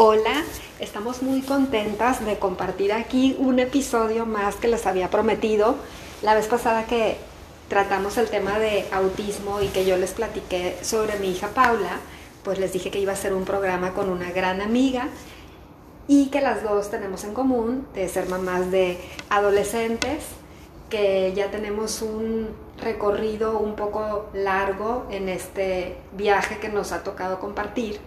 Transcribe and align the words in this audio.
Hola, 0.00 0.44
estamos 0.78 1.22
muy 1.22 1.42
contentas 1.42 2.24
de 2.24 2.38
compartir 2.38 2.92
aquí 2.92 3.34
un 3.40 3.58
episodio 3.58 4.26
más 4.26 4.54
que 4.54 4.68
les 4.68 4.86
había 4.86 5.10
prometido. 5.10 5.74
La 6.22 6.36
vez 6.36 6.46
pasada 6.46 6.84
que 6.84 7.16
tratamos 7.68 8.16
el 8.16 8.28
tema 8.28 8.60
de 8.60 8.84
autismo 8.92 9.60
y 9.60 9.66
que 9.66 9.84
yo 9.84 9.96
les 9.96 10.12
platiqué 10.12 10.78
sobre 10.82 11.18
mi 11.18 11.32
hija 11.32 11.48
Paula, 11.48 11.98
pues 12.44 12.60
les 12.60 12.72
dije 12.72 12.92
que 12.92 13.00
iba 13.00 13.12
a 13.12 13.16
ser 13.16 13.34
un 13.34 13.44
programa 13.44 13.92
con 13.92 14.08
una 14.08 14.30
gran 14.30 14.60
amiga 14.60 15.08
y 16.06 16.26
que 16.26 16.42
las 16.42 16.62
dos 16.62 16.92
tenemos 16.92 17.24
en 17.24 17.34
común 17.34 17.88
de 17.92 18.08
ser 18.08 18.28
mamás 18.28 18.70
de 18.70 19.00
adolescentes, 19.30 20.26
que 20.90 21.32
ya 21.34 21.50
tenemos 21.50 22.02
un 22.02 22.50
recorrido 22.80 23.58
un 23.58 23.74
poco 23.74 24.30
largo 24.32 25.08
en 25.10 25.28
este 25.28 25.96
viaje 26.12 26.60
que 26.60 26.68
nos 26.68 26.92
ha 26.92 27.02
tocado 27.02 27.40
compartir 27.40 27.98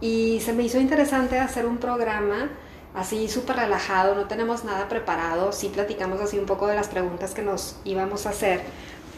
y 0.00 0.40
se 0.40 0.52
me 0.52 0.62
hizo 0.62 0.78
interesante 0.78 1.38
hacer 1.38 1.66
un 1.66 1.78
programa 1.78 2.50
así 2.94 3.28
súper 3.28 3.56
relajado, 3.56 4.14
no 4.14 4.26
tenemos 4.26 4.64
nada 4.64 4.88
preparado, 4.88 5.52
sí 5.52 5.68
platicamos 5.68 6.20
así 6.20 6.38
un 6.38 6.46
poco 6.46 6.66
de 6.66 6.74
las 6.74 6.88
preguntas 6.88 7.34
que 7.34 7.42
nos 7.42 7.76
íbamos 7.84 8.26
a 8.26 8.30
hacer, 8.30 8.62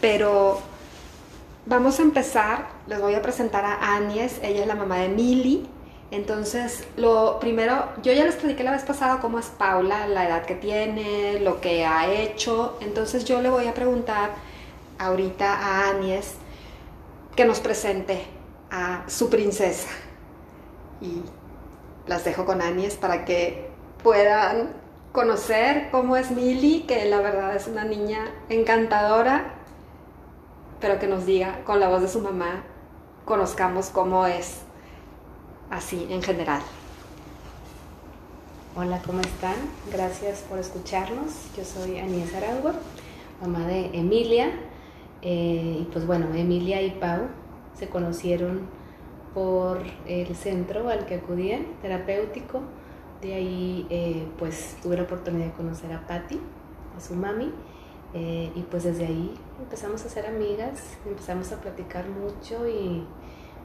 pero 0.01 0.59
vamos 1.65 1.99
a 1.99 2.03
empezar, 2.03 2.67
les 2.87 3.01
voy 3.01 3.15
a 3.15 3.21
presentar 3.21 3.65
a 3.65 3.95
Anies, 3.95 4.39
ella 4.43 4.61
es 4.61 4.67
la 4.67 4.75
mamá 4.75 4.97
de 4.97 5.09
Mili, 5.09 5.67
entonces 6.11 6.83
lo 6.97 7.39
primero, 7.39 7.87
yo 8.03 8.13
ya 8.13 8.25
les 8.25 8.35
platiqué 8.35 8.63
la 8.63 8.71
vez 8.71 8.83
pasada 8.83 9.19
cómo 9.19 9.39
es 9.39 9.47
Paula, 9.47 10.07
la 10.07 10.27
edad 10.27 10.45
que 10.45 10.53
tiene, 10.53 11.39
lo 11.39 11.59
que 11.59 11.85
ha 11.85 12.11
hecho, 12.11 12.77
entonces 12.81 13.25
yo 13.25 13.41
le 13.41 13.49
voy 13.49 13.67
a 13.67 13.73
preguntar 13.73 14.31
ahorita 14.99 15.51
a 15.51 15.89
Anies 15.89 16.35
que 17.35 17.45
nos 17.45 17.59
presente 17.59 18.23
a 18.69 19.03
su 19.07 19.31
princesa 19.31 19.89
y 21.03 21.21
las 22.07 22.25
dejo 22.25 22.45
con 22.45 22.61
Anies 22.61 22.95
para 22.95 23.25
que 23.25 23.69
puedan 24.01 24.69
conocer 25.11 25.89
cómo 25.91 26.17
es 26.17 26.31
Mili, 26.31 26.81
que 26.87 27.05
la 27.05 27.19
verdad 27.19 27.55
es 27.55 27.67
una 27.67 27.83
niña 27.83 28.25
encantadora, 28.49 29.53
pero 30.79 30.99
que 30.99 31.07
nos 31.07 31.25
diga 31.25 31.63
con 31.65 31.79
la 31.79 31.89
voz 31.89 32.01
de 32.01 32.07
su 32.07 32.19
mamá, 32.19 32.63
conozcamos 33.25 33.89
cómo 33.89 34.25
es 34.25 34.61
así 35.69 36.07
en 36.09 36.23
general. 36.23 36.61
Hola, 38.75 38.99
¿cómo 39.05 39.21
están? 39.21 39.55
Gracias 39.91 40.39
por 40.49 40.57
escucharnos. 40.57 41.31
Yo 41.55 41.63
soy 41.63 41.99
Anies 41.99 42.33
Araujo, 42.33 42.71
mamá 43.39 43.67
de 43.67 43.91
Emilia. 43.93 44.51
Eh, 45.21 45.77
y 45.81 45.89
pues 45.93 46.07
bueno, 46.07 46.33
Emilia 46.33 46.81
y 46.81 46.89
Pau 46.89 47.27
se 47.77 47.87
conocieron 47.87 48.67
por 49.33 49.79
el 50.07 50.35
centro 50.35 50.89
al 50.89 51.05
que 51.05 51.15
acudían, 51.15 51.65
terapéutico. 51.81 52.61
De 53.21 53.33
ahí 53.33 53.87
eh, 53.89 54.27
pues 54.37 54.77
tuve 54.83 54.97
la 54.97 55.03
oportunidad 55.03 55.45
de 55.45 55.51
conocer 55.53 55.93
a 55.93 56.05
Patti, 56.05 56.39
a 56.95 56.99
su 56.99 57.15
mami, 57.15 57.51
eh, 58.13 58.51
y 58.53 58.61
pues 58.63 58.83
desde 58.83 59.05
ahí 59.05 59.33
empezamos 59.59 60.05
a 60.05 60.09
ser 60.09 60.27
amigas, 60.27 60.97
empezamos 61.07 61.51
a 61.51 61.61
platicar 61.61 62.05
mucho 62.09 62.67
y 62.67 63.03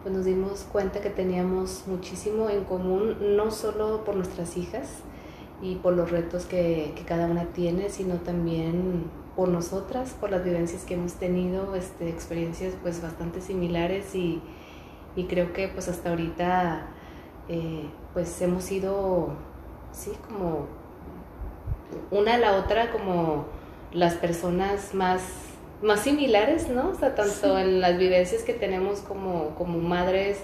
pues 0.02 0.14
nos 0.14 0.24
dimos 0.24 0.64
cuenta 0.70 1.00
que 1.00 1.11
teníamos 1.11 1.84
muchísimo 1.86 2.48
en 2.48 2.64
común, 2.64 3.36
no 3.36 3.50
solo 3.50 4.05
por 4.05 4.14
nuestras 4.14 4.56
hijas 4.56 4.89
y 5.61 5.74
por 5.77 5.94
los 5.94 6.11
retos 6.11 6.46
que, 6.46 6.92
que 6.94 7.02
cada 7.02 7.27
una 7.27 7.46
tiene, 7.46 7.91
sino 7.91 8.14
también 8.14 9.11
por 9.34 9.48
nosotras, 9.48 10.14
por 10.20 10.30
las 10.30 10.44
vivencias 10.44 10.84
que 10.84 10.94
hemos 10.94 11.14
tenido, 11.14 11.74
este, 11.74 12.08
experiencias 12.08 12.74
pues 12.80 13.02
bastante 13.02 13.41
similares 13.41 14.14
y, 14.14 14.41
y 15.19 15.24
creo 15.24 15.52
que 15.52 15.66
pues 15.66 15.88
hasta 15.88 16.11
ahorita 16.11 16.86
eh, 17.48 17.91
pues 18.14 18.41
hemos 18.41 18.62
sido, 18.62 19.30
sí, 19.91 20.12
como 20.28 20.66
una 22.12 22.34
a 22.34 22.38
la 22.38 22.52
otra 22.55 22.92
como 22.92 23.46
las 23.92 24.14
personas 24.14 24.95
más, 24.95 25.23
más 25.83 26.01
similares, 26.01 26.68
¿no? 26.68 26.90
O 26.90 26.95
sea, 26.95 27.17
tanto 27.17 27.58
en 27.58 27.80
las 27.80 27.98
vivencias 27.98 28.45
que 28.45 28.52
tenemos 28.52 29.01
como, 29.01 29.56
como 29.56 29.79
madres, 29.79 30.39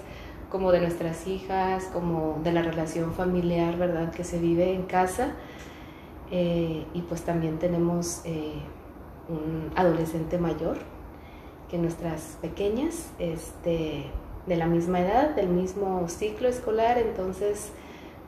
como 0.49 0.73
de 0.73 0.81
nuestras 0.81 1.25
hijas, 1.25 1.85
como 1.93 2.41
de 2.43 2.51
la 2.51 2.61
relación 2.61 3.13
familiar, 3.13 3.77
¿verdad? 3.77 4.11
Que 4.11 4.25
se 4.25 4.39
vive 4.39 4.73
en 4.73 4.83
casa. 4.83 5.35
Eh, 6.31 6.85
y 6.93 7.01
pues 7.03 7.21
también 7.21 7.59
tenemos 7.59 8.23
eh, 8.25 8.55
un 9.29 9.71
adolescente 9.77 10.37
mayor 10.37 10.79
que 11.69 11.77
nuestras 11.77 12.37
pequeñas, 12.41 13.11
este, 13.19 14.11
de 14.47 14.55
la 14.55 14.67
misma 14.67 14.99
edad, 15.01 15.35
del 15.35 15.47
mismo 15.47 16.07
ciclo 16.07 16.47
escolar, 16.47 16.97
entonces 16.97 17.71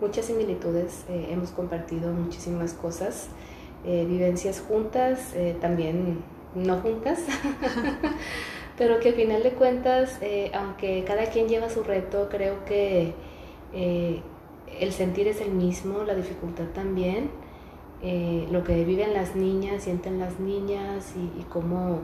muchas 0.02 0.26
similitudes, 0.26 1.06
eh, 1.10 1.30
hemos 1.32 1.52
compartido 1.52 2.12
muchísimas 2.12 2.74
cosas, 2.74 3.28
eh, 3.86 4.06
vivencias 4.08 4.62
juntas, 4.62 5.34
eh, 5.36 5.56
también 5.60 6.20
no 6.56 6.78
juntas, 6.78 7.20
pero 8.78 9.00
que 9.00 9.10
al 9.10 9.16
final 9.16 9.44
de 9.44 9.52
cuentas, 9.52 10.20
aunque 10.54 11.04
cada 11.06 11.26
quien 11.26 11.48
lleva 11.48 11.70
su 11.70 11.84
reto, 11.84 12.30
creo 12.30 12.64
que 12.66 13.14
el 13.74 14.92
sentir 14.92 15.28
es 15.28 15.42
el 15.42 15.52
mismo, 15.52 16.04
la 16.04 16.16
dificultad 16.16 16.66
también, 16.74 17.30
lo 18.52 18.64
que 18.64 18.84
viven 18.86 19.14
las 19.14 19.36
niñas, 19.36 19.84
sienten 19.84 20.20
las 20.20 20.40
niñas 20.40 21.14
y, 21.16 21.42
y 21.42 21.44
cómo 21.44 22.02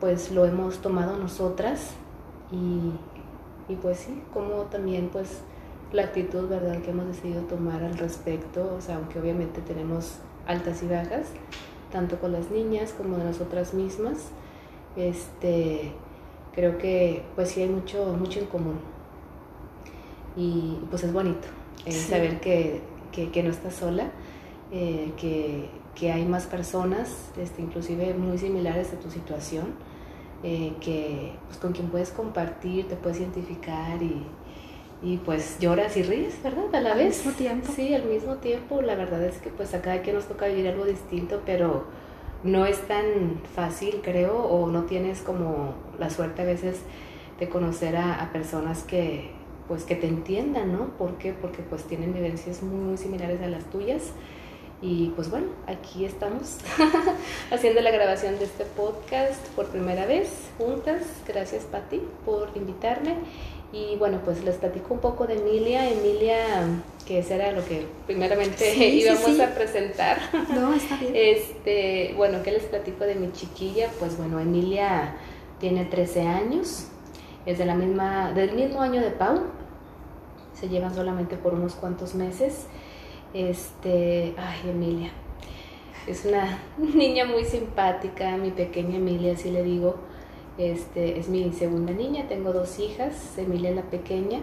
pues 0.00 0.30
lo 0.30 0.44
hemos 0.44 0.78
tomado 0.78 1.16
nosotras 1.16 1.94
y, 2.52 2.92
y 3.68 3.76
pues 3.76 3.98
sí, 3.98 4.22
como 4.32 4.62
también 4.64 5.08
pues 5.08 5.42
la 5.92 6.02
actitud, 6.02 6.48
¿verdad?, 6.48 6.80
que 6.82 6.90
hemos 6.90 7.06
decidido 7.06 7.42
tomar 7.42 7.82
al 7.82 7.96
respecto, 7.96 8.74
o 8.76 8.80
sea, 8.80 8.96
aunque 8.96 9.18
obviamente 9.18 9.60
tenemos 9.60 10.18
altas 10.46 10.82
y 10.82 10.86
bajas, 10.86 11.28
tanto 11.92 12.18
con 12.18 12.32
las 12.32 12.50
niñas 12.50 12.92
como 12.92 13.16
de 13.16 13.24
nosotras 13.24 13.74
mismas, 13.74 14.28
este, 14.96 15.92
creo 16.54 16.78
que 16.78 17.22
pues 17.34 17.50
sí 17.50 17.62
hay 17.62 17.68
mucho, 17.68 18.04
mucho 18.18 18.40
en 18.40 18.46
común. 18.46 18.80
Y 20.36 20.78
pues 20.90 21.04
es 21.04 21.12
bonito 21.12 21.48
eh, 21.84 21.92
saber 21.92 22.40
que, 22.40 22.80
que, 23.12 23.42
no 23.42 23.50
estás 23.50 23.74
sola, 23.74 24.10
eh, 24.70 25.12
que, 25.16 25.68
que, 25.94 26.12
hay 26.12 26.24
más 26.24 26.46
personas, 26.46 27.30
este, 27.36 27.62
inclusive 27.62 28.14
muy 28.14 28.38
similares 28.38 28.92
a 28.92 29.00
tu 29.00 29.10
situación, 29.10 29.74
eh, 30.42 30.72
que 30.80 31.32
pues, 31.46 31.58
con 31.58 31.72
quien 31.72 31.88
puedes 31.88 32.10
compartir, 32.10 32.88
te 32.88 32.96
puedes 32.96 33.20
identificar 33.20 34.02
y, 34.02 34.24
y, 35.02 35.16
pues 35.18 35.58
lloras 35.58 35.96
y 35.96 36.02
ríes, 36.02 36.42
¿verdad? 36.42 36.74
A 36.74 36.80
la 36.80 36.94
vez. 36.94 37.20
Al 37.20 37.26
mismo 37.26 37.32
tiempo. 37.32 37.72
Sí, 37.74 37.94
al 37.94 38.04
mismo 38.04 38.36
tiempo. 38.36 38.82
La 38.82 38.94
verdad 38.94 39.22
es 39.24 39.38
que 39.38 39.50
pues 39.50 39.74
a 39.74 39.82
cada 39.82 40.02
quien 40.02 40.16
nos 40.16 40.26
toca 40.26 40.46
vivir 40.46 40.68
algo 40.68 40.84
distinto, 40.84 41.42
pero 41.44 41.86
no 42.44 42.66
es 42.66 42.80
tan 42.86 43.40
fácil, 43.54 44.00
creo, 44.02 44.36
o 44.36 44.68
no 44.68 44.84
tienes 44.84 45.22
como 45.22 45.74
la 45.98 46.10
suerte 46.10 46.42
a 46.42 46.44
veces 46.44 46.82
de 47.40 47.48
conocer 47.48 47.96
a, 47.96 48.22
a 48.22 48.32
personas 48.32 48.82
que 48.84 49.30
pues 49.68 49.84
que 49.84 49.94
te 49.94 50.08
entiendan, 50.08 50.72
¿no? 50.72 50.96
¿Por 50.96 51.18
qué? 51.18 51.34
Porque 51.34 51.62
pues 51.62 51.84
tienen 51.84 52.14
vivencias 52.14 52.62
muy, 52.62 52.80
muy 52.80 52.96
similares 52.96 53.42
a 53.42 53.48
las 53.48 53.64
tuyas 53.66 54.12
y 54.80 55.08
pues 55.16 55.28
bueno, 55.28 55.48
aquí 55.66 56.04
estamos 56.04 56.58
haciendo 57.50 57.80
la 57.80 57.90
grabación 57.90 58.38
de 58.38 58.44
este 58.44 58.64
podcast 58.64 59.44
por 59.56 59.66
primera 59.66 60.06
vez 60.06 60.28
juntas. 60.56 61.02
Gracias 61.26 61.64
Patti 61.64 62.00
por 62.24 62.50
invitarme. 62.54 63.16
Y 63.72 63.96
bueno, 63.96 64.20
pues 64.24 64.44
les 64.44 64.56
platico 64.56 64.94
un 64.94 65.00
poco 65.00 65.26
de 65.26 65.34
Emilia. 65.34 65.90
Emilia, 65.90 66.38
que 67.06 67.18
ese 67.18 67.34
era 67.34 67.52
lo 67.52 67.64
que 67.66 67.86
primeramente 68.06 68.72
íbamos 68.88 69.38
a 69.40 69.52
presentar. 69.54 70.20
No, 70.54 70.72
está 70.72 70.96
bien. 70.96 71.12
Este, 71.14 72.14
bueno, 72.16 72.42
¿qué 72.44 72.52
les 72.52 72.62
platico 72.62 73.04
de 73.04 73.16
mi 73.16 73.32
chiquilla? 73.32 73.88
Pues 73.98 74.16
bueno, 74.16 74.38
Emilia 74.38 75.16
tiene 75.58 75.84
13 75.86 76.22
años. 76.22 76.86
Es 77.46 77.58
de 77.58 77.66
la 77.66 77.74
misma, 77.74 78.32
del 78.32 78.52
mismo 78.52 78.80
año 78.80 79.00
de 79.00 79.10
Pau. 79.10 79.40
Se 80.54 80.68
llevan 80.68 80.94
solamente 80.94 81.36
por 81.36 81.54
unos 81.54 81.74
cuantos 81.74 82.14
meses. 82.14 82.66
Este, 83.34 84.34
ay, 84.38 84.70
Emilia. 84.70 85.10
Es 86.06 86.24
una 86.24 86.58
niña 86.78 87.26
muy 87.26 87.44
simpática, 87.44 88.36
mi 88.36 88.50
pequeña 88.50 88.96
Emilia, 88.96 89.34
así 89.34 89.50
le 89.50 89.62
digo. 89.62 89.96
Este, 90.56 91.18
es 91.18 91.28
mi 91.28 91.52
segunda 91.52 91.92
niña, 91.92 92.26
tengo 92.26 92.52
dos 92.52 92.78
hijas, 92.80 93.36
Emilia 93.38 93.70
la 93.72 93.82
pequeña. 93.82 94.40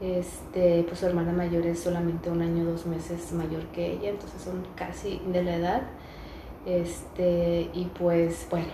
Este, 0.00 0.84
pues 0.84 0.98
su 0.98 1.06
hermana 1.06 1.32
mayor 1.32 1.66
es 1.66 1.80
solamente 1.80 2.28
un 2.28 2.42
año, 2.42 2.64
dos 2.64 2.86
meses 2.86 3.32
mayor 3.32 3.62
que 3.66 3.92
ella, 3.92 4.10
entonces 4.10 4.42
son 4.42 4.62
casi 4.76 5.20
de 5.32 5.42
la 5.42 5.56
edad. 5.56 5.82
Este, 6.66 7.70
y 7.72 7.86
pues 7.98 8.46
bueno, 8.50 8.68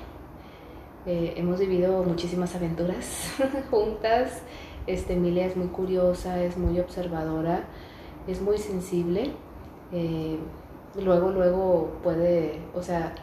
eh, 1.07 1.35
hemos 1.37 1.61
vivido 1.61 2.03
muchísimas 2.03 2.55
aventuras 2.57 3.33
juntas. 3.71 4.43
Este, 4.87 5.13
Emilia 5.13 5.47
es 5.47 5.57
muy 5.57 5.69
curiosa, 5.69 6.43
es 6.43 6.57
muy 6.59 6.81
observadora 6.81 7.65
es 8.29 8.41
muy 8.41 8.59
sensible. 8.59 9.33
Eh, 9.93 10.39
luego, 10.97 11.31
luego 11.31 11.93
puede, 12.03 12.61
o 12.75 12.83
sea, 12.83 13.15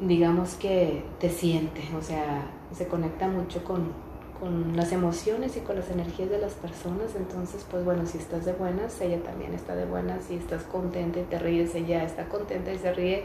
digamos 0.00 0.54
que 0.54 1.04
te 1.18 1.28
siente, 1.28 1.82
o 1.96 2.02
sea, 2.02 2.46
se 2.72 2.86
conecta 2.86 3.28
mucho 3.28 3.62
con, 3.64 3.92
con 4.40 4.76
las 4.76 4.92
emociones 4.92 5.56
y 5.56 5.60
con 5.60 5.76
las 5.76 5.90
energías 5.90 6.30
de 6.30 6.38
las 6.38 6.54
personas. 6.54 7.14
Entonces, 7.16 7.66
pues 7.70 7.84
bueno, 7.84 8.06
si 8.06 8.18
estás 8.18 8.44
de 8.44 8.52
buenas, 8.52 9.00
ella 9.00 9.22
también 9.22 9.54
está 9.54 9.74
de 9.74 9.84
buenas. 9.84 10.24
Si 10.24 10.36
estás 10.36 10.62
contenta 10.64 11.20
y 11.20 11.24
te 11.24 11.38
ríes, 11.38 11.74
ella 11.74 12.04
está 12.04 12.28
contenta 12.28 12.72
y 12.72 12.78
se 12.78 12.92
ríe. 12.92 13.24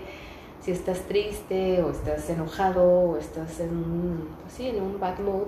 Si 0.62 0.72
estás 0.72 1.02
triste 1.02 1.84
o 1.84 1.92
estás 1.92 2.30
enojado 2.30 2.84
o 2.84 3.18
estás 3.18 3.60
en 3.60 3.70
un, 3.70 4.28
pues 4.42 4.60
en 4.60 4.82
un 4.82 5.00
bad 5.00 5.20
mood, 5.20 5.48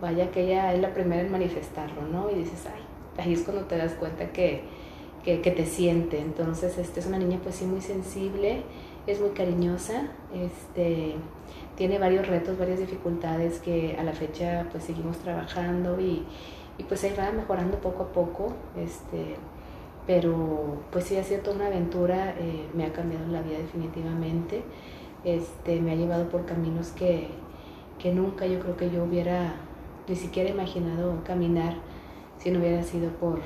vaya 0.00 0.30
que 0.32 0.42
ella 0.44 0.74
es 0.74 0.80
la 0.80 0.92
primera 0.92 1.22
en 1.22 1.30
manifestarlo, 1.30 2.02
¿no? 2.02 2.28
Y 2.28 2.34
dices, 2.34 2.66
ay, 2.66 2.81
ahí 3.18 3.32
es 3.32 3.42
cuando 3.42 3.64
te 3.64 3.76
das 3.76 3.92
cuenta 3.94 4.32
que, 4.32 4.62
que, 5.24 5.38
te 5.38 5.66
siente. 5.66 6.20
Entonces, 6.20 6.78
este 6.78 7.00
es 7.00 7.06
una 7.06 7.18
niña 7.18 7.38
pues 7.42 7.56
sí 7.56 7.64
muy 7.64 7.80
sensible, 7.80 8.62
es 9.06 9.20
muy 9.20 9.30
cariñosa, 9.30 10.08
este 10.34 11.14
tiene 11.76 11.98
varios 11.98 12.26
retos, 12.28 12.58
varias 12.58 12.78
dificultades 12.78 13.58
que 13.58 13.96
a 13.98 14.04
la 14.04 14.12
fecha 14.12 14.66
pues 14.70 14.84
seguimos 14.84 15.18
trabajando 15.18 15.98
y, 16.00 16.24
y 16.78 16.84
pues 16.84 17.02
ahí 17.04 17.14
va 17.18 17.32
mejorando 17.32 17.78
poco 17.78 18.04
a 18.04 18.12
poco, 18.12 18.52
este, 18.76 19.36
pero 20.06 20.82
pues 20.90 21.04
sí 21.04 21.16
ha 21.16 21.24
sido 21.24 21.40
toda 21.40 21.56
una 21.56 21.66
aventura, 21.66 22.34
eh, 22.38 22.66
me 22.74 22.84
ha 22.84 22.92
cambiado 22.92 23.26
la 23.28 23.40
vida 23.42 23.58
definitivamente, 23.58 24.62
este, 25.24 25.80
me 25.80 25.92
ha 25.92 25.94
llevado 25.94 26.28
por 26.28 26.44
caminos 26.44 26.90
que, 26.90 27.28
que 27.98 28.12
nunca 28.12 28.46
yo 28.46 28.60
creo 28.60 28.76
que 28.76 28.90
yo 28.90 29.04
hubiera 29.04 29.54
ni 30.08 30.16
siquiera 30.16 30.50
imaginado 30.50 31.22
caminar 31.24 31.74
si 32.42 32.50
no 32.50 32.58
hubiera 32.58 32.82
sido 32.82 33.10
por, 33.10 33.40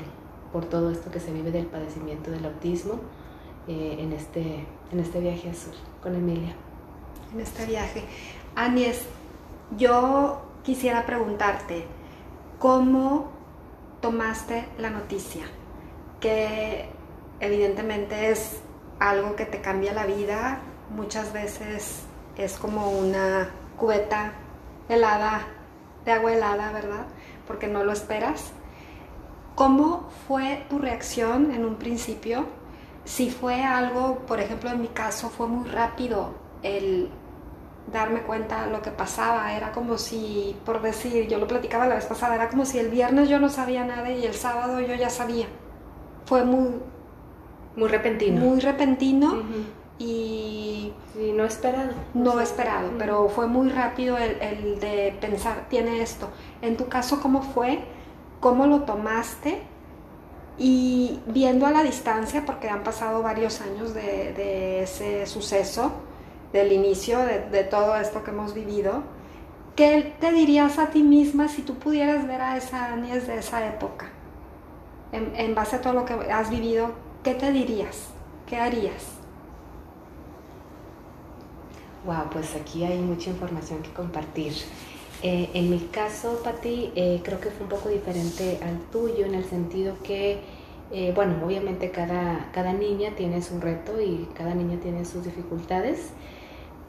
por 0.52 0.64
todo 0.64 0.90
esto 0.90 1.10
que 1.10 1.20
se 1.20 1.32
vive 1.32 1.50
del 1.50 1.66
padecimiento 1.66 2.30
del 2.30 2.44
autismo 2.46 3.00
eh, 3.68 3.96
en, 4.00 4.12
este, 4.12 4.64
en 4.92 5.00
este 5.00 5.20
viaje 5.20 5.50
azul 5.50 5.74
con 6.02 6.14
Emilia 6.14 6.54
en 7.32 7.40
este 7.40 7.66
viaje. 7.66 8.04
Anies, 8.54 9.02
yo 9.76 10.42
quisiera 10.62 11.06
preguntarte, 11.06 11.84
¿cómo 12.58 13.30
tomaste 14.00 14.66
la 14.78 14.90
noticia? 14.90 15.44
Que 16.20 16.88
evidentemente 17.40 18.30
es 18.30 18.60
algo 18.98 19.36
que 19.36 19.44
te 19.44 19.60
cambia 19.60 19.92
la 19.92 20.06
vida, 20.06 20.60
muchas 20.94 21.32
veces 21.32 22.02
es 22.36 22.56
como 22.56 22.90
una 22.90 23.50
cubeta 23.76 24.32
helada, 24.88 25.46
de 26.04 26.12
agua 26.12 26.32
helada, 26.32 26.72
¿verdad? 26.72 27.06
Porque 27.46 27.68
no 27.68 27.84
lo 27.84 27.92
esperas. 27.92 28.52
¿Cómo 29.56 30.10
fue 30.28 30.64
tu 30.68 30.78
reacción 30.78 31.50
en 31.50 31.64
un 31.64 31.76
principio? 31.76 32.44
Si 33.04 33.30
fue 33.30 33.64
algo, 33.64 34.18
por 34.26 34.38
ejemplo, 34.38 34.70
en 34.70 34.82
mi 34.82 34.88
caso 34.88 35.30
fue 35.30 35.48
muy 35.48 35.68
rápido, 35.68 36.34
el 36.62 37.08
darme 37.90 38.20
cuenta 38.20 38.66
de 38.66 38.70
lo 38.70 38.82
que 38.82 38.90
pasaba. 38.90 39.54
Era 39.54 39.72
como 39.72 39.96
si, 39.96 40.54
por 40.66 40.82
decir, 40.82 41.26
yo 41.26 41.38
lo 41.38 41.46
platicaba 41.46 41.86
la 41.86 41.94
vez 41.94 42.04
pasada, 42.04 42.34
era 42.34 42.50
como 42.50 42.66
si 42.66 42.78
el 42.78 42.90
viernes 42.90 43.30
yo 43.30 43.40
no 43.40 43.48
sabía 43.48 43.84
nada 43.84 44.10
y 44.10 44.26
el 44.26 44.34
sábado 44.34 44.80
yo 44.80 44.94
ya 44.94 45.08
sabía. 45.08 45.46
Fue 46.26 46.44
muy... 46.44 46.74
Muy 47.76 47.88
repentino. 47.88 48.40
Muy 48.40 48.60
repentino 48.60 49.42
y... 49.98 50.92
Y 51.18 51.32
no 51.32 51.44
esperado. 51.46 51.92
No 52.12 52.38
esperado, 52.40 52.90
pero 52.98 53.30
fue 53.30 53.46
muy 53.46 53.70
rápido 53.70 54.18
el, 54.18 54.38
el, 54.42 54.80
de 54.80 55.16
pensar, 55.18 55.66
tiene 55.70 56.02
esto. 56.02 56.28
En 56.60 56.76
tu 56.76 56.88
caso, 56.88 57.22
¿cómo 57.22 57.40
fue? 57.40 57.95
¿Cómo 58.40 58.66
lo 58.66 58.82
tomaste? 58.82 59.62
Y 60.58 61.20
viendo 61.26 61.66
a 61.66 61.70
la 61.70 61.82
distancia, 61.82 62.44
porque 62.46 62.68
han 62.68 62.82
pasado 62.82 63.22
varios 63.22 63.60
años 63.60 63.92
de, 63.94 64.82
ese 64.82 65.26
suceso, 65.26 65.92
del 66.52 66.72
inicio 66.72 67.18
de, 67.18 67.64
todo 67.64 67.96
esto 67.96 68.24
que 68.24 68.30
hemos 68.30 68.54
vivido, 68.54 69.02
¿qué 69.74 70.14
te 70.18 70.32
dirías 70.32 70.78
a 70.78 70.90
ti 70.90 71.02
misma 71.02 71.48
si 71.48 71.62
tú 71.62 71.74
pudieras 71.74 72.26
ver 72.26 72.40
a 72.40 72.56
esa 72.56 72.92
Anies 72.92 73.26
de 73.26 73.38
esa 73.38 73.66
época? 73.66 74.06
En, 75.12 75.54
base 75.54 75.76
a 75.76 75.80
todo 75.80 75.92
lo 75.92 76.04
que 76.04 76.14
has 76.14 76.50
vivido, 76.50 76.92
¿qué 77.22 77.34
te 77.34 77.52
dirías? 77.52 78.08
¿Qué 78.46 78.56
harías? 78.56 79.16
Wow, 82.04 82.30
pues 82.30 82.54
aquí 82.54 82.84
hay 82.84 82.98
mucha 82.98 83.30
información 83.30 83.82
que 83.82 83.92
compartir. 83.92 84.52
Eh, 85.22 85.50
en 85.54 85.70
mi 85.70 85.78
caso, 85.78 86.40
Pati, 86.44 86.92
eh, 86.94 87.20
creo 87.24 87.40
que 87.40 87.50
fue 87.50 87.64
un 87.64 87.70
poco 87.70 87.88
diferente 87.88 88.58
al 88.62 88.78
tuyo 88.90 89.24
en 89.24 89.34
el 89.34 89.44
sentido 89.44 89.94
que, 90.02 90.40
eh, 90.92 91.12
bueno, 91.14 91.44
obviamente 91.44 91.90
cada, 91.90 92.50
cada 92.52 92.72
niña 92.72 93.10
tiene 93.16 93.42
su 93.42 93.60
reto 93.60 94.00
y 94.00 94.28
cada 94.34 94.54
niña 94.54 94.78
tiene 94.80 95.04
sus 95.04 95.24
dificultades. 95.24 96.10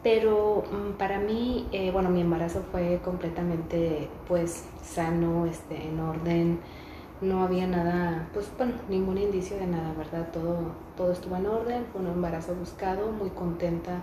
Pero 0.03 0.63
mm, 0.71 0.97
para 0.97 1.19
mí, 1.19 1.67
eh, 1.71 1.91
bueno, 1.91 2.09
mi 2.09 2.21
embarazo 2.21 2.63
fue 2.71 2.99
completamente 3.03 4.09
pues 4.27 4.65
sano, 4.83 5.45
este, 5.45 5.87
en 5.87 5.99
orden, 5.99 6.59
no 7.21 7.43
había 7.43 7.65
nada, 7.67 8.29
pues 8.33 8.49
bueno, 8.57 8.73
ningún 8.89 9.17
indicio 9.17 9.57
de 9.57 9.67
nada, 9.67 9.93
¿verdad? 9.97 10.29
Todo, 10.31 10.71
todo 10.95 11.11
estuvo 11.11 11.35
en 11.35 11.47
orden, 11.47 11.85
fue 11.91 12.01
un 12.01 12.07
embarazo 12.07 12.53
buscado, 12.55 13.11
muy 13.11 13.31
contenta 13.31 14.01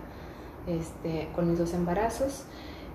este, 0.67 1.29
con 1.33 1.49
mis 1.49 1.57
dos 1.59 1.73
embarazos. 1.73 2.45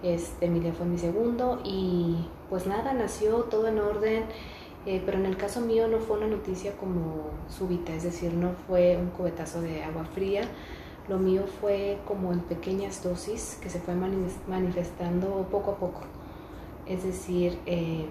Este, 0.02 0.46
Emilia 0.46 0.72
fue 0.72 0.86
mi 0.86 0.98
segundo 0.98 1.60
y 1.64 2.26
pues 2.48 2.66
nada, 2.66 2.94
nació 2.94 3.44
todo 3.44 3.68
en 3.68 3.78
orden, 3.78 4.24
eh, 4.86 5.02
pero 5.04 5.18
en 5.18 5.26
el 5.26 5.36
caso 5.36 5.60
mío 5.60 5.88
no 5.88 5.98
fue 5.98 6.16
una 6.16 6.26
noticia 6.26 6.76
como 6.76 7.30
súbita, 7.48 7.92
es 7.92 8.04
decir, 8.04 8.32
no 8.32 8.52
fue 8.66 8.96
un 8.96 9.10
cubetazo 9.10 9.60
de 9.60 9.84
agua 9.84 10.04
fría, 10.04 10.42
lo 11.08 11.18
mío 11.18 11.44
fue 11.60 11.98
como 12.06 12.32
en 12.32 12.40
pequeñas 12.40 13.02
dosis 13.02 13.58
que 13.62 13.68
se 13.68 13.80
fue 13.80 13.94
manifestando 13.94 15.46
poco 15.50 15.72
a 15.72 15.76
poco. 15.76 16.02
Es 16.86 17.04
decir, 17.04 17.58
eh, 17.66 18.06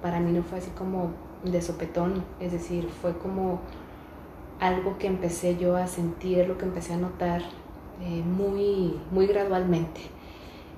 para 0.00 0.20
mí 0.20 0.32
no 0.32 0.42
fue 0.42 0.58
así 0.58 0.70
como 0.70 1.10
de 1.44 1.60
sopetón, 1.60 2.24
es 2.40 2.52
decir, 2.52 2.88
fue 3.02 3.16
como 3.18 3.60
algo 4.60 4.96
que 4.98 5.08
empecé 5.08 5.56
yo 5.56 5.76
a 5.76 5.86
sentir, 5.86 6.46
lo 6.48 6.56
que 6.56 6.64
empecé 6.64 6.94
a 6.94 6.96
notar 6.96 7.42
eh, 8.00 8.22
muy, 8.22 8.98
muy 9.10 9.26
gradualmente. 9.26 10.00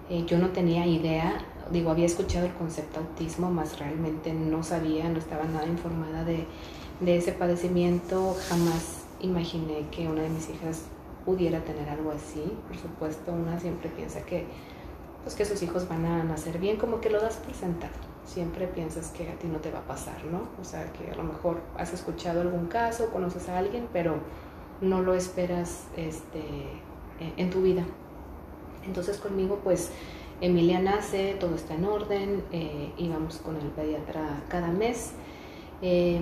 Eh, 0.08 0.24
yo 0.26 0.38
no 0.38 0.50
tenía 0.50 0.86
idea, 0.86 1.44
digo, 1.70 1.90
había 1.90 2.06
escuchado 2.06 2.46
el 2.46 2.52
concepto 2.54 3.00
autismo, 3.00 3.50
más 3.50 3.78
realmente 3.78 4.32
no 4.32 4.62
sabía, 4.62 5.08
no 5.08 5.18
estaba 5.18 5.44
nada 5.44 5.66
informada 5.66 6.24
de, 6.24 6.46
de 7.00 7.16
ese 7.16 7.32
padecimiento, 7.32 8.36
jamás 8.48 9.04
imaginé 9.20 9.86
que 9.90 10.08
una 10.08 10.22
de 10.22 10.28
mis 10.28 10.48
hijas 10.48 10.82
pudiera 11.24 11.60
tener 11.64 11.88
algo 11.88 12.12
así. 12.12 12.42
Por 12.68 12.76
supuesto, 12.76 13.32
una 13.32 13.58
siempre 13.58 13.90
piensa 13.90 14.22
que, 14.22 14.46
pues, 15.24 15.34
que 15.34 15.44
sus 15.44 15.62
hijos 15.62 15.88
van 15.88 16.06
a 16.06 16.22
nacer 16.24 16.58
bien, 16.58 16.76
como 16.76 17.00
que 17.00 17.10
lo 17.10 17.20
das 17.20 17.36
por 17.36 17.54
sentado. 17.54 17.92
Siempre 18.24 18.66
piensas 18.66 19.08
que 19.08 19.28
a 19.28 19.34
ti 19.34 19.48
no 19.48 19.58
te 19.58 19.70
va 19.70 19.80
a 19.80 19.86
pasar, 19.86 20.24
¿no? 20.24 20.48
O 20.60 20.64
sea, 20.64 20.92
que 20.92 21.10
a 21.10 21.16
lo 21.16 21.24
mejor 21.24 21.60
has 21.76 21.92
escuchado 21.92 22.40
algún 22.40 22.66
caso, 22.66 23.10
conoces 23.10 23.48
a 23.48 23.58
alguien, 23.58 23.88
pero 23.92 24.18
no 24.80 25.02
lo 25.02 25.14
esperas 25.14 25.84
este, 25.96 26.42
en 27.36 27.50
tu 27.50 27.62
vida. 27.62 27.84
Entonces 28.86 29.18
conmigo, 29.18 29.60
pues, 29.62 29.90
Emilia 30.40 30.80
nace, 30.80 31.36
todo 31.40 31.54
está 31.54 31.74
en 31.74 31.84
orden, 31.84 32.42
eh, 32.52 32.92
íbamos 32.98 33.38
con 33.38 33.56
el 33.56 33.68
pediatra 33.68 34.42
cada 34.48 34.68
mes. 34.68 35.12
Eh, 35.82 36.20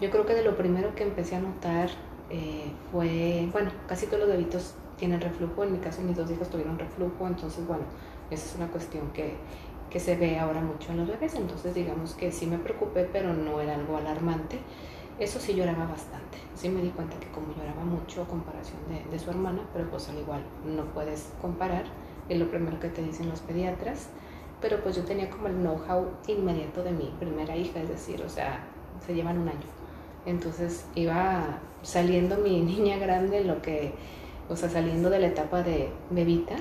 yo 0.00 0.10
creo 0.10 0.26
que 0.26 0.34
de 0.34 0.42
lo 0.42 0.56
primero 0.56 0.94
que 0.94 1.02
empecé 1.02 1.36
a 1.36 1.40
notar 1.40 1.90
eh, 2.30 2.72
fue, 2.90 3.48
bueno, 3.52 3.70
casi 3.86 4.06
todos 4.06 4.20
los 4.20 4.28
bebitos 4.28 4.74
tienen 4.96 5.20
reflujo, 5.20 5.64
en 5.64 5.72
mi 5.72 5.78
caso 5.78 6.02
mis 6.02 6.16
dos 6.16 6.30
hijos 6.30 6.48
tuvieron 6.48 6.78
reflujo, 6.78 7.26
entonces 7.26 7.66
bueno, 7.66 7.84
esa 8.30 8.46
es 8.46 8.56
una 8.56 8.68
cuestión 8.68 9.10
que, 9.12 9.34
que 9.90 9.98
se 9.98 10.16
ve 10.16 10.38
ahora 10.38 10.60
mucho 10.60 10.92
en 10.92 10.98
los 10.98 11.08
bebés, 11.08 11.34
entonces 11.34 11.74
digamos 11.74 12.14
que 12.14 12.30
sí 12.30 12.46
me 12.46 12.58
preocupé, 12.58 13.08
pero 13.10 13.34
no 13.34 13.60
era 13.60 13.74
algo 13.74 13.96
alarmante. 13.96 14.58
Eso 15.20 15.38
sí 15.38 15.54
lloraba 15.54 15.84
bastante, 15.84 16.38
sí 16.54 16.70
me 16.70 16.80
di 16.80 16.88
cuenta 16.88 17.20
que 17.20 17.28
como 17.28 17.54
lloraba 17.54 17.84
mucho 17.84 18.22
a 18.22 18.26
comparación 18.26 18.78
de, 19.10 19.18
su 19.18 19.30
hermana, 19.30 19.60
pero 19.72 19.88
pues 19.90 20.08
al 20.08 20.18
igual 20.18 20.42
no 20.64 20.84
puedes 20.86 21.28
comparar, 21.42 21.84
es 22.30 22.38
lo 22.38 22.50
primero 22.50 22.80
que 22.80 22.88
te 22.88 23.02
dicen 23.02 23.28
los 23.28 23.40
pediatras, 23.40 24.08
pero 24.62 24.80
pues 24.82 24.96
yo 24.96 25.04
tenía 25.04 25.28
como 25.28 25.48
el 25.48 25.56
know-how 25.56 26.06
inmediato 26.26 26.82
de 26.82 26.92
mi 26.92 27.14
primera 27.18 27.54
hija, 27.54 27.80
es 27.80 27.88
decir, 27.90 28.22
o 28.22 28.28
sea, 28.30 28.60
se 29.06 29.14
llevan 29.14 29.38
un 29.38 29.48
año. 29.48 29.58
Entonces 30.24 30.86
iba 30.94 31.58
saliendo 31.82 32.38
mi 32.38 32.60
niña 32.62 32.96
grande 32.96 33.44
lo 33.44 33.60
que, 33.60 33.92
o 34.48 34.56
sea, 34.56 34.70
saliendo 34.70 35.10
de 35.10 35.18
la 35.18 35.26
etapa 35.26 35.62
de 35.62 35.90
bebita, 36.10 36.56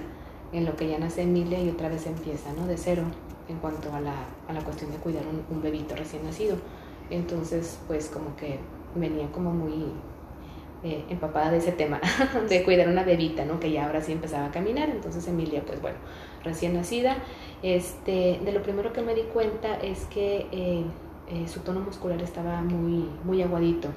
en 0.51 0.65
lo 0.65 0.75
que 0.75 0.87
ya 0.87 0.97
nace 0.97 1.21
Emilia 1.21 1.59
y 1.61 1.69
otra 1.69 1.89
vez 1.89 2.07
empieza, 2.07 2.51
¿no? 2.53 2.67
De 2.67 2.77
cero 2.77 3.03
en 3.47 3.57
cuanto 3.57 3.93
a 3.93 3.99
la, 3.99 4.15
a 4.47 4.53
la 4.53 4.61
cuestión 4.61 4.91
de 4.91 4.97
cuidar 4.97 5.23
un, 5.27 5.61
bebito 5.61 5.95
recién 5.95 6.23
nacido. 6.23 6.55
Entonces, 7.09 7.79
pues 7.87 8.09
como 8.09 8.35
que 8.35 8.59
venía 8.95 9.27
como 9.31 9.51
muy 9.51 9.91
eh, 10.81 11.03
empapada 11.09 11.51
de 11.51 11.57
ese 11.57 11.73
tema, 11.73 11.99
de 12.49 12.63
cuidar 12.63 12.87
una 12.87 13.03
bebita, 13.03 13.43
¿no? 13.43 13.59
Que 13.59 13.69
ya 13.69 13.85
ahora 13.85 14.01
sí 14.01 14.13
empezaba 14.13 14.45
a 14.45 14.51
caminar. 14.51 14.89
Entonces 14.89 15.27
Emilia, 15.27 15.63
pues 15.65 15.81
bueno, 15.81 15.97
recién 16.43 16.73
nacida. 16.73 17.17
Este, 17.61 18.39
de 18.43 18.51
lo 18.53 18.63
primero 18.63 18.93
que 18.93 19.01
me 19.01 19.13
di 19.13 19.23
cuenta 19.23 19.75
es 19.75 20.05
que 20.05 20.47
eh, 20.53 20.85
eh, 21.29 21.47
su 21.49 21.59
tono 21.61 21.81
muscular 21.81 22.21
estaba 22.21 22.61
muy, 22.61 23.09
muy 23.23 23.41
aguadito. 23.41 23.89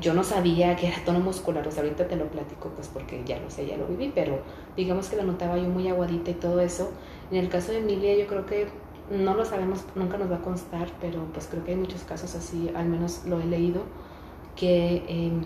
Yo 0.00 0.12
no 0.12 0.24
sabía 0.24 0.74
que 0.74 0.88
era 0.88 0.96
tono 1.04 1.20
muscular, 1.20 1.64
o 1.68 1.70
sea, 1.70 1.84
ahorita 1.84 2.08
te 2.08 2.16
lo 2.16 2.26
platico, 2.26 2.70
pues 2.70 2.88
porque 2.88 3.22
ya 3.24 3.38
lo 3.38 3.48
sé, 3.48 3.64
ya 3.64 3.76
lo 3.76 3.86
viví, 3.86 4.10
pero 4.12 4.40
digamos 4.76 5.08
que 5.08 5.14
la 5.14 5.22
notaba 5.22 5.56
yo 5.56 5.68
muy 5.68 5.86
aguadita 5.86 6.32
y 6.32 6.34
todo 6.34 6.60
eso. 6.60 6.90
En 7.30 7.36
el 7.36 7.48
caso 7.48 7.70
de 7.70 7.78
Emilia, 7.78 8.16
yo 8.16 8.26
creo 8.26 8.44
que 8.44 8.66
no 9.10 9.34
lo 9.34 9.44
sabemos, 9.44 9.84
nunca 9.94 10.18
nos 10.18 10.30
va 10.30 10.36
a 10.36 10.42
constar, 10.42 10.88
pero 11.00 11.24
pues 11.32 11.46
creo 11.46 11.64
que 11.64 11.72
hay 11.72 11.76
muchos 11.76 12.02
casos 12.02 12.34
así, 12.34 12.70
al 12.74 12.86
menos 12.86 13.24
lo 13.26 13.40
he 13.40 13.44
leído, 13.44 13.82
que 14.56 15.04
em, 15.08 15.42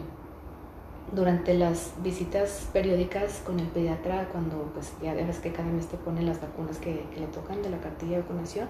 durante 1.13 1.55
las 1.55 1.93
visitas 2.03 2.69
periódicas 2.73 3.43
con 3.45 3.61
el 3.61 3.67
pediatra, 3.67 4.29
cuando 4.33 4.71
pues 4.75 4.93
ya 5.03 5.15
ves 5.15 5.39
que 5.41 5.53
cada 5.53 5.69
mes 5.71 5.87
te 5.87 5.97
ponen 5.97 6.27
las 6.27 6.41
vacunas 6.41 6.79
que, 6.79 7.05
le 7.17 7.27
tocan 7.27 7.63
de 7.63 7.71
la 7.71 7.79
cartilla 7.79 8.17
de 8.17 8.23
vacunación, 8.23 8.69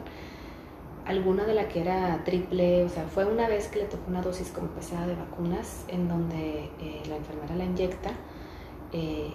alguna 1.07 1.45
de 1.45 1.55
la 1.55 1.69
que 1.69 1.81
era 1.81 2.23
triple, 2.25 2.85
o 2.85 2.89
sea, 2.89 3.05
fue 3.05 3.25
una 3.25 3.49
vez 3.49 3.69
que 3.69 3.81
le 3.81 3.85
tocó 3.87 4.11
una 4.11 4.23
dosis 4.23 4.51
como 4.51 4.69
pesada 4.69 5.07
de 5.07 5.15
vacunas 5.15 5.85
en 5.89 6.09
donde 6.09 6.71
eh, 6.81 7.03
la 7.09 7.17
enfermera 7.17 7.57
la 7.57 7.65
inyecta 7.65 8.11
eh, 8.93 9.33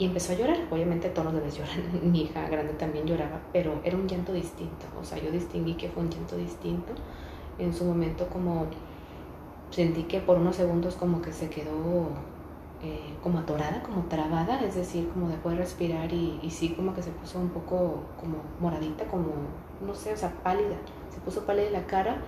y 0.00 0.06
empezó 0.06 0.32
a 0.32 0.36
llorar. 0.36 0.56
Obviamente 0.70 1.10
todos 1.10 1.26
los 1.26 1.34
bebés 1.34 1.56
lloran, 1.56 1.78
mi 2.10 2.22
hija 2.22 2.48
grande 2.48 2.72
también 2.72 3.06
lloraba, 3.06 3.38
pero 3.52 3.80
era 3.84 3.96
un 3.96 4.08
llanto 4.08 4.32
distinto, 4.32 4.86
o 5.00 5.04
sea, 5.04 5.18
yo 5.18 5.30
distinguí 5.30 5.74
que 5.74 5.88
fue 5.88 6.02
un 6.02 6.10
llanto 6.10 6.36
distinto. 6.36 6.92
En 7.58 7.74
su 7.74 7.84
momento 7.84 8.26
como 8.28 8.66
sentí 9.70 10.04
que 10.04 10.20
por 10.20 10.38
unos 10.38 10.56
segundos 10.56 10.94
como 10.94 11.20
que 11.20 11.30
se 11.30 11.50
quedó 11.50 12.08
eh, 12.82 13.14
como 13.22 13.38
atorada, 13.40 13.82
como 13.82 14.04
trabada, 14.04 14.58
es 14.62 14.74
decir, 14.74 15.10
como 15.10 15.28
dejó 15.28 15.50
de 15.50 15.56
respirar 15.56 16.10
y, 16.10 16.40
y, 16.42 16.50
sí 16.50 16.70
como 16.70 16.94
que 16.94 17.02
se 17.02 17.10
puso 17.10 17.38
un 17.38 17.50
poco 17.50 18.00
como 18.18 18.36
moradita, 18.58 19.04
como, 19.04 19.26
no 19.86 19.94
sé, 19.94 20.14
o 20.14 20.16
sea, 20.16 20.32
pálida, 20.42 20.76
se 21.10 21.20
puso 21.20 21.44
pálida 21.44 21.68
la 21.68 21.86
cara 21.86 22.22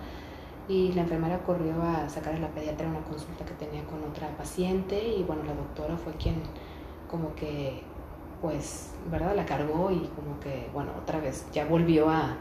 y 0.69 0.91
la 0.93 1.01
enfermera 1.01 1.39
corrió 1.43 1.81
a 1.81 2.07
sacar 2.07 2.35
a 2.35 2.39
la 2.39 2.49
pediatra 2.49 2.87
una 2.87 3.01
consulta 3.01 3.43
que 3.43 3.53
tenía 3.55 3.83
con 3.85 4.03
otra 4.03 4.29
paciente 4.37 5.03
y 5.17 5.23
bueno, 5.23 5.43
la 5.43 5.55
doctora 5.55 5.97
fue 5.97 6.13
quien 6.13 6.35
como 7.13 7.35
que, 7.35 7.79
pues, 8.41 8.89
¿verdad? 9.11 9.35
La 9.35 9.45
cargó 9.45 9.91
y 9.91 9.99
como 10.15 10.39
que, 10.39 10.67
bueno, 10.73 10.89
otra 10.99 11.19
vez 11.19 11.45
ya 11.53 11.63
volvió 11.63 12.09
a, 12.09 12.37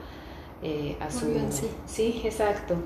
eh, 0.63 0.97
a 0.99 1.11
su... 1.11 1.27
sí. 1.51 1.69
sí, 1.85 2.23
exacto. 2.25 2.77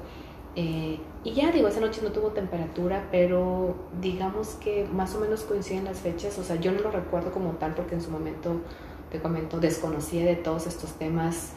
Eh, 0.56 0.98
y 1.22 1.32
ya 1.32 1.52
digo, 1.52 1.68
esa 1.68 1.78
noche 1.78 2.00
no 2.02 2.10
tuvo 2.10 2.30
temperatura, 2.30 3.06
pero 3.12 3.76
digamos 4.00 4.56
que 4.56 4.84
más 4.92 5.14
o 5.14 5.20
menos 5.20 5.42
coinciden 5.42 5.84
las 5.84 6.00
fechas. 6.00 6.36
O 6.40 6.42
sea, 6.42 6.56
yo 6.56 6.72
no 6.72 6.80
lo 6.80 6.90
recuerdo 6.90 7.30
como 7.30 7.50
tal 7.50 7.72
porque 7.76 7.94
en 7.94 8.00
su 8.00 8.10
momento, 8.10 8.62
te 9.12 9.20
comento, 9.20 9.60
desconocía 9.60 10.24
de 10.24 10.34
todos 10.34 10.66
estos 10.66 10.94
temas. 10.94 11.52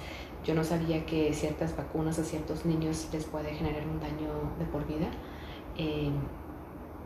Yo 0.45 0.53
no 0.53 0.63
sabía 0.63 1.07
que 1.07 1.33
ciertas 1.33 1.75
vacunas 1.75 2.19
a 2.19 2.24
ciertos 2.24 2.67
niños 2.67 3.09
les 3.12 3.25
puede 3.25 3.51
generar 3.55 3.81
un 3.88 4.00
daño 4.00 4.29
de 4.59 4.65
por 4.65 4.86
vida. 4.86 5.07
Eh, 5.75 6.12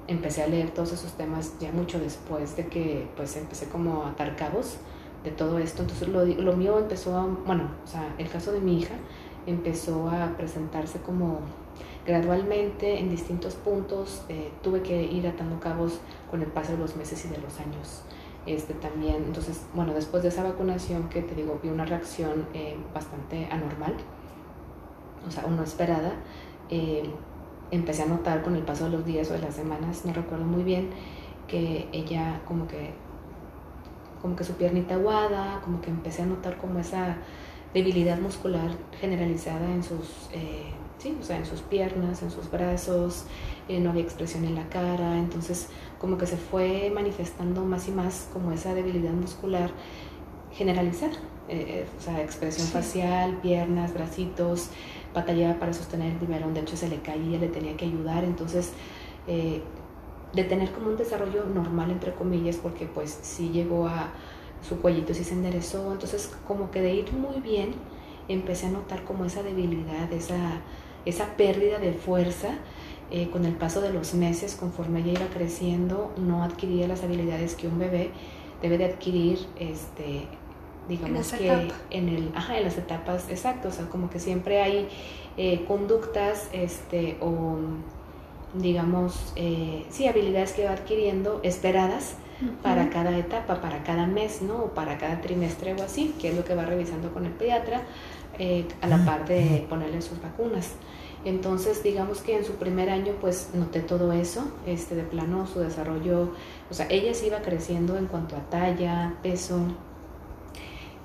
empecé 0.07 0.43
a 0.43 0.47
leer 0.47 0.71
todos 0.71 0.91
esos 0.91 1.13
temas 1.13 1.53
ya 1.59 1.71
mucho 1.71 1.99
después 1.99 2.55
de 2.55 2.67
que 2.67 3.07
pues 3.15 3.35
empecé 3.37 3.69
como 3.69 4.03
a 4.03 4.09
atar 4.09 4.35
cabos 4.35 4.77
de 5.23 5.31
todo 5.31 5.59
esto. 5.59 5.83
Entonces 5.83 6.07
lo, 6.09 6.25
lo 6.25 6.53
mío 6.57 6.77
empezó 6.79 7.17
a, 7.17 7.25
bueno, 7.25 7.69
o 7.83 7.87
sea, 7.87 8.13
el 8.17 8.29
caso 8.29 8.51
de 8.51 8.59
mi 8.59 8.79
hija 8.79 8.95
empezó 9.45 10.09
a 10.09 10.35
presentarse 10.37 10.99
como 10.99 11.39
gradualmente 12.05 12.99
en 12.99 13.09
distintos 13.09 13.55
puntos. 13.55 14.23
Eh, 14.29 14.51
tuve 14.61 14.81
que 14.81 15.03
ir 15.03 15.27
atando 15.27 15.59
cabos 15.59 15.99
con 16.29 16.41
el 16.41 16.47
paso 16.47 16.73
de 16.73 16.77
los 16.77 16.95
meses 16.95 17.25
y 17.25 17.29
de 17.29 17.37
los 17.37 17.59
años. 17.59 18.01
Este, 18.45 18.73
también, 18.73 19.23
entonces, 19.23 19.61
bueno, 19.73 19.93
después 19.93 20.21
de 20.21 20.29
esa 20.29 20.43
vacunación 20.43 21.07
que 21.07 21.21
te 21.21 21.33
digo, 21.33 21.59
vi 21.63 21.69
una 21.69 21.85
reacción 21.85 22.45
eh, 22.53 22.75
bastante 22.93 23.47
anormal, 23.49 23.95
o 25.25 25.31
sea, 25.31 25.43
no 25.47 25.63
esperada. 25.63 26.11
Eh, 26.69 27.09
empecé 27.73 28.03
a 28.03 28.05
notar 28.05 28.43
con 28.43 28.55
el 28.55 28.63
paso 28.63 28.85
de 28.85 28.91
los 28.91 29.05
días 29.05 29.29
o 29.29 29.33
de 29.33 29.39
las 29.39 29.55
semanas, 29.55 30.05
no 30.05 30.13
recuerdo 30.13 30.45
muy 30.45 30.63
bien, 30.63 30.89
que 31.47 31.87
ella 31.91 32.41
como 32.45 32.67
que 32.67 32.93
como 34.21 34.37
que 34.37 34.45
su 34.45 34.53
piernita 34.53 34.95
aguada, 34.95 35.59
como 35.65 35.81
que 35.81 35.89
empecé 35.89 36.21
a 36.21 36.25
notar 36.25 36.55
como 36.57 36.79
esa 36.79 37.17
debilidad 37.73 38.17
muscular 38.19 38.71
generalizada 39.01 39.69
en 39.69 39.83
sus 39.83 40.29
¿sí? 41.03 41.17
O 41.19 41.23
sea, 41.23 41.37
en 41.37 41.45
sus 41.45 41.61
piernas, 41.61 42.23
en 42.23 42.31
sus 42.31 42.49
brazos, 42.49 43.25
eh, 43.67 43.79
no 43.79 43.89
había 43.89 44.03
expresión 44.03 44.45
en 44.45 44.55
la 44.55 44.69
cara, 44.69 45.17
entonces 45.17 45.67
como 45.99 46.17
que 46.17 46.25
se 46.25 46.37
fue 46.37 46.89
manifestando 46.93 47.65
más 47.65 47.87
y 47.89 47.91
más 47.91 48.29
como 48.31 48.51
esa 48.53 48.73
debilidad 48.73 49.11
muscular 49.11 49.69
generalizada, 50.53 51.13
eh, 51.49 51.83
eh, 51.83 51.85
o 51.97 52.01
sea, 52.01 52.21
expresión 52.21 52.67
facial, 52.67 53.39
piernas, 53.41 53.93
bracitos, 53.93 54.69
batallaba 55.13 55.59
para 55.59 55.73
sostener 55.73 56.13
el 56.13 56.19
biberón, 56.19 56.53
de 56.53 56.61
hecho 56.61 56.77
se 56.77 56.89
le 56.89 56.97
caía, 56.97 57.39
le 57.39 57.47
tenía 57.47 57.77
que 57.77 57.85
ayudar, 57.85 58.23
entonces 58.23 58.71
de 59.25 60.43
tener 60.43 60.71
como 60.71 60.89
un 60.89 60.97
desarrollo 60.97 61.45
normal, 61.45 61.91
entre 61.91 62.13
comillas, 62.13 62.57
porque 62.57 62.85
pues 62.85 63.19
sí 63.21 63.51
llegó 63.53 63.87
a 63.87 64.09
su 64.67 64.81
cuellito, 64.81 65.13
sí 65.13 65.23
se 65.23 65.33
enderezó, 65.33 65.93
entonces 65.93 66.31
como 66.47 66.71
que 66.71 66.81
de 66.81 66.93
ir 66.93 67.13
muy 67.13 67.39
bien, 67.39 67.73
empecé 68.27 68.65
a 68.65 68.69
notar 68.71 69.03
como 69.03 69.25
esa 69.25 69.43
debilidad, 69.43 70.11
esa 70.11 70.61
esa 71.05 71.35
pérdida 71.35 71.79
de 71.79 71.93
fuerza 71.93 72.55
eh, 73.11 73.29
con 73.29 73.45
el 73.45 73.53
paso 73.53 73.81
de 73.81 73.91
los 73.91 74.13
meses, 74.13 74.55
conforme 74.55 75.01
ella 75.01 75.11
iba 75.11 75.27
creciendo, 75.27 76.13
no 76.17 76.43
adquiría 76.43 76.87
las 76.87 77.03
habilidades 77.03 77.55
que 77.55 77.67
un 77.67 77.77
bebé 77.77 78.11
debe 78.61 78.77
de 78.77 78.85
adquirir, 78.85 79.39
este, 79.59 80.27
digamos 80.87 81.31
que 81.33 81.71
en 81.89 82.09
el, 82.09 82.31
ajá, 82.35 82.57
en 82.57 82.63
las 82.63 82.77
etapas, 82.77 83.29
exacto, 83.29 83.69
o 83.69 83.71
sea, 83.71 83.85
como 83.85 84.09
que 84.09 84.19
siempre 84.19 84.61
hay 84.61 84.87
eh, 85.37 85.65
conductas, 85.67 86.49
este, 86.51 87.17
o 87.21 87.57
digamos, 88.53 89.33
eh, 89.35 89.85
sí, 89.89 90.07
habilidades 90.07 90.53
que 90.53 90.65
va 90.65 90.71
adquiriendo 90.71 91.39
esperadas 91.43 92.15
para 92.61 92.89
cada 92.89 93.17
etapa, 93.17 93.61
para 93.61 93.83
cada 93.83 94.05
mes, 94.05 94.41
¿no? 94.41 94.65
O 94.65 94.67
para 94.73 94.97
cada 94.97 95.21
trimestre 95.21 95.73
o 95.73 95.81
así, 95.81 96.13
que 96.19 96.29
es 96.29 96.35
lo 96.35 96.43
que 96.43 96.53
va 96.55 96.65
revisando 96.65 97.13
con 97.13 97.25
el 97.25 97.31
pediatra, 97.31 97.83
a 98.81 98.87
la 98.87 99.05
par 99.05 99.27
de 99.27 99.65
ponerle 99.69 100.01
sus 100.01 100.21
vacunas. 100.21 100.71
Entonces, 101.25 101.83
digamos 101.83 102.21
que 102.21 102.35
en 102.35 102.43
su 102.43 102.53
primer 102.53 102.89
año, 102.89 103.13
pues 103.21 103.51
noté 103.53 103.79
todo 103.79 104.11
eso, 104.11 104.43
este, 104.65 104.95
de 104.95 105.03
plano 105.03 105.47
su 105.47 105.59
desarrollo, 105.59 106.33
o 106.69 106.73
sea, 106.73 106.87
ella 106.89 107.13
se 107.13 107.27
iba 107.27 107.41
creciendo 107.41 107.97
en 107.97 108.07
cuanto 108.07 108.35
a 108.35 108.41
talla, 108.49 109.15
peso, 109.23 109.59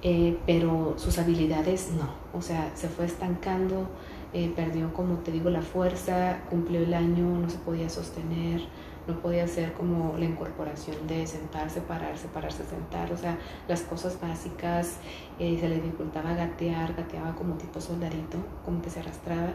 eh, 0.03 0.39
pero 0.47 0.95
sus 0.97 1.19
habilidades 1.19 1.91
no, 1.93 2.09
o 2.37 2.41
sea, 2.41 2.71
se 2.75 2.89
fue 2.89 3.05
estancando, 3.07 3.89
eh, 4.33 4.53
perdió, 4.55 4.93
como 4.93 5.17
te 5.19 5.33
digo, 5.33 5.51
la 5.51 5.63
fuerza, 5.63 6.41
cumplió 6.51 6.81
el 6.81 6.95
año, 6.95 7.39
no 7.39 7.49
se 7.51 7.59
podía 7.59 7.89
sostener, 7.89 8.61
no 9.09 9.19
podía 9.21 9.45
hacer 9.45 9.73
como 9.73 10.17
la 10.19 10.27
incorporación 10.27 11.07
de 11.07 11.27
sentarse, 11.27 11.81
pararse, 11.81 12.29
pararse, 12.29 12.63
sentar, 12.65 13.11
o 13.11 13.17
sea, 13.17 13.39
las 13.67 13.81
cosas 13.83 14.21
básicas, 14.21 14.99
eh, 15.39 15.57
se 15.59 15.69
le 15.69 15.77
dificultaba 15.77 16.35
gatear, 16.35 16.95
gateaba 16.95 17.35
como 17.35 17.55
tipo 17.55 17.81
soldadito, 17.81 18.39
como 18.65 18.83
que 18.83 18.91
se 18.91 19.01
arrastraba. 19.01 19.55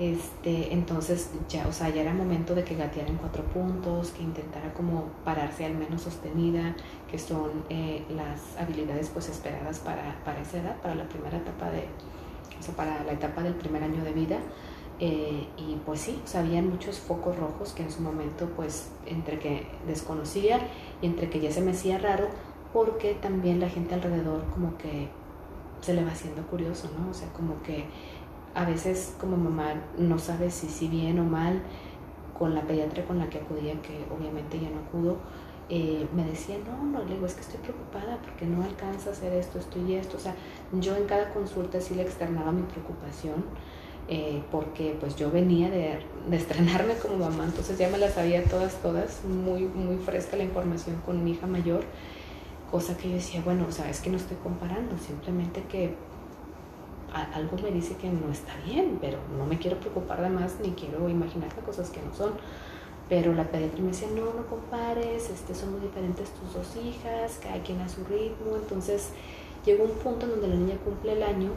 Este, 0.00 0.72
entonces 0.72 1.28
ya, 1.50 1.68
o 1.68 1.72
sea, 1.74 1.90
ya 1.90 2.00
era 2.00 2.14
momento 2.14 2.54
de 2.54 2.64
que 2.64 2.74
gateara 2.74 3.10
en 3.10 3.16
cuatro 3.16 3.44
puntos, 3.44 4.12
que 4.12 4.22
intentara 4.22 4.72
como 4.72 5.10
pararse 5.26 5.66
al 5.66 5.74
menos 5.74 6.00
sostenida, 6.00 6.74
que 7.10 7.18
son 7.18 7.50
eh, 7.68 8.02
las 8.08 8.56
habilidades 8.58 9.10
pues 9.10 9.28
esperadas 9.28 9.78
para, 9.80 10.18
para, 10.24 10.40
esa 10.40 10.56
edad, 10.56 10.76
para 10.80 10.94
la 10.94 11.06
primera 11.06 11.36
etapa 11.36 11.70
de, 11.70 11.84
o 12.58 12.62
sea, 12.62 12.74
para 12.74 13.04
la 13.04 13.12
etapa 13.12 13.42
del 13.42 13.52
primer 13.52 13.84
año 13.84 14.02
de 14.02 14.12
vida. 14.12 14.38
Eh, 15.00 15.46
y 15.58 15.76
pues 15.84 16.00
sí, 16.00 16.18
o 16.24 16.26
sea, 16.26 16.40
habían 16.40 16.70
muchos 16.70 16.98
focos 16.98 17.36
rojos 17.36 17.74
que 17.74 17.82
en 17.82 17.90
su 17.90 18.00
momento 18.00 18.48
pues 18.56 18.92
entre 19.04 19.38
que 19.38 19.66
desconocía 19.86 20.60
y 21.02 21.06
entre 21.06 21.28
que 21.28 21.40
ya 21.40 21.52
se 21.52 21.60
me 21.60 21.72
hacía 21.72 21.98
raro, 21.98 22.28
porque 22.72 23.12
también 23.20 23.60
la 23.60 23.68
gente 23.68 23.96
alrededor 23.96 24.46
como 24.46 24.78
que 24.78 25.08
se 25.82 25.94
le 25.94 26.04
va 26.04 26.12
haciendo 26.12 26.42
curioso, 26.46 26.90
¿no? 26.98 27.10
O 27.10 27.14
sea, 27.14 27.28
como 27.32 27.62
que 27.62 27.84
a 28.54 28.64
veces 28.64 29.14
como 29.20 29.36
mamá 29.36 29.74
no 29.98 30.18
sabe 30.18 30.50
si, 30.50 30.68
si 30.68 30.88
bien 30.88 31.18
o 31.18 31.24
mal 31.24 31.62
con 32.38 32.54
la 32.54 32.62
pediatra 32.62 33.04
con 33.04 33.18
la 33.18 33.28
que 33.28 33.38
acudía, 33.38 33.74
que 33.82 34.04
obviamente 34.10 34.58
ya 34.58 34.70
no 34.70 34.80
acudo, 34.80 35.18
eh, 35.68 36.06
me 36.16 36.24
decía, 36.24 36.56
no, 36.66 36.84
no, 36.84 37.04
le 37.04 37.14
digo, 37.14 37.26
es 37.26 37.34
que 37.34 37.42
estoy 37.42 37.60
preocupada 37.60 38.18
porque 38.22 38.44
no 38.44 38.64
alcanza 38.64 39.10
a 39.10 39.12
hacer 39.12 39.32
esto, 39.34 39.58
esto 39.58 39.78
y 39.86 39.94
esto. 39.94 40.16
O 40.16 40.20
sea, 40.20 40.34
yo 40.72 40.96
en 40.96 41.04
cada 41.04 41.32
consulta 41.32 41.80
sí 41.80 41.94
le 41.94 42.02
externaba 42.02 42.50
mi 42.50 42.62
preocupación, 42.62 43.44
eh, 44.08 44.42
porque 44.50 44.96
pues 44.98 45.14
yo 45.14 45.30
venía 45.30 45.70
de, 45.70 46.00
de, 46.28 46.36
estrenarme 46.36 46.94
como 46.94 47.18
mamá, 47.18 47.44
entonces 47.44 47.78
ya 47.78 47.88
me 47.88 47.98
las 47.98 48.14
sabía 48.14 48.42
todas, 48.42 48.74
todas, 48.82 49.24
muy, 49.24 49.62
muy 49.62 49.96
fresca 49.98 50.36
la 50.36 50.42
información 50.42 50.96
con 51.06 51.22
mi 51.22 51.32
hija 51.32 51.46
mayor, 51.46 51.84
cosa 52.70 52.96
que 52.96 53.08
yo 53.08 53.14
decía, 53.14 53.40
bueno, 53.44 53.66
o 53.68 53.72
sea, 53.72 53.88
es 53.88 54.00
que 54.00 54.10
no 54.10 54.16
estoy 54.16 54.38
comparando, 54.42 54.98
simplemente 54.98 55.62
que 55.70 55.94
algo 57.12 57.56
me 57.62 57.70
dice 57.70 57.96
que 57.96 58.08
no 58.08 58.30
está 58.30 58.52
bien, 58.64 58.98
pero 59.00 59.18
no 59.36 59.46
me 59.46 59.58
quiero 59.58 59.78
preocupar 59.78 60.20
de 60.22 60.30
más 60.30 60.58
ni 60.60 60.70
quiero 60.70 61.08
imaginar 61.08 61.52
cosas 61.64 61.90
que 61.90 62.00
no 62.02 62.14
son. 62.14 62.32
Pero 63.08 63.34
la 63.34 63.44
pediatra 63.44 63.80
me 63.80 63.88
decía, 63.88 64.08
no, 64.14 64.32
no 64.34 64.46
compares, 64.46 65.30
este, 65.30 65.54
son 65.54 65.72
muy 65.72 65.80
diferentes 65.80 66.30
tus 66.30 66.54
dos 66.54 66.76
hijas, 66.76 67.40
cada 67.42 67.60
quien 67.62 67.80
a 67.80 67.88
su 67.88 68.04
ritmo. 68.04 68.56
Entonces 68.56 69.10
llegó 69.64 69.84
un 69.84 69.98
punto 69.98 70.26
en 70.26 70.32
donde 70.32 70.48
la 70.48 70.54
niña 70.54 70.76
cumple 70.84 71.12
el 71.14 71.22
año 71.22 71.50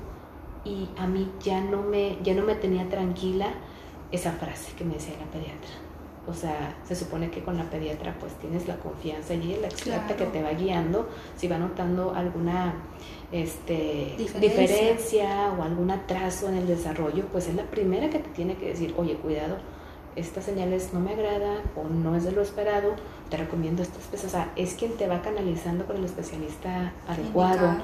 y 0.66 0.90
a 0.98 1.06
mí 1.06 1.30
ya 1.42 1.62
no 1.62 1.84
me, 1.84 2.18
ya 2.24 2.34
no 2.34 2.44
me 2.44 2.56
tenía 2.56 2.90
tranquila 2.90 3.48
esa 4.12 4.32
frase 4.32 4.74
que 4.76 4.84
me 4.84 4.96
decía 4.96 5.16
la 5.20 5.32
pediatra. 5.32 5.93
O 6.26 6.34
sea, 6.34 6.76
se 6.88 6.96
supone 6.96 7.30
que 7.30 7.44
con 7.44 7.58
la 7.58 7.66
pediatra 7.66 8.16
pues 8.20 8.34
tienes 8.36 8.68
la 8.68 8.78
confianza 8.78 9.34
y 9.34 9.58
la 9.60 9.68
experta 9.68 10.16
que 10.16 10.26
te 10.26 10.42
va 10.42 10.52
guiando, 10.52 11.10
si 11.36 11.48
va 11.48 11.58
notando 11.58 12.14
alguna 12.16 12.76
este, 13.32 14.16
diferencia. 14.18 15.52
o 15.58 15.64
algún 15.64 15.92
atraso 15.92 16.48
en 16.48 16.56
el 16.56 16.68
desarrollo, 16.68 17.26
pues 17.32 17.48
es 17.50 17.56
la 17.56 17.64
primera 17.64 18.10
que 18.10 18.20
te 18.20 18.30
tiene 18.30 18.56
que 18.56 18.70
decir, 18.70 18.94
oye, 18.98 19.16
cuidado, 19.16 19.58
estas 20.16 20.46
señales 20.46 20.94
no 20.94 21.02
me 21.02 21.12
agradan 21.12 21.60
o 21.76 21.90
no 21.90 22.16
es 22.16 22.24
de 22.24 22.32
lo 22.32 22.42
esperado, 22.42 22.96
te 23.30 23.36
recomiendo 23.36 23.82
esta 23.82 24.00
especie. 24.00 24.28
O 24.28 24.32
sea, 24.32 24.54
es 24.56 24.76
quien 24.76 24.94
te 24.94 25.08
va 25.08 25.22
canalizando 25.22 25.86
con 25.86 25.98
el 25.98 26.06
especialista 26.06 26.94
adecuado. 27.08 27.78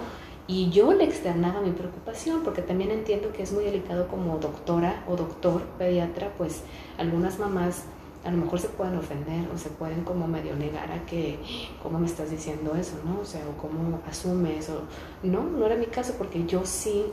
Y 0.48 0.72
yo 0.72 0.93
le 0.93 1.03
externaba 1.03 1.62
mi 1.62 1.72
preocupación 1.72 2.41
porque 2.43 2.63
también 2.63 2.89
entiendo 2.89 3.31
que 3.34 3.43
es 3.43 3.51
muy 3.51 3.65
delicado 3.65 4.08
como 4.08 4.39
doctora 4.39 5.03
o 5.08 5.15
doctor 5.15 5.62
pediatra, 5.77 6.31
pues 6.38 6.63
algunas 6.98 7.38
mamás 7.38 7.84
a 8.24 8.32
lo 8.32 8.38
mejor 8.38 8.60
se 8.60 8.70
pueden 8.70 8.98
ofender 8.98 9.48
o 9.54 9.58
se 9.58 9.70
pueden 9.70 10.04
como 10.04 10.28
medio 10.28 10.56
negar 10.56 10.92
a 10.92 11.06
que, 11.06 11.40
¿cómo 11.82 12.00
me 12.00 12.06
estás 12.06 12.30
diciendo 12.30 12.76
eso? 12.76 12.98
¿no? 13.06 13.22
O 13.22 13.26
sea, 13.26 13.42
o 13.48 13.60
cómo 13.60 14.02
asumes, 14.10 14.70
o 14.70 14.82
no, 15.24 15.44
no 15.44 15.66
era 15.66 15.76
mi 15.76 15.86
caso 15.86 16.16
porque 16.18 16.46
yo 16.46 16.66
sí 16.66 17.06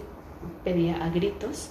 pedía 0.65 1.05
a 1.05 1.11
gritos 1.11 1.71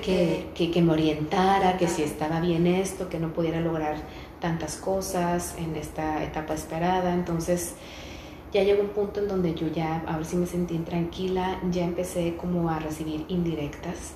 que, 0.00 0.50
que, 0.54 0.82
me 0.82 0.92
orientara, 0.92 1.76
que 1.76 1.86
si 1.86 2.02
estaba 2.02 2.40
bien 2.40 2.66
esto, 2.66 3.08
que 3.08 3.20
no 3.20 3.32
pudiera 3.32 3.60
lograr 3.60 3.96
tantas 4.40 4.76
cosas 4.76 5.54
en 5.58 5.76
esta 5.76 6.24
etapa 6.24 6.54
esperada. 6.54 7.14
Entonces 7.14 7.74
ya 8.52 8.64
llegó 8.64 8.82
un 8.82 8.88
punto 8.88 9.20
en 9.20 9.28
donde 9.28 9.54
yo 9.54 9.68
ya, 9.68 10.02
a 10.06 10.16
ver 10.16 10.26
si 10.26 10.36
me 10.36 10.46
sentí 10.46 10.78
tranquila, 10.78 11.60
ya 11.70 11.84
empecé 11.84 12.36
como 12.36 12.68
a 12.70 12.80
recibir 12.80 13.24
indirectas 13.28 14.14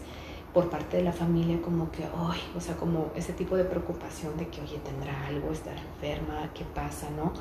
por 0.53 0.71
parte 0.71 0.97
de 0.97 1.03
la 1.03 1.13
familia 1.13 1.61
como 1.61 1.91
que, 1.91 2.05
ay, 2.05 2.41
o 2.57 2.61
sea, 2.61 2.77
como 2.77 3.11
ese 3.15 3.33
tipo 3.33 3.57
de 3.57 3.65
preocupación 3.65 4.37
de 4.37 4.49
que, 4.49 4.61
oye, 4.61 4.79
tendrá 4.79 5.27
algo, 5.27 5.51
estará 5.53 5.81
enferma, 5.81 6.51
¿qué 6.55 6.65
pasa, 6.65 7.09
no? 7.11 7.33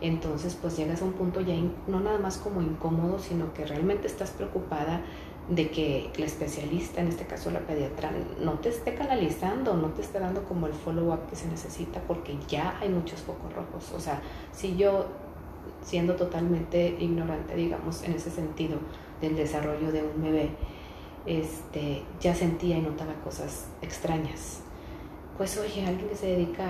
Entonces, 0.00 0.56
pues 0.60 0.76
llegas 0.76 1.02
a 1.02 1.04
un 1.04 1.12
punto 1.12 1.40
ya 1.40 1.54
no 1.86 2.00
nada 2.00 2.18
más 2.18 2.38
como 2.38 2.62
incómodo, 2.62 3.18
sino 3.18 3.52
que 3.52 3.66
realmente 3.66 4.06
estás 4.06 4.30
preocupada 4.30 5.02
de 5.48 5.70
que 5.70 6.10
la 6.18 6.26
especialista, 6.26 7.00
en 7.00 7.08
este 7.08 7.24
caso 7.24 7.50
la 7.50 7.60
pediatra, 7.60 8.10
no 8.40 8.58
te 8.58 8.68
esté 8.68 8.94
canalizando, 8.94 9.74
no 9.74 9.88
te 9.88 10.02
esté 10.02 10.20
dando 10.20 10.44
como 10.44 10.66
el 10.66 10.74
follow-up 10.74 11.26
que 11.30 11.36
se 11.36 11.48
necesita, 11.48 12.00
porque 12.06 12.36
ya 12.48 12.78
hay 12.80 12.90
muchos 12.90 13.20
focos 13.20 13.52
rojos. 13.54 13.92
O 13.96 14.00
sea, 14.00 14.20
si 14.52 14.76
yo, 14.76 15.06
siendo 15.82 16.16
totalmente 16.16 16.96
ignorante, 17.00 17.54
digamos, 17.54 18.02
en 18.02 18.12
ese 18.12 18.30
sentido 18.30 18.78
del 19.20 19.36
desarrollo 19.36 19.90
de 19.90 20.02
un 20.02 20.22
bebé, 20.22 20.50
este, 21.26 22.02
ya 22.20 22.34
sentía 22.34 22.78
y 22.78 22.82
notaba 22.82 23.14
cosas 23.24 23.66
extrañas. 23.82 24.60
Pues 25.36 25.56
oye, 25.58 25.86
alguien 25.86 26.08
que 26.08 26.16
se 26.16 26.26
dedica 26.26 26.66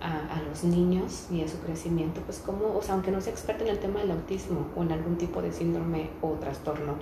a, 0.00 0.40
los 0.48 0.62
niños 0.64 1.26
y 1.30 1.42
a 1.42 1.48
su 1.48 1.58
crecimiento, 1.58 2.20
pues 2.20 2.38
como, 2.38 2.76
o 2.76 2.82
sea, 2.82 2.94
aunque 2.94 3.10
no 3.10 3.20
sea 3.20 3.32
experto 3.32 3.64
en 3.64 3.70
el 3.70 3.78
tema 3.78 4.00
del 4.00 4.12
autismo 4.12 4.66
o 4.76 4.82
en 4.82 4.92
algún 4.92 5.16
tipo 5.16 5.42
de 5.42 5.50
síndrome 5.52 6.10
o 6.22 6.32
trastorno, 6.32 6.96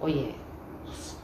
oye, 0.00 0.34
pues, 0.84 1.16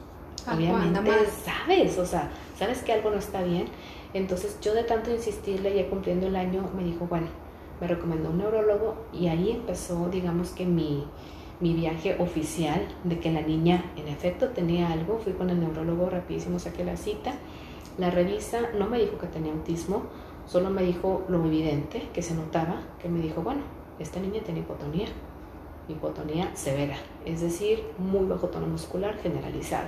obviamente 0.51 1.01
sabes, 1.43 1.97
o 1.99 2.05
sea, 2.05 2.31
sabes 2.57 2.81
que 2.81 2.93
algo 2.93 3.11
no 3.11 3.17
está 3.17 3.43
bien. 3.43 3.67
Entonces 4.13 4.57
yo 4.61 4.73
de 4.73 4.83
tanto 4.83 5.11
insistirle, 5.11 5.75
ya 5.75 5.89
cumpliendo 5.89 6.27
el 6.27 6.35
año, 6.35 6.69
me 6.75 6.83
dijo, 6.83 7.05
bueno, 7.07 7.27
me 7.79 7.87
recomendó 7.87 8.29
un 8.29 8.39
neurólogo 8.39 9.05
y 9.13 9.27
ahí 9.27 9.51
empezó, 9.51 10.09
digamos 10.09 10.51
que 10.51 10.65
mi, 10.65 11.05
mi 11.59 11.73
viaje 11.73 12.15
oficial 12.19 12.87
de 13.03 13.19
que 13.19 13.31
la 13.31 13.41
niña 13.41 13.91
en 13.95 14.07
efecto 14.07 14.49
tenía 14.49 14.91
algo. 14.91 15.17
Fui 15.19 15.33
con 15.33 15.49
el 15.49 15.59
neurólogo 15.59 16.09
rapidísimo, 16.09 16.59
saqué 16.59 16.83
la 16.83 16.97
cita, 16.97 17.33
la 17.97 18.11
revisa, 18.11 18.61
no 18.77 18.87
me 18.87 18.99
dijo 18.99 19.17
que 19.17 19.27
tenía 19.27 19.53
autismo, 19.53 20.03
solo 20.45 20.69
me 20.69 20.83
dijo 20.83 21.23
lo 21.27 21.43
evidente 21.45 22.09
que 22.13 22.21
se 22.21 22.35
notaba, 22.35 22.81
que 23.01 23.09
me 23.09 23.21
dijo, 23.21 23.41
bueno, 23.41 23.61
esta 23.99 24.19
niña 24.19 24.41
tiene 24.43 24.59
hipotonía, 24.59 25.07
hipotonía 25.87 26.55
severa, 26.55 26.97
es 27.25 27.41
decir, 27.41 27.83
muy 27.97 28.25
bajo 28.25 28.47
tono 28.47 28.67
muscular 28.67 29.17
generalizado. 29.17 29.87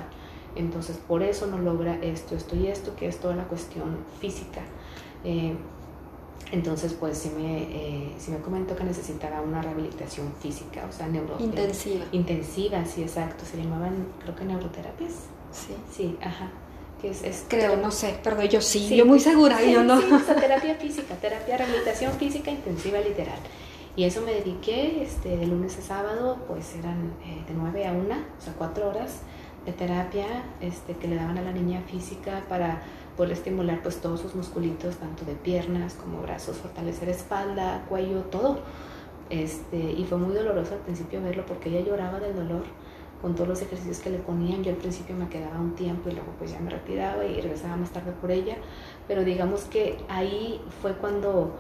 Entonces, 0.56 0.98
por 0.98 1.22
eso 1.22 1.46
no 1.46 1.60
logra 1.60 2.00
esto, 2.02 2.36
esto 2.36 2.56
y 2.56 2.68
esto, 2.68 2.96
que 2.96 3.08
es 3.08 3.20
toda 3.20 3.36
la 3.36 3.44
cuestión 3.44 3.98
física. 4.20 4.62
Eh, 5.24 5.56
entonces, 6.52 6.94
pues 6.94 7.18
sí 7.18 7.32
me, 7.36 7.64
eh, 7.64 8.12
sí 8.18 8.32
me 8.32 8.40
comentó 8.40 8.76
que 8.76 8.84
necesitaba 8.84 9.42
una 9.42 9.62
rehabilitación 9.62 10.34
física, 10.40 10.86
o 10.90 10.92
sea, 10.92 11.08
neuro... 11.08 11.36
Intensiva. 11.40 12.06
intensiva, 12.12 12.84
sí, 12.86 13.04
exacto. 13.04 13.46
Se 13.46 13.58
llamaban, 13.58 14.08
creo 14.22 14.36
que 14.36 14.46
neuroterapias. 14.46 15.14
Sí. 15.52 15.76
Sí, 15.92 16.18
ajá. 16.22 16.52
Que 17.02 17.12
es, 17.12 17.46
Creo, 17.48 17.78
no 17.78 17.92
sé, 17.92 18.20
perdón, 18.24 18.48
yo 18.48 18.62
sí, 18.62 18.94
yo 18.96 19.06
muy 19.06 19.20
segura, 19.20 19.64
yo 19.64 19.84
no. 19.84 20.02
Sí, 20.02 20.12
o 20.12 20.20
sea, 20.20 20.36
terapia 20.36 20.76
física, 20.76 21.16
terapia, 21.16 21.58
rehabilitación 21.58 22.12
física 22.14 22.52
intensiva 22.52 23.00
literal. 23.00 23.40
Y 23.96 24.04
eso 24.04 24.22
me 24.22 24.34
dediqué 24.34 25.04
este, 25.04 25.38
de 25.38 25.46
lunes 25.46 25.78
a 25.78 25.82
sábado, 25.82 26.40
pues 26.48 26.76
eran 26.76 27.14
eh, 27.26 27.44
de 27.48 27.54
9 27.54 27.88
a 27.88 27.94
1, 27.94 28.00
o 28.02 28.42
sea, 28.42 28.54
4 28.58 28.90
horas 28.90 29.22
de 29.66 29.72
terapia 29.72 30.26
este, 30.62 30.94
que 30.94 31.08
le 31.08 31.16
daban 31.16 31.38
a 31.38 31.42
la 31.42 31.52
niña 31.52 31.82
física 31.82 32.44
para 32.50 32.82
poder 33.20 33.34
estimular 33.34 33.84
pues 33.84 33.98
todos 33.98 34.22
sus 34.22 34.34
musculitos, 34.34 34.96
tanto 34.96 35.26
de 35.26 35.34
piernas 35.34 35.94
como 35.96 36.22
brazos, 36.22 36.56
fortalecer 36.56 37.10
espalda, 37.10 37.84
cuello, 37.90 38.22
todo. 38.22 38.60
Este, 39.30 39.76
y 39.76 40.06
fue 40.08 40.18
muy 40.18 40.34
doloroso 40.34 40.76
al 40.76 40.80
principio 40.80 41.22
verlo 41.22 41.44
porque 41.46 41.68
ella 41.68 41.82
lloraba 41.82 42.22
del 42.22 42.34
dolor 42.34 42.64
con 43.22 43.36
todos 43.36 43.50
los 43.50 43.62
ejercicios 43.62 44.00
que 44.00 44.10
le 44.10 44.20
ponían. 44.20 44.64
Yo 44.64 44.72
al 44.72 44.78
principio 44.78 45.18
me 45.18 45.28
quedaba 45.28 45.60
un 45.60 45.76
tiempo 45.76 46.08
y 46.08 46.14
luego 46.14 46.32
pues 46.38 46.54
ya 46.54 46.62
me 46.62 46.70
retiraba 46.70 47.26
y 47.26 47.42
regresaba 47.42 47.76
más 47.76 47.90
tarde 47.90 48.14
por 48.22 48.32
ella. 48.32 48.56
Pero 49.06 49.26
digamos 49.26 49.66
que 49.66 49.98
ahí 50.08 50.62
fue 50.82 50.94
cuando 50.94 51.58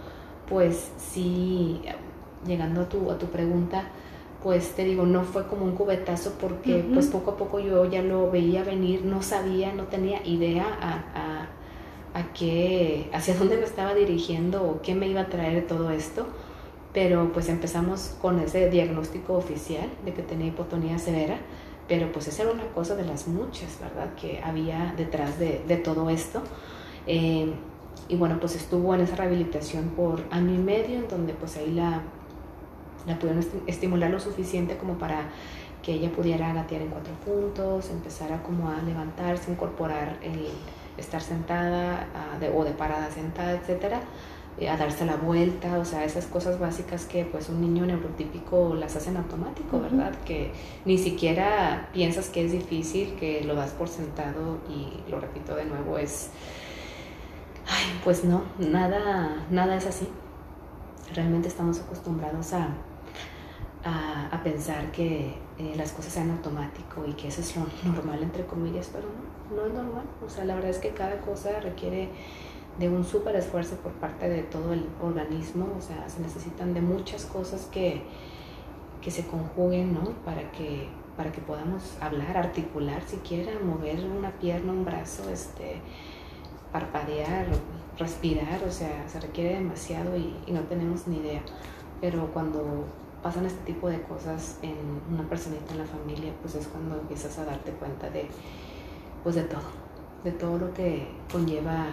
pues 0.47 0.93
sí, 0.97 1.81
llegando 2.47 2.83
a 2.83 2.85
tu, 2.87 3.11
a 3.11 3.17
tu 3.17 3.25
pregunta, 3.25 3.83
pues 4.43 4.71
te 4.71 4.85
digo, 4.85 5.05
no 5.05 5.23
fue 5.23 5.47
como 5.47 5.65
un 5.65 5.73
cubetazo 5.73 6.33
porque 6.39 6.85
pues 6.93 7.07
poco 7.07 7.31
a 7.31 7.37
poco 7.37 7.59
yo 7.59 7.85
ya 7.85 8.01
lo 8.01 8.31
veía 8.31 8.63
venir, 8.63 9.03
no 9.03 9.21
sabía, 9.21 9.73
no 9.73 9.83
tenía 9.83 10.25
idea 10.25 10.65
a, 10.81 11.47
a, 12.13 12.19
a, 12.19 12.33
qué, 12.33 13.09
hacia 13.13 13.33
dónde 13.39 13.57
me 13.57 13.63
estaba 13.63 13.93
dirigiendo 13.93 14.63
o 14.63 14.81
qué 14.81 14.95
me 14.95 15.07
iba 15.07 15.21
a 15.21 15.27
traer 15.27 15.67
todo 15.67 15.91
esto, 15.91 16.25
pero 16.93 17.31
pues 17.33 17.49
empezamos 17.49 18.15
con 18.21 18.39
ese 18.39 18.69
diagnóstico 18.69 19.33
oficial 19.33 19.89
de 20.05 20.13
que 20.13 20.23
tenía 20.23 20.47
hipotonía 20.47 20.97
severa, 20.99 21.37
pero 21.89 22.11
pues 22.11 22.27
esa 22.27 22.43
era 22.43 22.51
una 22.51 22.67
cosa 22.67 22.95
de 22.95 23.03
las 23.03 23.27
muchas, 23.27 23.79
¿verdad?, 23.81 24.13
que 24.15 24.39
había 24.41 24.93
detrás 24.95 25.37
de, 25.37 25.61
de 25.67 25.75
todo 25.75 26.09
esto. 26.09 26.41
Eh, 27.07 27.51
y 28.07 28.15
bueno, 28.15 28.37
pues 28.39 28.55
estuvo 28.55 28.93
en 28.95 29.01
esa 29.01 29.15
rehabilitación 29.15 29.89
por 29.89 30.23
año 30.31 30.55
y 30.55 30.57
medio, 30.59 30.97
en 30.99 31.07
donde 31.07 31.33
pues 31.33 31.57
ahí 31.57 31.71
la 31.71 32.03
la 33.09 33.19
pudieron 33.19 33.45
estimular 33.67 34.09
lo 34.09 34.19
suficiente 34.19 34.77
como 34.77 34.97
para 34.97 35.29
que 35.81 35.93
ella 35.93 36.11
pudiera 36.11 36.53
gatear 36.53 36.81
en 36.81 36.89
cuatro 36.89 37.13
puntos, 37.25 37.89
empezar 37.89 38.31
a 38.31 38.43
como 38.43 38.69
a 38.69 38.81
levantarse, 38.81 39.51
incorporar 39.51 40.17
el 40.21 40.47
estar 40.97 41.21
sentada 41.21 42.07
o 42.53 42.63
de 42.63 42.71
parada 42.71 43.09
sentada, 43.09 43.53
etcétera, 43.53 44.01
eh, 44.59 44.69
a 44.69 44.75
darse 44.75 45.05
la 45.05 45.15
vuelta, 45.15 45.79
o 45.79 45.85
sea, 45.85 46.03
esas 46.03 46.25
cosas 46.25 46.59
básicas 46.59 47.05
que 47.05 47.23
pues 47.23 47.47
un 47.47 47.61
niño 47.61 47.85
neurotípico 47.85 48.75
las 48.75 48.95
hacen 48.95 49.15
automático, 49.15 49.79
¿verdad? 49.79 50.13
Que 50.25 50.51
ni 50.83 50.97
siquiera 50.97 51.89
piensas 51.93 52.29
que 52.29 52.45
es 52.45 52.51
difícil, 52.51 53.15
que 53.15 53.43
lo 53.45 53.55
das 53.55 53.71
por 53.71 53.87
sentado 53.87 54.59
y 54.69 55.09
lo 55.09 55.21
repito 55.21 55.55
de 55.55 55.63
nuevo, 55.63 55.97
es, 55.97 56.31
ay, 57.67 57.99
pues 58.03 58.25
no, 58.25 58.43
nada, 58.57 59.45
nada 59.49 59.77
es 59.77 59.85
así. 59.85 60.09
Realmente 61.13 61.47
estamos 61.47 61.79
acostumbrados 61.79 62.51
a, 62.53 62.67
a, 63.83 64.41
pensar 64.43 64.91
que 64.91 65.33
eh, 65.57 65.73
las 65.75 65.91
cosas 65.91 66.13
sean 66.13 66.31
automático 66.31 67.05
y 67.05 67.13
que 67.13 67.27
eso 67.27 67.41
es 67.41 67.55
lo 67.55 67.65
normal, 67.91 68.23
entre 68.23 68.45
comillas, 68.45 68.89
pero 68.91 69.07
no, 69.09 69.55
no 69.55 69.67
es 69.67 69.73
normal. 69.73 70.05
O 70.25 70.29
sea, 70.29 70.45
la 70.45 70.55
verdad 70.55 70.71
es 70.71 70.79
que 70.79 70.89
cada 70.89 71.19
cosa 71.21 71.59
requiere 71.59 72.09
de 72.79 72.89
un 72.89 73.03
súper 73.03 73.35
esfuerzo 73.35 73.75
por 73.77 73.91
parte 73.93 74.29
de 74.29 74.43
todo 74.43 74.73
el 74.73 74.85
organismo, 75.01 75.67
o 75.77 75.81
sea, 75.81 76.07
se 76.07 76.21
necesitan 76.21 76.73
de 76.73 76.81
muchas 76.81 77.25
cosas 77.25 77.67
que, 77.71 78.01
que 79.01 79.11
se 79.11 79.27
conjuguen, 79.27 79.93
¿no? 79.93 80.11
Para 80.23 80.51
que, 80.51 80.87
para 81.17 81.31
que 81.31 81.41
podamos 81.41 81.97
hablar, 81.99 82.37
articular 82.37 83.01
siquiera, 83.03 83.51
mover 83.59 84.05
una 84.05 84.31
pierna, 84.31 84.71
un 84.71 84.85
brazo, 84.85 85.29
este, 85.29 85.81
parpadear, 86.71 87.47
respirar, 87.97 88.63
o 88.65 88.71
sea, 88.71 89.07
se 89.09 89.19
requiere 89.19 89.55
demasiado 89.55 90.15
y, 90.15 90.33
y 90.47 90.51
no 90.51 90.61
tenemos 90.61 91.07
ni 91.07 91.17
idea. 91.17 91.41
Pero 91.99 92.31
cuando 92.31 92.85
pasan 93.21 93.45
este 93.45 93.63
tipo 93.65 93.89
de 93.89 94.01
cosas 94.01 94.59
en 94.61 94.75
una 95.13 95.27
personita 95.27 95.73
en 95.73 95.79
la 95.79 95.85
familia, 95.85 96.33
pues 96.41 96.55
es 96.55 96.67
cuando 96.67 96.99
empiezas 96.99 97.37
a 97.39 97.45
darte 97.45 97.71
cuenta 97.71 98.09
de, 98.09 98.27
pues 99.23 99.35
de 99.35 99.43
todo, 99.43 99.61
de 100.23 100.31
todo 100.31 100.57
lo 100.57 100.73
que 100.73 101.07
conlleva 101.31 101.87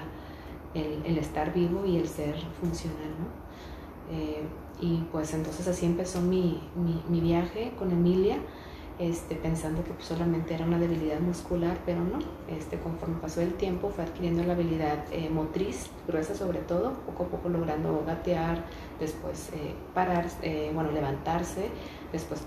el, 0.74 1.18
estar 1.18 1.52
vivo 1.52 1.84
y 1.86 1.96
el 1.96 2.08
ser 2.08 2.36
funcional, 2.60 3.10
¿no? 3.18 4.14
Eh, 4.14 4.42
y 4.80 4.98
pues 5.10 5.32
entonces 5.32 5.66
así 5.68 5.86
empezó 5.86 6.20
mi, 6.20 6.60
mi, 7.08 7.20
viaje 7.20 7.72
con 7.78 7.90
Emilia. 7.90 8.38
este, 8.98 9.34
pensando 9.34 9.84
que 9.84 9.90
pues, 9.90 10.06
solamente 10.06 10.54
era 10.54 10.64
una 10.64 10.78
debilidad 10.78 11.20
muscular, 11.20 11.78
pero 11.84 12.00
no. 12.00 12.18
Este, 12.48 12.78
conforme 12.78 13.16
pasó 13.20 13.40
el 13.40 13.54
tiempo 13.54 13.90
fue 13.90 14.04
adquiriendo 14.04 14.42
la 14.44 14.52
habilidad 14.54 15.04
eh, 15.12 15.28
motriz, 15.30 15.90
gruesa 16.06 16.34
sobre 16.34 16.60
todo, 16.60 16.92
poco 17.06 17.24
a 17.24 17.26
poco 17.28 17.48
logrando 17.48 18.02
gatear, 18.06 18.64
después 19.00 19.50
eh, 19.54 19.74
parar, 19.94 20.26
eh, 20.42 20.70
bueno, 20.74 20.90
levantarse, 20.92 21.68
después 22.12 22.46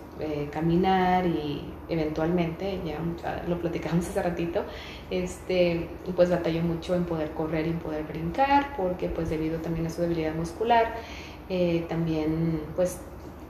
caminar 0.51 1.25
y 1.25 1.63
eventualmente, 1.87 2.81
ya 2.85 2.99
lo 3.47 3.59
platicamos 3.59 4.05
hace 4.09 4.21
ratito, 4.21 4.63
este, 5.11 5.87
pues 6.15 6.29
batalló 6.29 6.61
mucho 6.61 6.95
en 6.95 7.05
poder 7.05 7.31
correr 7.31 7.67
y 7.67 7.69
en 7.71 7.79
poder 7.79 8.03
brincar, 8.03 8.75
porque 8.75 9.09
pues 9.09 9.29
debido 9.29 9.59
también 9.59 9.85
a 9.85 9.89
su 9.89 10.01
debilidad 10.01 10.35
muscular, 10.35 10.93
también 11.87 12.61
pues 12.75 12.99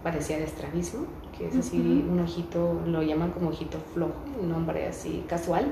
parecía 0.03 0.37
de 0.37 0.45
estrabismo, 0.45 1.05
que 1.37 1.47
es 1.47 1.55
así 1.55 1.77
un 1.77 2.19
ojito, 2.19 2.81
lo 2.85 3.01
llaman 3.01 3.31
como 3.31 3.49
ojito 3.49 3.77
flojo, 3.93 4.13
un 4.41 4.49
nombre 4.49 4.87
así 4.87 5.23
casual, 5.27 5.71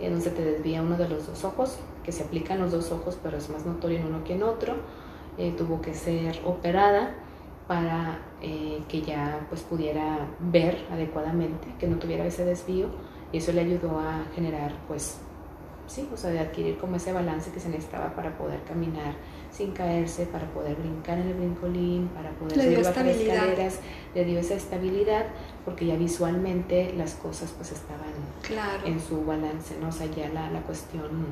en 0.00 0.14
donde 0.14 0.30
te 0.30 0.42
desvía 0.42 0.82
uno 0.82 0.96
de 0.96 1.08
los 1.08 1.26
dos 1.26 1.44
ojos, 1.44 1.78
que 2.04 2.12
se 2.12 2.24
aplican 2.24 2.60
los 2.60 2.72
dos 2.72 2.90
ojos, 2.90 3.18
pero 3.22 3.36
es 3.36 3.48
más 3.50 3.64
notorio 3.64 3.98
en 3.98 4.06
uno 4.06 4.24
que 4.24 4.34
en 4.34 4.42
otro. 4.42 4.74
Eh, 5.38 5.54
tuvo 5.56 5.80
que 5.80 5.94
ser 5.94 6.40
operada 6.44 7.14
para 7.66 8.18
eh, 8.42 8.82
que 8.88 9.00
ya 9.00 9.46
pues 9.48 9.62
pudiera 9.62 10.26
ver 10.40 10.84
adecuadamente, 10.90 11.68
que 11.78 11.86
no 11.86 11.96
tuviera 11.96 12.26
ese 12.26 12.44
desvío, 12.44 12.88
y 13.32 13.38
eso 13.38 13.52
le 13.52 13.62
ayudó 13.62 13.98
a 13.98 14.24
generar 14.34 14.72
pues 14.88 15.20
sí, 15.86 16.08
o 16.12 16.16
sea, 16.16 16.30
de 16.30 16.40
adquirir 16.40 16.78
como 16.78 16.96
ese 16.96 17.12
balance 17.12 17.50
que 17.50 17.60
se 17.60 17.68
necesitaba 17.68 18.14
para 18.14 18.36
poder 18.36 18.62
caminar 18.64 19.14
sin 19.50 19.72
caerse, 19.72 20.26
para 20.26 20.46
poder 20.50 20.76
brincar 20.76 21.18
en 21.18 21.28
el 21.28 21.34
brincolín, 21.34 22.08
para 22.08 22.30
poder 22.30 22.54
subir 22.54 22.78
las 22.78 22.96
escaleras, 22.96 23.80
le 24.14 24.24
dio 24.24 24.38
esa 24.38 24.54
estabilidad 24.54 25.26
porque 25.64 25.86
ya 25.86 25.96
visualmente 25.96 26.94
las 26.96 27.14
cosas 27.14 27.52
pues 27.56 27.72
estaban 27.72 28.12
en 28.84 29.00
su 29.00 29.24
balance, 29.24 29.76
¿no? 29.80 29.88
O 29.88 29.92
sea, 29.92 30.06
ya 30.06 30.28
la, 30.30 30.50
la 30.50 30.60
cuestión 30.62 31.26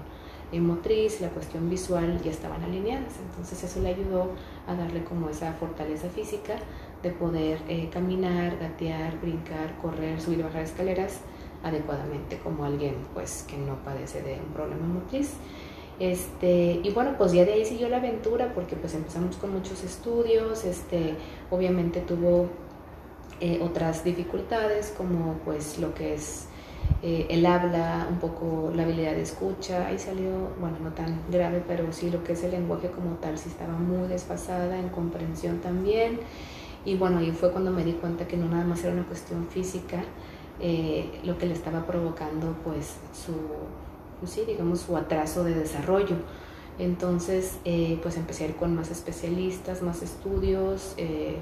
motriz, 0.59 1.21
la 1.21 1.29
cuestión 1.29 1.71
visual 1.71 2.21
ya 2.23 2.33
estaban 2.33 2.65
alineadas, 2.65 3.13
entonces 3.29 3.63
eso 3.63 3.81
le 3.81 3.91
ayudó 3.91 4.33
a 4.67 4.75
darle 4.75 5.05
como 5.05 5.29
esa 5.29 5.53
fortaleza 5.53 6.09
física 6.09 6.57
de 7.03 7.11
poder 7.11 7.61
eh, 7.69 7.89
caminar, 7.93 8.59
gatear, 8.59 9.21
brincar, 9.21 9.77
correr, 9.81 10.21
subir 10.21 10.41
y 10.41 10.43
bajar 10.43 10.63
escaleras 10.63 11.21
adecuadamente 11.63 12.39
como 12.39 12.65
alguien 12.65 12.97
pues 13.15 13.45
que 13.49 13.57
no 13.59 13.77
padece 13.85 14.23
de 14.23 14.35
un 14.35 14.53
problema 14.53 14.87
motriz. 14.87 15.35
Este, 16.01 16.81
y 16.83 16.91
bueno, 16.91 17.15
pues 17.19 17.33
ya 17.33 17.45
de 17.45 17.53
ahí 17.53 17.65
siguió 17.65 17.89
la 17.91 17.99
aventura 17.99 18.53
porque 18.55 18.75
pues 18.75 18.95
empezamos 18.95 19.37
con 19.37 19.53
muchos 19.53 19.85
estudios, 19.85 20.65
este, 20.65 21.15
obviamente 21.51 22.01
tuvo 22.01 22.49
eh, 23.41 23.61
otras 23.63 24.03
dificultades 24.03 24.95
como 24.97 25.35
pues 25.45 25.79
lo 25.79 25.95
que 25.95 26.15
es 26.15 26.47
eh, 27.03 27.27
el 27.31 27.47
habla, 27.47 28.07
un 28.11 28.19
poco 28.19 28.71
la 28.75 28.83
habilidad 28.83 29.13
de 29.13 29.23
escucha, 29.23 29.87
ahí 29.87 29.99
salió, 29.99 30.31
bueno, 30.61 30.77
no 30.83 30.91
tan 30.93 31.21
grave, 31.31 31.63
pero 31.67 31.93
sí 31.93 32.11
lo 32.11 32.23
que 32.25 32.33
es 32.35 32.45
el 32.45 32.53
lenguaje 32.53 32.91
como 32.91 33.17
tal, 33.17 33.39
sí 33.39 33.49
estaba 33.49 33.75
muy 33.75 34.09
desfasada, 34.09 34.79
en 34.79 34.89
comprensión 34.91 35.59
también. 35.61 36.21
Y 36.85 36.97
bueno, 36.97 37.19
ahí 37.19 37.31
fue 37.33 37.51
cuando 37.53 37.71
me 37.71 37.85
di 37.85 37.93
cuenta 37.93 38.27
que 38.27 38.37
no 38.37 38.49
nada 38.49 38.65
más 38.65 38.83
era 38.85 38.93
una 38.93 39.05
cuestión 39.05 39.47
física, 39.49 40.03
eh, 40.61 41.21
lo 41.25 41.39
que 41.39 41.47
le 41.47 41.55
estaba 41.55 41.87
provocando 41.87 42.55
pues 42.65 42.97
su, 43.15 43.33
pues 44.19 44.33
sí, 44.33 44.43
digamos, 44.47 44.81
su 44.81 44.97
atraso 44.97 45.45
de 45.45 45.55
desarrollo. 45.55 46.17
Entonces, 46.79 47.59
eh, 47.65 47.99
pues 48.03 48.17
empecé 48.17 48.45
a 48.45 48.49
ir 48.49 48.57
con 48.57 48.75
más 48.75 48.91
especialistas, 48.91 49.83
más 49.83 50.03
estudios. 50.03 50.95
Eh, 50.97 51.37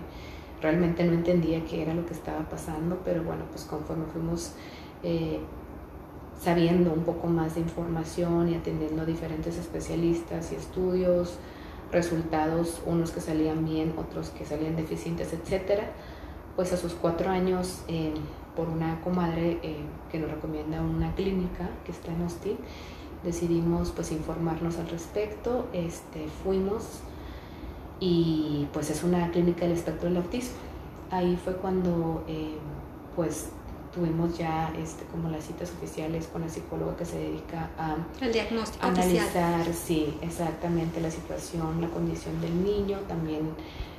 realmente 0.60 1.04
no 1.04 1.12
entendía 1.12 1.64
qué 1.64 1.82
era 1.82 1.94
lo 1.94 2.04
que 2.06 2.14
estaba 2.14 2.48
pasando, 2.48 2.98
pero 3.04 3.22
bueno, 3.22 3.44
pues 3.50 3.64
conforme 3.64 4.06
fuimos 4.06 4.52
sabiendo 6.40 6.92
un 6.92 7.02
poco 7.02 7.26
más 7.26 7.54
de 7.54 7.60
información 7.60 8.48
y 8.48 8.54
atendiendo 8.54 9.02
a 9.02 9.04
diferentes 9.04 9.56
especialistas 9.56 10.52
y 10.52 10.56
estudios, 10.56 11.38
resultados, 11.90 12.80
unos 12.86 13.10
que 13.10 13.20
salían 13.20 13.64
bien, 13.64 13.94
otros 13.96 14.30
que 14.30 14.44
salían 14.44 14.76
deficientes, 14.76 15.32
etcétera, 15.32 15.90
pues 16.56 16.72
a 16.72 16.76
sus 16.76 16.92
cuatro 16.92 17.30
años 17.30 17.82
por 18.56 18.68
una 18.68 19.00
comadre 19.02 19.60
eh, 19.62 19.76
que 20.10 20.18
nos 20.18 20.30
recomienda 20.30 20.82
una 20.82 21.14
clínica 21.14 21.70
que 21.84 21.92
está 21.92 22.12
en 22.12 22.22
Austin, 22.22 22.56
decidimos 23.22 23.92
pues 23.92 24.10
informarnos 24.10 24.78
al 24.78 24.88
respecto, 24.88 25.66
este, 25.72 26.26
fuimos 26.42 27.00
y 28.00 28.66
pues 28.72 28.90
es 28.90 29.02
una 29.04 29.30
clínica 29.30 29.60
del 29.60 29.72
espectro 29.72 30.08
del 30.08 30.18
autismo. 30.18 30.56
Ahí 31.10 31.38
fue 31.42 31.54
cuando 31.54 32.24
eh, 32.26 32.58
pues 33.16 33.50
tuvimos 33.98 34.38
ya 34.38 34.72
este, 34.80 35.04
como 35.06 35.28
las 35.28 35.44
citas 35.44 35.72
oficiales 35.76 36.28
con 36.28 36.42
la 36.42 36.48
psicóloga 36.48 36.96
que 36.96 37.04
se 37.04 37.18
dedica 37.18 37.70
a 37.76 37.96
el 38.20 38.32
diagnóstico 38.32 38.86
analizar, 38.86 39.64
sí, 39.74 40.16
exactamente 40.22 41.00
la 41.00 41.10
situación, 41.10 41.80
la 41.80 41.88
condición 41.88 42.40
del 42.40 42.64
niño, 42.64 42.98
también 43.08 43.50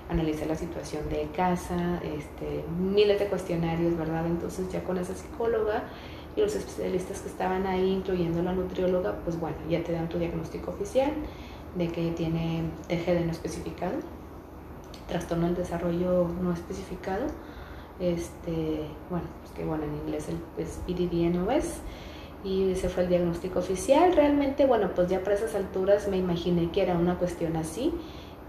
analizar 0.10 0.48
la 0.48 0.56
situación 0.56 1.08
de 1.10 1.28
casa, 1.36 2.00
este, 2.04 2.64
miles 2.80 3.20
de 3.20 3.28
cuestionarios, 3.28 3.98
¿verdad? 3.98 4.26
Entonces 4.26 4.72
ya 4.72 4.84
con 4.84 4.98
esa 4.98 5.14
psicóloga 5.14 5.84
y 6.36 6.42
los 6.42 6.56
especialistas 6.56 7.20
que 7.20 7.28
estaban 7.28 7.68
ahí, 7.68 7.92
incluyendo 7.92 8.42
la 8.42 8.54
nutrióloga, 8.54 9.20
pues 9.24 9.38
bueno, 9.40 9.58
ya 9.70 9.84
te 9.84 9.92
dan 9.92 10.08
tu 10.08 10.18
diagnóstico 10.18 10.72
oficial 10.72 11.12
de 11.78 11.90
que 11.90 12.12
tiene 12.12 12.64
TGD 12.88 13.26
no 13.26 13.32
especificado, 13.32 13.96
trastorno 15.08 15.48
del 15.48 15.56
desarrollo 15.56 16.28
no 16.42 16.54
especificado, 16.54 17.28
este, 18.00 18.82
bueno, 19.10 19.26
pues 19.42 19.52
que 19.54 19.66
bueno, 19.66 19.84
en 19.84 19.96
inglés 19.96 20.30
el 20.30 20.38
pues, 20.56 20.80
PDD-NOS, 20.88 21.82
y 22.44 22.72
ese 22.72 22.90
fue 22.90 23.04
el 23.04 23.10
diagnóstico 23.10 23.60
oficial. 23.60 24.16
Realmente, 24.16 24.66
bueno, 24.66 24.92
pues 24.96 25.10
ya 25.10 25.22
para 25.22 25.36
esas 25.36 25.56
alturas 25.56 26.08
me 26.08 26.18
imaginé 26.18 26.72
que 26.72 26.82
era 26.82 26.96
una 26.96 27.16
cuestión 27.16 27.58
así, 27.58 27.94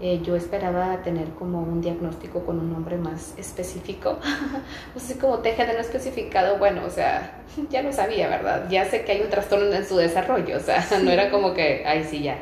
eh, 0.03 0.19
yo 0.23 0.35
esperaba 0.35 1.03
tener 1.03 1.29
como 1.31 1.61
un 1.61 1.79
diagnóstico 1.79 2.43
con 2.43 2.57
un 2.59 2.73
nombre 2.73 2.97
más 2.97 3.35
específico. 3.37 4.17
sea, 4.99 5.17
como 5.19 5.39
TGD 5.39 5.73
no 5.73 5.79
especificado, 5.79 6.57
bueno, 6.57 6.83
o 6.85 6.89
sea, 6.89 7.43
ya 7.69 7.83
lo 7.83 7.93
sabía, 7.93 8.27
¿verdad? 8.27 8.67
Ya 8.69 8.85
sé 8.85 9.05
que 9.05 9.11
hay 9.11 9.21
un 9.21 9.29
trastorno 9.29 9.71
en 9.71 9.85
su 9.85 9.97
desarrollo, 9.97 10.57
o 10.57 10.59
sea, 10.59 10.83
no 11.03 11.11
era 11.11 11.29
como 11.29 11.53
que, 11.53 11.83
ay, 11.85 12.03
sí, 12.03 12.23
ya, 12.23 12.37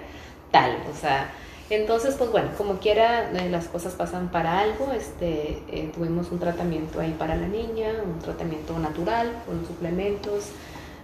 tal, 0.51 0.77
o 0.89 0.95
sea. 0.95 1.29
Entonces, 1.69 2.15
pues 2.15 2.31
bueno, 2.31 2.49
como 2.57 2.79
quiera, 2.79 3.31
eh, 3.31 3.49
las 3.49 3.67
cosas 3.67 3.93
pasan 3.93 4.29
para 4.29 4.59
algo. 4.59 4.91
Este, 4.91 5.61
eh, 5.69 5.91
tuvimos 5.93 6.31
un 6.31 6.39
tratamiento 6.39 6.99
ahí 6.99 7.15
para 7.17 7.35
la 7.35 7.47
niña, 7.47 7.91
un 8.03 8.19
tratamiento 8.19 8.77
natural 8.79 9.31
con 9.45 9.65
suplementos, 9.65 10.51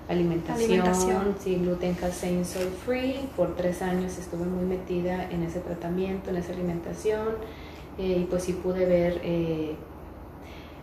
Alimentación, 0.08 1.36
sí, 1.40 1.56
gluten, 1.56 1.96
casein, 1.96 2.46
soy 2.46 2.68
free. 2.86 3.28
Por 3.36 3.56
tres 3.56 3.82
años 3.82 4.18
estuve 4.20 4.46
muy 4.46 4.64
metida 4.66 5.30
en 5.32 5.42
ese 5.42 5.60
tratamiento, 5.62 6.30
en 6.30 6.36
esa 6.36 6.54
alimentación. 6.54 7.30
Eh, 7.98 8.20
y 8.22 8.26
pues 8.26 8.44
sí 8.44 8.54
pude 8.54 8.86
ver, 8.86 9.20
eh, 9.24 9.76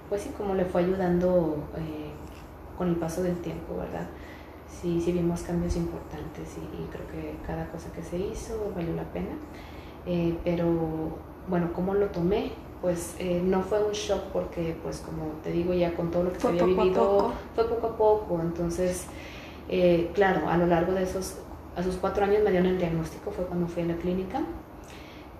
pues 0.09 0.23
sí, 0.23 0.31
cómo 0.37 0.55
le 0.55 0.65
fue 0.65 0.83
ayudando 0.83 1.57
con 2.77 2.89
el 2.89 2.97
paso 2.97 3.23
del 3.23 3.37
tiempo, 3.37 3.77
¿verdad? 3.77 4.09
Sí, 4.81 5.01
sí 5.01 5.13
vimos 5.13 5.43
cambios 5.43 5.77
importantes 5.77 6.57
y, 6.57 6.83
y 6.83 6.87
creo 6.87 7.07
que 7.07 7.37
cada 7.47 7.67
cosa 7.67 7.93
que 7.93 8.03
se 8.03 8.19
hizo 8.19 8.73
valió 8.75 8.93
la 8.97 9.05
pena. 9.05 9.37
Pero 10.45 10.67
bueno, 11.49 11.71
¿cómo 11.75 11.95
lo 11.95 12.07
tomé? 12.07 12.53
pues 12.83 13.15
eh, 13.21 13.41
no 13.43 13.63
fue 13.63 13.83
un 13.83 13.93
shock 13.93 14.25
porque, 14.33 14.77
pues 14.83 14.99
como 14.99 15.35
te 15.45 15.53
digo, 15.53 15.73
ya 15.73 15.95
con 15.95 16.11
todo 16.11 16.25
lo 16.25 16.33
que 16.33 16.41
se 16.41 16.49
había 16.49 16.65
vivido, 16.65 17.33
fue 17.55 17.69
poco 17.69 17.87
a 17.87 17.97
poco. 17.97 18.41
Entonces, 18.43 19.07
eh, 19.69 20.11
claro, 20.15 20.49
a 20.49 20.59
lo 20.59 20.67
largo 20.67 20.93
de 20.93 21.05
esos, 21.05 21.37
a 21.77 21.83
sus 21.83 21.95
cuatro 21.95 22.25
años 22.25 22.43
me 22.43 22.51
dieron 22.51 22.69
el 22.69 22.79
diagnóstico, 22.79 23.31
fue 23.31 23.45
cuando 23.47 23.69
fui 23.69 23.85
a 23.85 23.87
la 23.87 23.95
clínica. 23.95 24.43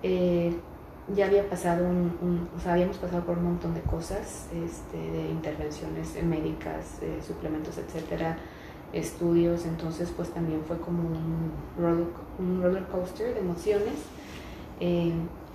Eh, 0.01 0.55
ya 1.13 1.25
había 1.25 1.49
pasado 1.49 1.85
un, 1.85 2.47
o 2.55 2.59
sea, 2.61 2.73
habíamos 2.73 2.95
pasado 2.95 3.25
por 3.25 3.37
un 3.37 3.43
montón 3.43 3.73
de 3.73 3.81
cosas, 3.81 4.47
este, 4.65 4.97
de 4.97 5.29
intervenciones 5.29 6.23
médicas, 6.23 6.99
suplementos, 7.27 7.77
etcétera, 7.77 8.37
estudios, 8.93 9.65
entonces 9.65 10.13
pues 10.15 10.29
también 10.29 10.61
fue 10.65 10.77
como 10.77 11.01
un 11.01 11.51
roller, 11.77 12.07
un 12.39 12.63
roller 12.63 12.83
coaster 12.85 13.33
de 13.33 13.41
emociones. 13.41 13.95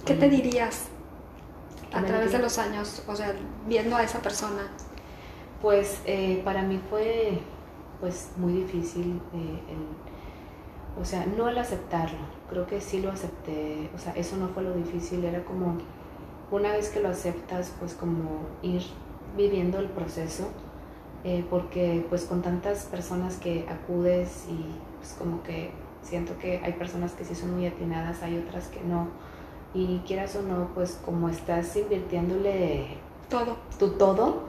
¿Qué 0.05 0.15
te 0.15 0.29
dirías 0.29 0.87
a 1.93 2.03
través 2.03 2.33
de 2.33 2.39
los 2.39 2.59
años, 2.59 3.03
o 3.07 3.17
sea, 3.17 3.35
viendo 3.67 3.97
a 3.97 4.03
esa 4.03 4.21
persona? 4.21 4.69
Pues 5.61 6.01
eh, 6.07 6.41
para 6.45 6.63
mí 6.63 6.81
fue 6.89 7.41
pues 8.01 8.31
muy 8.37 8.53
difícil 8.53 9.21
eh, 9.35 9.61
o 11.01 11.05
sea, 11.05 11.27
no 11.27 11.49
el 11.49 11.59
aceptarlo, 11.59 12.19
creo 12.51 12.67
que 12.67 12.81
sí 12.81 13.01
lo 13.01 13.13
acepté, 13.13 13.89
o 13.95 13.99
sea, 13.99 14.13
eso 14.15 14.37
no 14.37 14.49
fue 14.49 14.65
lo 14.65 14.75
difícil, 14.75 15.25
era 15.25 15.45
como 15.45 15.77
una 16.51 16.73
vez 16.73 16.89
que 16.89 17.01
lo 17.01 17.09
aceptas, 17.09 17.73
pues 17.79 17.95
como 17.95 18.41
ir 18.63 18.83
viviendo 19.37 19.79
el 19.79 19.89
proceso, 19.89 20.49
eh, 21.25 21.45
porque 21.49 22.05
pues 22.09 22.25
con 22.25 22.43
tantas 22.43 22.85
personas 22.87 23.37
que 23.37 23.67
acudes 23.69 24.47
y 24.51 24.65
pues 24.99 25.15
como 25.19 25.43
que 25.43 25.71
siento 26.03 26.39
que 26.39 26.61
hay 26.63 26.73
personas 26.75 27.13
que 27.13 27.25
sí 27.25 27.35
son 27.35 27.55
muy 27.55 27.67
atinadas, 27.67 28.23
hay 28.23 28.39
otras 28.39 28.69
que 28.69 28.81
no, 28.81 29.09
y 29.75 29.99
quieras 30.07 30.37
o 30.37 30.43
no, 30.43 30.69
pues 30.75 31.01
como 31.05 31.29
estás 31.29 31.77
invirtiéndole 31.77 32.99
todo, 33.29 33.57
tu 33.79 33.91
todo, 33.91 34.45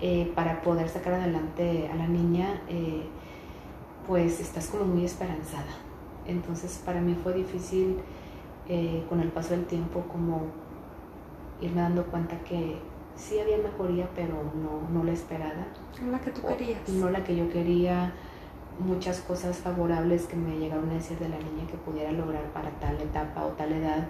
eh, 0.00 0.30
para 0.34 0.62
poder 0.62 0.88
sacar 0.88 1.14
adelante 1.14 1.88
a 1.92 1.96
la 1.96 2.06
niña, 2.06 2.62
eh, 2.68 3.02
pues 4.06 4.40
estás 4.40 4.68
como 4.68 4.84
muy 4.84 5.04
esperanzada. 5.04 5.72
Entonces 6.26 6.80
para 6.84 7.00
mí 7.00 7.16
fue 7.22 7.32
difícil 7.32 7.98
eh, 8.68 9.04
con 9.08 9.20
el 9.20 9.28
paso 9.28 9.50
del 9.50 9.64
tiempo 9.66 10.04
como 10.12 10.42
irme 11.60 11.80
dando 11.80 12.04
cuenta 12.04 12.38
que 12.40 12.78
sí 13.14 13.38
había 13.38 13.58
mejoría, 13.58 14.08
pero 14.14 14.34
no, 14.54 14.88
no 14.90 15.04
la 15.04 15.12
esperada. 15.12 15.66
No 16.02 16.12
la 16.12 16.20
que 16.20 16.30
tú 16.30 16.46
querías. 16.46 16.88
No 16.88 17.10
la 17.10 17.22
que 17.24 17.36
yo 17.36 17.50
quería. 17.50 18.14
Muchas 18.78 19.20
cosas 19.20 19.58
favorables 19.58 20.26
que 20.26 20.36
me 20.36 20.58
llegaron 20.58 20.88
a 20.90 20.94
decir 20.94 21.18
de 21.18 21.28
la 21.28 21.36
niña 21.36 21.66
que 21.70 21.76
pudiera 21.76 22.12
lograr 22.12 22.44
para 22.52 22.70
tal 22.80 23.00
etapa 23.00 23.44
o 23.44 23.48
tal 23.50 23.72
edad, 23.72 24.08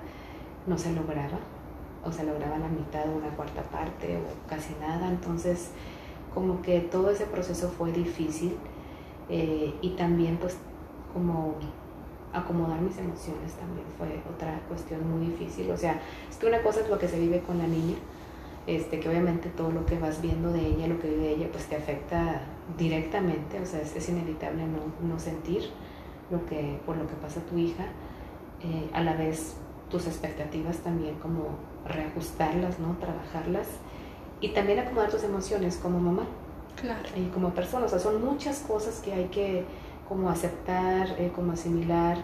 no 0.66 0.78
se 0.78 0.92
lograba. 0.92 1.38
O 2.04 2.12
se 2.12 2.24
lograba 2.24 2.58
la 2.58 2.68
mitad 2.68 3.08
o 3.08 3.16
una 3.18 3.28
cuarta 3.30 3.62
parte 3.62 4.16
o 4.16 4.48
casi 4.48 4.74
nada. 4.80 5.08
Entonces, 5.08 5.70
como 6.34 6.62
que 6.62 6.80
todo 6.80 7.10
ese 7.10 7.26
proceso 7.26 7.68
fue 7.68 7.92
difícil. 7.92 8.56
Eh, 9.28 9.74
y 9.80 9.90
también 9.90 10.38
pues 10.38 10.56
como 11.12 11.54
acomodar 12.32 12.80
mis 12.80 12.96
emociones 12.98 13.52
también 13.54 13.86
fue 13.96 14.20
otra 14.32 14.60
cuestión 14.68 15.08
muy 15.10 15.26
difícil. 15.26 15.70
O 15.70 15.76
sea, 15.76 16.00
es 16.28 16.36
que 16.36 16.46
una 16.46 16.62
cosa 16.62 16.80
es 16.80 16.88
lo 16.88 16.98
que 16.98 17.08
se 17.08 17.18
vive 17.18 17.40
con 17.40 17.58
la 17.58 17.66
niña, 17.66 17.96
este, 18.66 19.00
que 19.00 19.08
obviamente 19.08 19.48
todo 19.48 19.70
lo 19.70 19.86
que 19.86 19.98
vas 19.98 20.20
viendo 20.22 20.52
de 20.52 20.66
ella, 20.66 20.86
lo 20.86 20.98
que 21.00 21.08
vive 21.08 21.30
ella, 21.30 21.48
pues 21.50 21.66
te 21.66 21.76
afecta 21.76 22.42
directamente, 22.76 23.60
o 23.60 23.66
sea, 23.66 23.80
es, 23.80 24.08
inevitable 24.08 24.64
no, 24.66 25.08
no, 25.08 25.18
sentir 25.18 25.70
lo 26.30 26.44
que, 26.46 26.80
por 26.86 26.96
lo 26.96 27.06
que 27.06 27.14
pasa 27.14 27.40
tu 27.40 27.58
hija. 27.58 27.84
Eh, 28.62 28.90
a 28.92 29.02
la 29.02 29.14
vez 29.14 29.56
tus 29.90 30.06
expectativas 30.06 30.78
también 30.78 31.14
como 31.16 31.56
reajustarlas, 31.86 32.78
¿no? 32.78 32.96
Trabajarlas 32.98 33.66
y 34.40 34.50
también 34.50 34.78
acomodar 34.78 35.10
tus 35.10 35.24
emociones 35.24 35.76
como 35.76 35.98
mamá. 35.98 36.24
Claro. 36.80 37.08
Y 37.16 37.26
como 37.28 37.50
persona, 37.50 37.86
o 37.86 37.88
sea, 37.88 37.98
son 37.98 38.24
muchas 38.24 38.60
cosas 38.60 39.00
que 39.00 39.12
hay 39.12 39.26
que 39.26 39.64
como 40.08 40.28
aceptar, 40.28 41.08
eh, 41.18 41.30
como 41.34 41.52
asimilar, 41.52 42.18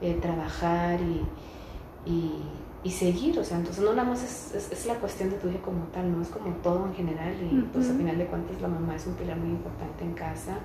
eh, 0.00 0.18
trabajar 0.20 1.00
y, 1.00 1.26
y, 2.10 2.42
seguir. 2.90 3.38
O 3.38 3.44
sea, 3.44 3.58
entonces 3.58 3.84
no 3.84 3.92
nada 3.92 4.08
más 4.08 4.22
es, 4.22 4.70
es, 4.72 4.86
la 4.86 4.94
cuestión 4.94 5.30
de 5.30 5.36
tu 5.36 5.48
hija 5.48 5.60
como 5.60 5.84
tal, 5.86 6.10
no 6.10 6.22
es 6.22 6.28
como 6.28 6.52
todo 6.56 6.86
en 6.86 6.94
general. 6.94 7.34
Y 7.40 7.60
pues 7.72 7.88
al 7.90 7.96
final 7.96 8.18
de 8.18 8.26
cuentas 8.26 8.60
la 8.60 8.68
mamá 8.68 8.96
es 8.96 9.06
un 9.06 9.14
pilar 9.14 9.36
muy 9.36 9.50
importante 9.50 10.04
en 10.04 10.14
casa. 10.14 10.58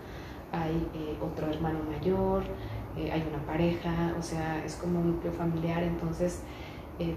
Hay 0.52 0.88
eh, 0.94 1.18
otro 1.22 1.48
hermano 1.48 1.80
mayor, 1.90 2.44
hay 2.96 3.24
una 3.30 3.46
pareja, 3.46 4.16
o 4.18 4.22
sea, 4.24 4.64
es 4.66 4.76
como 4.76 5.00
un 5.00 5.12
núcleo 5.12 5.34
familiar. 5.34 5.84
Entonces, 5.84 6.42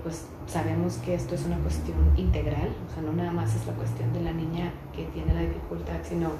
pues 0.02 0.26
sabemos 0.46 0.98
que 0.98 1.14
esto 1.14 1.34
es 1.34 1.46
una 1.46 1.56
cuestión 1.58 1.96
integral, 2.16 2.68
o 2.86 2.92
sea, 2.92 3.02
no 3.02 3.12
nada 3.12 3.32
más 3.32 3.54
es 3.54 3.66
la 3.66 3.72
cuestión 3.72 4.12
de 4.12 4.20
la 4.20 4.32
niña 4.32 4.72
que 4.94 5.04
tiene 5.06 5.32
la 5.32 5.40
dificultad, 5.40 6.00
sino 6.02 6.32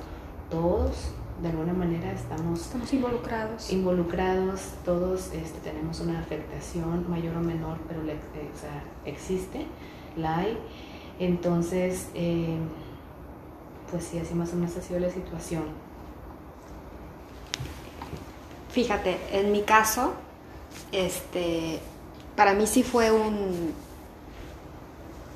todos 0.50 1.14
de 1.42 1.48
alguna 1.48 1.72
manera 1.72 2.12
estamos, 2.12 2.60
estamos 2.60 2.92
involucrados. 2.92 3.72
Involucrados, 3.72 4.60
todos 4.84 5.32
este, 5.32 5.58
tenemos 5.60 6.00
una 6.00 6.20
afectación 6.20 7.08
mayor 7.10 7.36
o 7.36 7.40
menor, 7.40 7.78
pero 7.88 8.02
eh, 8.02 8.18
o 8.54 8.58
sea, 8.58 8.84
existe, 9.06 9.66
la 10.16 10.38
hay. 10.38 10.58
Entonces, 11.18 12.08
eh, 12.14 12.58
pues 13.90 14.04
sí, 14.04 14.18
así 14.18 14.34
más 14.34 14.52
o 14.52 14.56
menos 14.56 14.76
ha 14.76 14.82
sido 14.82 15.00
la 15.00 15.10
situación. 15.10 15.64
Fíjate, 18.70 19.18
en 19.32 19.50
mi 19.50 19.62
caso, 19.62 20.12
este, 20.92 21.80
para 22.36 22.52
mí 22.52 22.66
sí 22.66 22.82
fue 22.82 23.10
un, 23.10 23.72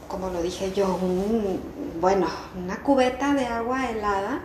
como 0.06 0.28
lo 0.28 0.42
dije 0.42 0.72
yo, 0.72 0.94
un, 0.96 1.60
bueno, 2.00 2.26
una 2.62 2.76
cubeta 2.82 3.34
de 3.34 3.46
agua 3.46 3.90
helada 3.90 4.42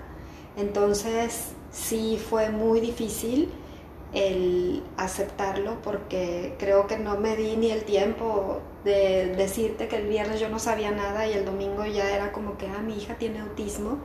entonces 0.60 1.54
sí 1.72 2.22
fue 2.30 2.50
muy 2.50 2.80
difícil 2.80 3.50
el 4.14 4.84
aceptarlo 4.98 5.82
porque 5.84 6.56
creo 6.58 6.88
que 6.88 6.98
no 6.98 7.18
me 7.20 7.36
di 7.36 7.56
ni 7.58 7.72
el 7.72 7.84
tiempo 7.84 8.62
de 8.84 9.36
decirte 9.36 9.88
que 9.88 9.98
el 9.98 10.08
viernes 10.08 10.40
yo 10.40 10.50
no 10.50 10.60
sabía 10.60 10.92
nada 10.92 11.28
y 11.28 11.34
el 11.34 11.46
domingo 11.46 11.86
ya 11.86 12.10
era 12.16 12.32
como 12.32 12.58
que, 12.58 12.68
ah, 12.68 12.82
mi 12.82 12.96
hija 12.96 13.16
tiene 13.16 13.40
autismo. 13.40 14.00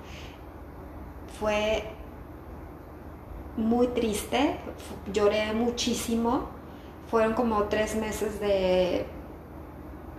Fue 1.39 1.85
muy 3.57 3.89
triste, 3.89 4.57
lloré 5.13 5.53
muchísimo, 5.53 6.49
fueron 7.11 7.35
como 7.35 7.65
tres 7.65 7.97
meses 7.97 8.41
de 8.41 9.07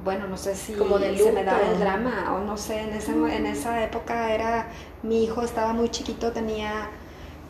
bueno, 0.06 0.28
no 0.28 0.38
sé 0.38 0.56
si 0.56 0.74
Como 0.74 1.00
de 1.00 1.18
se 1.18 1.32
me 1.32 1.44
daba 1.44 1.62
el 1.68 1.80
drama 1.80 2.36
o 2.36 2.46
no 2.46 2.58
sé, 2.58 2.82
en, 2.82 2.94
ese, 2.94 3.12
en 3.12 3.46
esa 3.48 3.84
época 3.84 4.32
era, 4.32 4.68
mi 5.02 5.24
hijo 5.24 5.42
estaba 5.42 5.74
muy 5.74 5.90
chiquito, 5.90 6.32
tenía 6.32 6.90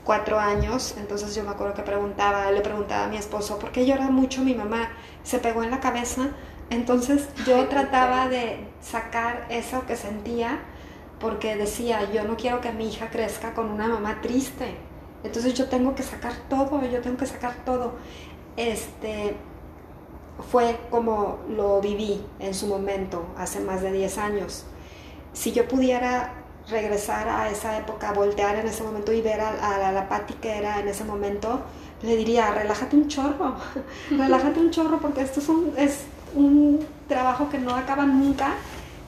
cuatro 0.06 0.40
años, 0.40 0.96
entonces 0.98 1.36
yo 1.36 1.44
me 1.44 1.50
acuerdo 1.50 1.74
que 1.74 1.82
preguntaba, 1.82 2.50
le 2.52 2.62
preguntaba 2.62 3.06
a 3.06 3.08
mi 3.10 3.18
esposo, 3.18 3.60
¿por 3.60 3.74
qué 3.74 3.86
llora 3.86 4.10
mucho 4.10 4.42
mi 4.42 4.56
mamá? 4.56 4.90
Se 5.24 5.40
pegó 5.40 5.64
en 5.64 5.72
la 5.72 5.82
cabeza, 5.82 6.30
entonces 6.70 7.28
yo 7.46 7.68
trataba 7.68 8.30
de 8.30 8.66
sacar 8.82 9.48
eso 9.50 9.86
que 9.86 9.98
sentía 9.98 10.60
porque 11.20 11.58
decía, 11.58 12.10
yo 12.14 12.24
no 12.24 12.38
quiero 12.38 12.62
que 12.62 12.72
mi 12.72 12.88
hija 12.88 13.10
crezca 13.10 13.54
con 13.54 13.70
una 13.70 13.90
mamá 13.90 14.22
triste, 14.22 14.76
entonces 15.26 15.56
yo 15.56 15.68
tengo 15.68 15.94
que 15.94 16.04
sacar 16.04 16.34
todo, 16.50 16.82
yo 16.86 17.02
tengo 17.02 17.18
que 17.18 17.26
sacar 17.26 17.56
todo. 17.66 17.96
Este, 18.56 19.36
fue 20.52 20.78
como 20.90 21.40
lo 21.50 21.82
viví 21.82 22.22
en 22.40 22.54
su 22.54 22.68
momento, 22.68 23.26
hace 23.38 23.60
más 23.60 23.82
de 23.82 23.92
10 23.92 24.18
años. 24.18 24.66
Si 25.34 25.52
yo 25.52 25.68
pudiera 25.68 26.34
regresar 26.70 27.30
a 27.30 27.50
esa 27.50 27.78
época, 27.78 28.12
voltear 28.14 28.56
en 28.56 28.68
ese 28.68 28.84
momento 28.84 29.12
y 29.12 29.22
ver 29.22 29.40
a, 29.40 29.92
la 29.92 30.10
Patti 30.10 30.34
que 30.36 30.58
era 30.58 30.80
en 30.80 30.88
ese 30.88 31.04
momento, 31.04 31.62
le 32.02 32.16
diría, 32.16 32.52
relájate 32.52 32.96
un 32.96 33.08
chorro, 33.08 33.56
relájate 34.10 34.60
un 34.60 34.72
chorro 34.72 35.00
porque 35.00 35.22
esto 35.22 35.40
es 35.40 35.50
un, 35.50 35.74
es 35.78 36.00
un 36.36 36.86
trabajo 37.08 37.50
que 37.50 37.58
no 37.58 37.76
acaba 37.76 38.06
nunca 38.06 38.54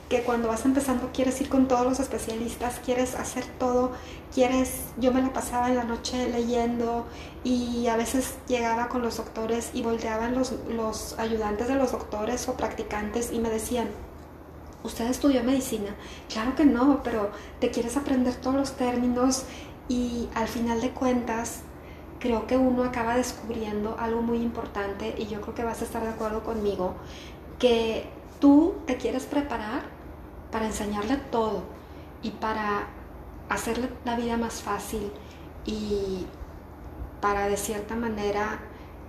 que 0.09 0.23
cuando 0.23 0.47
vas 0.47 0.63
empezando 0.65 1.09
quieres 1.13 1.39
ir 1.41 1.49
con 1.49 1.67
todos 1.67 1.85
los 1.85 1.99
especialistas, 1.99 2.79
quieres 2.83 3.15
hacer 3.15 3.45
todo, 3.59 3.91
quieres, 4.33 4.83
yo 4.97 5.11
me 5.11 5.21
la 5.21 5.33
pasaba 5.33 5.67
en 5.69 5.75
la 5.75 5.83
noche 5.83 6.29
leyendo 6.29 7.05
y 7.43 7.87
a 7.87 7.97
veces 7.97 8.35
llegaba 8.47 8.87
con 8.87 9.01
los 9.01 9.17
doctores 9.17 9.71
y 9.73 9.81
volteaban 9.81 10.33
los, 10.33 10.53
los 10.69 11.19
ayudantes 11.19 11.67
de 11.67 11.75
los 11.75 11.91
doctores 11.91 12.47
o 12.47 12.53
practicantes 12.55 13.33
y 13.33 13.39
me 13.39 13.49
decían, 13.49 13.89
¿usted 14.83 15.07
estudió 15.07 15.43
medicina? 15.43 15.93
Claro 16.29 16.55
que 16.55 16.65
no, 16.65 17.01
pero 17.03 17.31
te 17.59 17.69
quieres 17.69 17.97
aprender 17.97 18.35
todos 18.35 18.55
los 18.55 18.71
términos 18.73 19.43
y 19.89 20.29
al 20.35 20.47
final 20.47 20.79
de 20.79 20.91
cuentas 20.91 21.61
creo 22.19 22.47
que 22.47 22.57
uno 22.57 22.83
acaba 22.83 23.17
descubriendo 23.17 23.97
algo 23.99 24.21
muy 24.21 24.37
importante 24.39 25.15
y 25.17 25.27
yo 25.27 25.41
creo 25.41 25.53
que 25.53 25.63
vas 25.63 25.81
a 25.81 25.85
estar 25.85 26.01
de 26.01 26.09
acuerdo 26.09 26.43
conmigo, 26.43 26.95
que 27.59 28.09
tú 28.39 28.75
te 28.85 28.97
quieres 28.97 29.25
preparar 29.25 29.96
para 30.51 30.65
enseñarle 30.65 31.17
todo 31.17 31.63
y 32.21 32.31
para 32.31 32.87
hacerle 33.49 33.89
la 34.05 34.15
vida 34.15 34.37
más 34.37 34.61
fácil 34.61 35.11
y 35.65 36.25
para 37.21 37.47
de 37.47 37.57
cierta 37.57 37.95
manera 37.95 38.59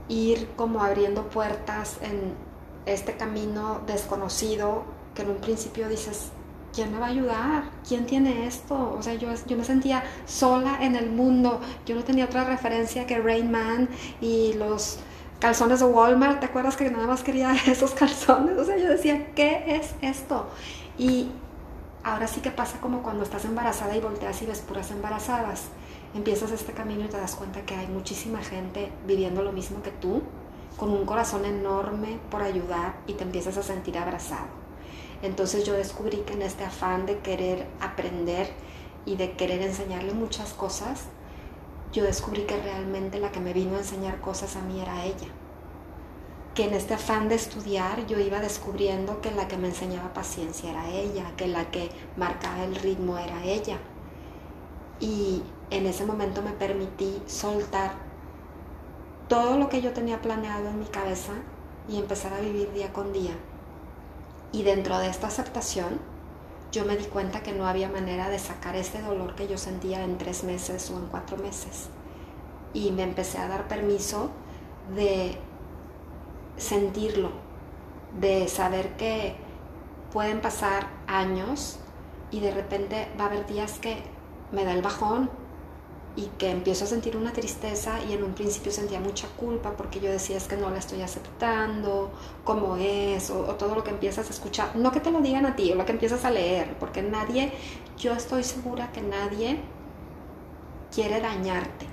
ir 0.08 0.48
como 0.56 0.82
abriendo 0.82 1.28
puertas 1.28 1.98
en 2.02 2.34
este 2.86 3.16
camino 3.16 3.80
desconocido 3.86 4.84
que 5.14 5.22
en 5.22 5.30
un 5.30 5.36
principio 5.36 5.88
dices, 5.88 6.30
¿quién 6.72 6.92
me 6.92 6.98
va 6.98 7.06
a 7.06 7.10
ayudar? 7.10 7.64
¿Quién 7.86 8.06
tiene 8.06 8.46
esto? 8.46 8.94
O 8.96 9.02
sea, 9.02 9.14
yo, 9.14 9.28
yo 9.46 9.56
me 9.56 9.64
sentía 9.64 10.02
sola 10.26 10.78
en 10.80 10.96
el 10.96 11.10
mundo, 11.10 11.60
yo 11.86 11.94
no 11.94 12.04
tenía 12.04 12.24
otra 12.24 12.44
referencia 12.44 13.06
que 13.06 13.18
Rain 13.18 13.50
Man 13.50 13.88
y 14.20 14.54
los 14.54 14.98
calzones 15.40 15.80
de 15.80 15.86
Walmart, 15.86 16.40
¿te 16.40 16.46
acuerdas 16.46 16.76
que 16.76 16.90
nada 16.90 17.06
más 17.06 17.22
quería 17.22 17.52
esos 17.66 17.92
calzones? 17.92 18.56
O 18.58 18.64
sea, 18.64 18.76
yo 18.76 18.88
decía, 18.88 19.32
¿qué 19.34 19.64
es 19.66 19.94
esto? 20.00 20.48
Y 20.98 21.30
ahora 22.02 22.26
sí 22.26 22.40
que 22.40 22.50
pasa 22.50 22.80
como 22.80 23.02
cuando 23.02 23.22
estás 23.22 23.44
embarazada 23.44 23.96
y 23.96 24.00
volteas 24.00 24.42
y 24.42 24.46
ves 24.46 24.60
puras 24.60 24.90
embarazadas. 24.90 25.66
Empiezas 26.12 26.50
este 26.50 26.72
camino 26.72 27.04
y 27.04 27.08
te 27.08 27.16
das 27.16 27.36
cuenta 27.36 27.62
que 27.62 27.76
hay 27.76 27.86
muchísima 27.86 28.40
gente 28.40 28.90
viviendo 29.06 29.42
lo 29.42 29.52
mismo 29.52 29.80
que 29.82 29.92
tú, 29.92 30.22
con 30.76 30.90
un 30.90 31.06
corazón 31.06 31.44
enorme 31.44 32.18
por 32.30 32.42
ayudar 32.42 32.96
y 33.06 33.12
te 33.12 33.22
empiezas 33.22 33.56
a 33.58 33.62
sentir 33.62 33.96
abrazado. 33.96 34.46
Entonces 35.22 35.64
yo 35.64 35.74
descubrí 35.74 36.18
que 36.18 36.32
en 36.32 36.42
este 36.42 36.64
afán 36.64 37.06
de 37.06 37.18
querer 37.18 37.66
aprender 37.80 38.50
y 39.06 39.16
de 39.16 39.32
querer 39.32 39.62
enseñarle 39.62 40.14
muchas 40.14 40.52
cosas, 40.52 41.04
yo 41.92 42.04
descubrí 42.04 42.42
que 42.42 42.60
realmente 42.60 43.20
la 43.20 43.30
que 43.30 43.40
me 43.40 43.52
vino 43.52 43.76
a 43.76 43.78
enseñar 43.78 44.20
cosas 44.20 44.56
a 44.56 44.62
mí 44.62 44.80
era 44.80 45.04
ella 45.04 45.28
que 46.58 46.64
en 46.64 46.74
este 46.74 46.94
afán 46.94 47.28
de 47.28 47.36
estudiar 47.36 48.04
yo 48.08 48.18
iba 48.18 48.40
descubriendo 48.40 49.20
que 49.20 49.30
la 49.30 49.46
que 49.46 49.56
me 49.56 49.68
enseñaba 49.68 50.12
paciencia 50.12 50.68
era 50.68 50.90
ella, 50.90 51.32
que 51.36 51.46
la 51.46 51.70
que 51.70 51.88
marcaba 52.16 52.64
el 52.64 52.74
ritmo 52.74 53.16
era 53.16 53.44
ella. 53.44 53.78
Y 54.98 55.44
en 55.70 55.86
ese 55.86 56.04
momento 56.04 56.42
me 56.42 56.50
permití 56.50 57.22
soltar 57.28 57.92
todo 59.28 59.56
lo 59.56 59.68
que 59.68 59.80
yo 59.80 59.92
tenía 59.92 60.20
planeado 60.20 60.66
en 60.68 60.80
mi 60.80 60.86
cabeza 60.86 61.30
y 61.88 61.96
empezar 61.96 62.32
a 62.32 62.40
vivir 62.40 62.72
día 62.72 62.92
con 62.92 63.12
día. 63.12 63.36
Y 64.50 64.64
dentro 64.64 64.98
de 64.98 65.10
esta 65.10 65.28
aceptación, 65.28 66.00
yo 66.72 66.84
me 66.84 66.96
di 66.96 67.04
cuenta 67.04 67.44
que 67.44 67.52
no 67.52 67.68
había 67.68 67.88
manera 67.88 68.30
de 68.30 68.40
sacar 68.40 68.74
ese 68.74 69.00
dolor 69.00 69.36
que 69.36 69.46
yo 69.46 69.58
sentía 69.58 70.02
en 70.02 70.18
tres 70.18 70.42
meses 70.42 70.90
o 70.90 70.96
en 70.96 71.06
cuatro 71.06 71.36
meses. 71.36 71.86
Y 72.74 72.90
me 72.90 73.04
empecé 73.04 73.38
a 73.38 73.46
dar 73.46 73.68
permiso 73.68 74.30
de 74.96 75.38
sentirlo, 76.58 77.30
de 78.20 78.48
saber 78.48 78.96
que 78.96 79.36
pueden 80.12 80.40
pasar 80.40 80.88
años 81.06 81.78
y 82.30 82.40
de 82.40 82.52
repente 82.52 83.08
va 83.18 83.24
a 83.24 83.26
haber 83.28 83.46
días 83.46 83.78
que 83.78 84.02
me 84.52 84.64
da 84.64 84.72
el 84.72 84.82
bajón 84.82 85.30
y 86.16 86.26
que 86.36 86.50
empiezo 86.50 86.84
a 86.84 86.88
sentir 86.88 87.16
una 87.16 87.32
tristeza 87.32 88.02
y 88.08 88.12
en 88.12 88.24
un 88.24 88.32
principio 88.32 88.72
sentía 88.72 88.98
mucha 88.98 89.28
culpa 89.36 89.76
porque 89.76 90.00
yo 90.00 90.10
decía 90.10 90.36
es 90.36 90.48
que 90.48 90.56
no 90.56 90.68
la 90.68 90.78
estoy 90.78 91.00
aceptando, 91.00 92.10
cómo 92.42 92.76
es, 92.76 93.30
o, 93.30 93.44
todo 93.54 93.76
lo 93.76 93.84
que 93.84 93.90
empiezas 93.90 94.26
a 94.26 94.30
escuchar, 94.30 94.74
no 94.74 94.90
que 94.90 95.00
te 95.00 95.12
lo 95.12 95.20
digan 95.20 95.46
a 95.46 95.54
ti, 95.54 95.70
o 95.70 95.76
lo 95.76 95.84
que 95.86 95.92
empiezas 95.92 96.24
a 96.24 96.30
leer, 96.30 96.76
porque 96.80 97.02
nadie, 97.02 97.52
yo 97.96 98.14
estoy 98.14 98.42
segura 98.42 98.90
que 98.90 99.00
nadie 99.00 99.60
quiere 100.92 101.20
dañarte 101.20 101.86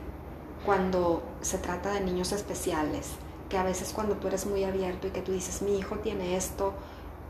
cuando 0.66 1.22
se 1.42 1.60
trata 1.60 1.92
de 1.92 2.02
niños 2.02 2.32
especiales, 2.32 3.12
que 3.56 3.60
a 3.60 3.64
veces 3.64 3.94
cuando 3.96 4.16
tú 4.16 4.28
eres 4.28 4.46
muy 4.46 4.66
abierto 4.66 5.08
y 5.08 5.12
que 5.12 5.22
tú 5.22 5.32
dices 5.32 5.62
mi 5.62 5.78
hijo 5.80 5.96
tiene 6.00 6.36
esto, 6.36 6.74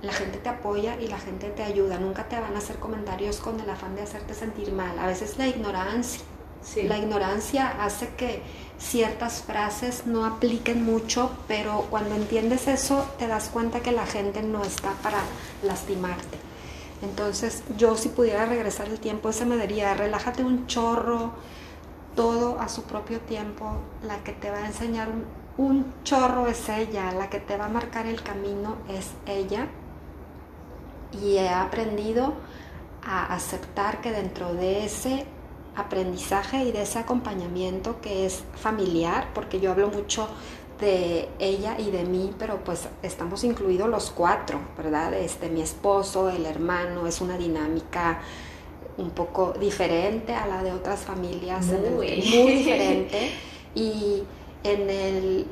la 0.01 0.11
gente 0.11 0.39
te 0.39 0.49
apoya 0.49 0.99
y 0.99 1.07
la 1.07 1.19
gente 1.19 1.49
te 1.49 1.61
ayuda, 1.61 1.99
nunca 1.99 2.27
te 2.27 2.39
van 2.39 2.55
a 2.55 2.57
hacer 2.57 2.77
comentarios 2.77 3.37
con 3.37 3.59
el 3.59 3.69
afán 3.69 3.95
de 3.95 4.01
hacerte 4.01 4.33
sentir 4.33 4.73
mal, 4.73 4.97
a 4.97 5.05
veces 5.05 5.37
la 5.37 5.47
ignorancia 5.47 6.23
la 6.87 6.97
ignorancia 6.97 7.75
hace 7.79 8.09
que 8.17 8.41
ciertas 8.79 9.43
frases 9.43 10.07
no 10.07 10.25
apliquen 10.25 10.83
mucho, 10.83 11.29
pero 11.47 11.85
cuando 11.91 12.15
entiendes 12.15 12.67
eso 12.67 13.05
te 13.19 13.27
das 13.27 13.49
cuenta 13.49 13.81
que 13.81 13.91
la 13.91 14.07
gente 14.07 14.41
no 14.41 14.63
está 14.63 14.93
para 15.03 15.19
lastimarte. 15.61 16.39
Entonces 17.03 17.63
yo 17.77 17.95
si 17.95 18.09
pudiera 18.09 18.47
regresar 18.47 18.87
el 18.87 18.99
tiempo, 18.99 19.29
ese 19.29 19.45
me 19.45 19.57
diría, 19.57 19.93
relájate 19.93 20.43
un 20.43 20.65
chorro, 20.65 21.33
todo 22.15 22.59
a 22.59 22.67
su 22.67 22.81
propio 22.85 23.19
tiempo, 23.19 23.77
la 24.01 24.23
que 24.23 24.31
te 24.31 24.49
va 24.49 24.57
a 24.57 24.65
enseñar 24.65 25.09
un, 25.09 25.44
un 25.57 25.93
chorro 26.03 26.47
es 26.47 26.67
ella, 26.69 27.11
la 27.11 27.29
que 27.29 27.39
te 27.39 27.57
va 27.57 27.65
a 27.65 27.69
marcar 27.69 28.05
el 28.07 28.21
camino 28.21 28.77
es 28.89 29.11
ella. 29.25 29.67
Y 31.21 31.37
he 31.37 31.49
aprendido 31.49 32.33
a 33.03 33.33
aceptar 33.33 34.01
que 34.01 34.11
dentro 34.11 34.53
de 34.53 34.85
ese 34.85 35.25
aprendizaje 35.75 36.63
y 36.63 36.71
de 36.71 36.81
ese 36.81 36.99
acompañamiento 36.99 38.01
que 38.01 38.25
es 38.25 38.43
familiar, 38.55 39.29
porque 39.33 39.59
yo 39.59 39.71
hablo 39.71 39.89
mucho 39.89 40.27
de 40.79 41.29
ella 41.39 41.77
y 41.79 41.91
de 41.91 42.03
mí, 42.03 42.33
pero 42.37 42.63
pues 42.63 42.87
estamos 43.01 43.43
incluidos 43.43 43.87
los 43.89 44.11
cuatro, 44.11 44.59
¿verdad? 44.77 45.13
Este, 45.13 45.49
mi 45.49 45.61
esposo, 45.61 46.29
el 46.29 46.45
hermano, 46.45 47.07
es 47.07 47.21
una 47.21 47.37
dinámica 47.37 48.19
un 48.97 49.11
poco 49.11 49.53
diferente 49.53 50.33
a 50.33 50.47
la 50.47 50.63
de 50.63 50.71
otras 50.71 51.01
familias, 51.01 51.65
muy, 51.67 51.91
muy 52.17 52.53
diferente. 52.53 53.31
Y 53.73 54.23
en 54.65 54.89
el 54.89 55.47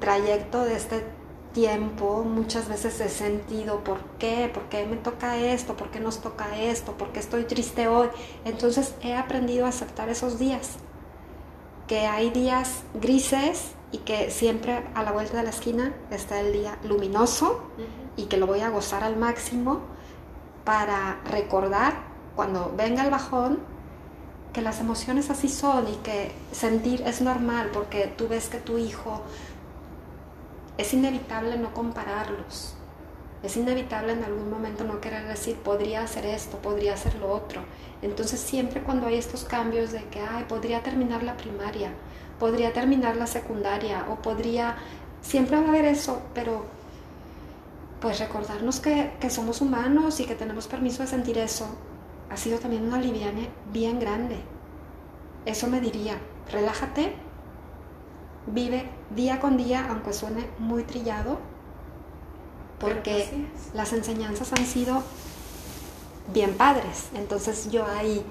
trayecto 0.00 0.64
de 0.64 0.74
este 0.74 1.04
tiempo 1.52 2.24
muchas 2.24 2.68
veces 2.68 2.98
he 3.00 3.08
sentido 3.10 3.84
por 3.84 3.98
qué, 4.18 4.50
por 4.52 4.64
qué 4.64 4.86
me 4.86 4.96
toca 4.96 5.36
esto, 5.36 5.76
por 5.76 5.90
qué 5.90 6.00
nos 6.00 6.20
toca 6.20 6.58
esto, 6.58 6.92
por 6.92 7.12
qué 7.12 7.20
estoy 7.20 7.44
triste 7.44 7.88
hoy. 7.88 8.08
Entonces 8.44 8.94
he 9.02 9.14
aprendido 9.14 9.66
a 9.66 9.68
aceptar 9.68 10.08
esos 10.08 10.38
días, 10.38 10.76
que 11.86 12.06
hay 12.06 12.30
días 12.30 12.82
grises 12.94 13.72
y 13.92 13.98
que 13.98 14.30
siempre 14.30 14.82
a 14.94 15.02
la 15.02 15.12
vuelta 15.12 15.38
de 15.38 15.42
la 15.42 15.50
esquina 15.50 15.94
está 16.10 16.40
el 16.40 16.52
día 16.52 16.78
luminoso 16.84 17.60
y 18.16 18.24
que 18.24 18.38
lo 18.38 18.46
voy 18.46 18.60
a 18.60 18.70
gozar 18.70 19.04
al 19.04 19.16
máximo 19.16 19.80
para 20.64 21.20
recordar 21.30 21.94
cuando 22.34 22.72
venga 22.76 23.04
el 23.04 23.10
bajón 23.10 23.58
que 24.58 24.64
las 24.64 24.80
emociones 24.80 25.30
así 25.30 25.48
son 25.48 25.86
y 25.86 25.94
que 25.98 26.32
sentir 26.50 27.02
es 27.02 27.20
normal 27.20 27.70
porque 27.72 28.12
tú 28.18 28.26
ves 28.26 28.48
que 28.48 28.58
tu 28.58 28.76
hijo 28.76 29.22
es 30.76 30.92
inevitable 30.92 31.56
no 31.56 31.72
compararlos. 31.72 32.74
Es 33.44 33.56
inevitable 33.56 34.14
en 34.14 34.24
algún 34.24 34.50
momento 34.50 34.82
no 34.82 35.00
querer 35.00 35.28
decir, 35.28 35.54
podría 35.58 36.02
hacer 36.02 36.26
esto, 36.26 36.58
podría 36.58 36.94
hacer 36.94 37.14
lo 37.20 37.32
otro. 37.32 37.60
Entonces 38.02 38.40
siempre 38.40 38.82
cuando 38.82 39.06
hay 39.06 39.14
estos 39.18 39.44
cambios 39.44 39.92
de 39.92 40.02
que, 40.06 40.18
ay, 40.18 40.44
podría 40.48 40.82
terminar 40.82 41.22
la 41.22 41.36
primaria, 41.36 41.92
podría 42.40 42.72
terminar 42.72 43.14
la 43.14 43.28
secundaria, 43.28 44.06
o 44.10 44.16
podría, 44.16 44.74
siempre 45.22 45.56
va 45.56 45.66
a 45.66 45.68
haber 45.68 45.84
eso, 45.84 46.20
pero 46.34 46.64
pues 48.00 48.18
recordarnos 48.18 48.80
que, 48.80 49.12
que 49.20 49.30
somos 49.30 49.60
humanos 49.60 50.18
y 50.18 50.24
que 50.24 50.34
tenemos 50.34 50.66
permiso 50.66 51.04
de 51.04 51.08
sentir 51.08 51.38
eso, 51.38 51.68
ha 52.30 52.36
sido 52.36 52.58
también 52.58 52.84
una 52.86 52.98
liviane 52.98 53.48
bien 53.72 53.98
grande. 53.98 54.36
Eso 55.46 55.66
me 55.66 55.80
diría, 55.80 56.18
relájate, 56.50 57.14
vive 58.46 58.90
día 59.14 59.40
con 59.40 59.56
día, 59.56 59.86
aunque 59.88 60.12
suene 60.12 60.48
muy 60.58 60.82
trillado, 60.82 61.38
porque 62.78 63.46
las 63.74 63.92
enseñanzas 63.92 64.52
han 64.52 64.66
sido 64.66 65.02
bien 66.32 66.54
padres. 66.54 67.08
Entonces 67.14 67.70
yo 67.70 67.86
ahí 67.86 68.24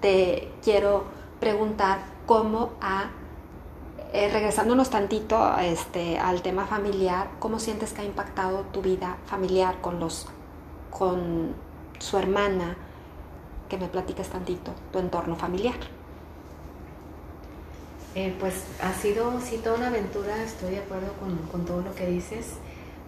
te 0.00 0.52
quiero 0.62 1.04
preguntar 1.40 1.98
cómo 2.26 2.72
ha, 2.80 3.10
eh, 4.12 4.28
regresándonos 4.32 4.90
tantito 4.90 5.56
este, 5.58 6.18
al 6.18 6.42
tema 6.42 6.66
familiar, 6.66 7.30
¿cómo 7.38 7.58
sientes 7.58 7.92
que 7.92 8.02
ha 8.02 8.04
impactado 8.04 8.60
tu 8.72 8.82
vida 8.82 9.16
familiar 9.26 9.80
con, 9.80 9.98
los, 9.98 10.26
con 10.90 11.54
su 11.98 12.18
hermana? 12.18 12.76
Que 13.68 13.78
me 13.78 13.88
platiques 13.88 14.28
tantito, 14.28 14.72
tu 14.92 14.98
entorno 14.98 15.36
familiar. 15.36 15.76
Eh, 18.16 18.32
pues 18.38 18.64
ha 18.80 18.92
sido 18.92 19.40
sí 19.40 19.58
toda 19.58 19.76
una 19.76 19.88
aventura, 19.88 20.40
estoy 20.44 20.70
de 20.70 20.78
acuerdo 20.78 21.12
con, 21.50 21.64
todo 21.64 21.82
lo 21.82 21.92
que 21.96 22.06
dices, 22.06 22.58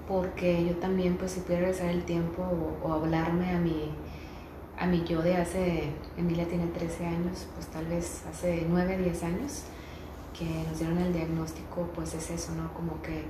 porque 0.09 0.65
yo 0.65 0.75
también 0.77 1.17
pues 1.17 1.31
si 1.33 1.41
pudiera 1.41 1.67
regresar 1.67 1.91
el 1.91 2.03
tiempo 2.03 2.43
o, 2.83 2.93
hablarme 2.93 3.53
a 3.53 3.59
mi, 3.59 3.93
a 4.77 4.87
mi 4.87 5.05
yo 5.05 5.23
de 5.23 5.37
hace, 5.37 5.91
Emilia 6.17 6.49
tiene 6.49 6.67
13 6.67 7.07
años, 7.07 7.47
pues 7.55 7.69
tal 7.69 7.87
vez 7.87 8.25
hace 8.29 8.67
9, 8.69 8.99
10 8.99 9.23
años 9.23 9.63
que 10.37 10.45
nos 10.69 10.81
dieron 10.81 10.99
el 10.99 11.13
diagnóstico, 11.13 11.89
pues 11.95 12.13
es 12.15 12.29
eso, 12.31 12.53
¿no? 12.57 12.75
Como 12.75 13.01
que 13.01 13.23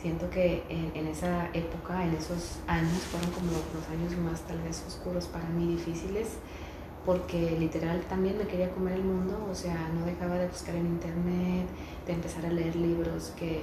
siento 0.00 0.28
que 0.28 0.64
en, 0.68 0.90
en, 0.96 1.06
esa 1.06 1.50
época, 1.52 2.04
en 2.04 2.14
esos 2.14 2.58
años, 2.66 3.00
fueron 3.12 3.30
como 3.30 3.52
los 3.52 3.88
años 3.88 4.18
más 4.18 4.40
tal 4.40 4.60
vez 4.62 4.84
oscuros 4.88 5.26
para 5.26 5.48
mí, 5.50 5.68
difíciles, 5.76 6.38
porque 7.04 7.56
literal 7.58 8.00
también 8.08 8.38
me 8.38 8.44
quería 8.44 8.70
comer 8.70 8.94
el 8.94 9.04
mundo, 9.04 9.48
o 9.50 9.54
sea, 9.54 9.90
no 9.92 10.06
dejaba 10.06 10.36
de 10.36 10.46
buscar 10.46 10.74
en 10.76 10.86
internet, 10.86 11.66
de 12.06 12.12
empezar 12.12 12.46
a 12.46 12.50
leer 12.50 12.76
libros 12.76 13.32
que, 13.36 13.62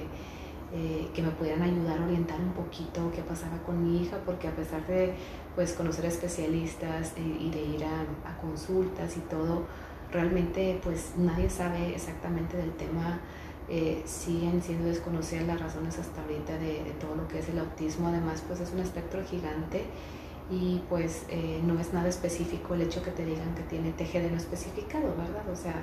eh, 0.74 1.08
que 1.14 1.22
me 1.22 1.30
pudieran 1.30 1.62
ayudar 1.62 2.00
a 2.00 2.04
orientar 2.04 2.38
un 2.38 2.52
poquito 2.52 3.10
qué 3.14 3.22
pasaba 3.22 3.58
con 3.64 3.82
mi 3.82 4.02
hija, 4.02 4.18
porque 4.26 4.48
a 4.48 4.54
pesar 4.54 4.86
de 4.86 5.14
pues 5.54 5.72
conocer 5.72 6.04
especialistas 6.04 7.14
y 7.16 7.50
de 7.50 7.62
ir 7.62 7.84
a, 7.84 8.40
consultas 8.40 9.16
y 9.16 9.20
todo, 9.20 9.64
realmente 10.12 10.78
pues 10.82 11.14
nadie 11.16 11.48
sabe 11.48 11.94
exactamente 11.94 12.56
del 12.56 12.72
tema. 12.72 13.20
Eh, 13.72 14.02
siguen 14.04 14.60
siendo 14.60 14.88
desconocidas 14.88 15.46
las 15.46 15.60
razones 15.60 15.96
hasta 15.96 16.22
ahorita 16.22 16.54
de, 16.54 16.82
de 16.82 16.90
todo 16.98 17.14
lo 17.14 17.28
que 17.28 17.38
es 17.38 17.48
el 17.48 17.58
autismo. 17.58 18.08
Además, 18.08 18.42
pues 18.46 18.58
es 18.58 18.72
un 18.72 18.80
espectro 18.80 19.22
gigante 19.24 19.84
y 20.50 20.82
pues 20.88 21.24
eh, 21.28 21.60
no 21.64 21.78
es 21.78 21.92
nada 21.92 22.08
específico 22.08 22.74
el 22.74 22.82
hecho 22.82 23.02
que 23.02 23.12
te 23.12 23.24
digan 23.24 23.54
que 23.54 23.62
tiene 23.62 23.92
TGD 23.92 24.30
no 24.30 24.36
especificado, 24.36 25.08
¿verdad? 25.16 25.48
O 25.50 25.56
sea, 25.56 25.80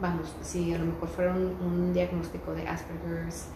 vamos, 0.00 0.34
si 0.42 0.72
a 0.72 0.78
lo 0.78 0.86
mejor 0.86 1.08
fuera 1.08 1.34
un, 1.34 1.92
diagnóstico 1.92 2.52
de 2.52 2.66
Asperger's 2.66 3.46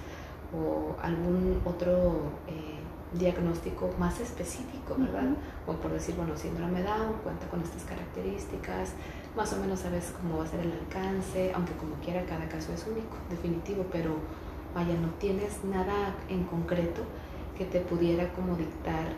o 0.55 0.95
algún 1.01 1.61
otro 1.65 2.33
eh, 2.47 2.79
diagnóstico 3.15 3.91
más 3.99 4.21
específico, 4.21 4.97
¿verdad? 4.99 5.31
O 5.67 5.73
por 5.73 5.91
decir, 5.93 6.15
bueno, 6.17 6.37
síndrome 6.37 6.83
Down 6.83 7.15
cuenta 7.23 7.47
con 7.49 7.63
estas 7.63 7.85
características, 7.85 8.93
más 9.35 9.53
o 9.55 9.57
menos 9.57 9.81
sabes 9.81 10.13
cómo 10.21 10.39
va 10.39 10.45
a 10.45 10.47
ser 10.47 10.61
el 10.61 10.73
alcance, 10.73 11.53
aunque 11.55 11.73
como 11.75 11.95
quiera 11.97 12.27
cada 12.27 12.47
caso 12.49 12.73
es 12.75 12.87
único, 12.87 13.17
definitivo, 13.31 13.87
pero 13.91 14.17
vaya, 14.75 14.95
no 15.01 15.09
tienes 15.19 15.65
nada 15.65 16.15
en 16.29 16.45
concreto 16.45 17.03
que 17.57 17.65
te 17.65 17.81
pudiera 17.81 18.33
como 18.33 18.57
dictar 18.57 19.15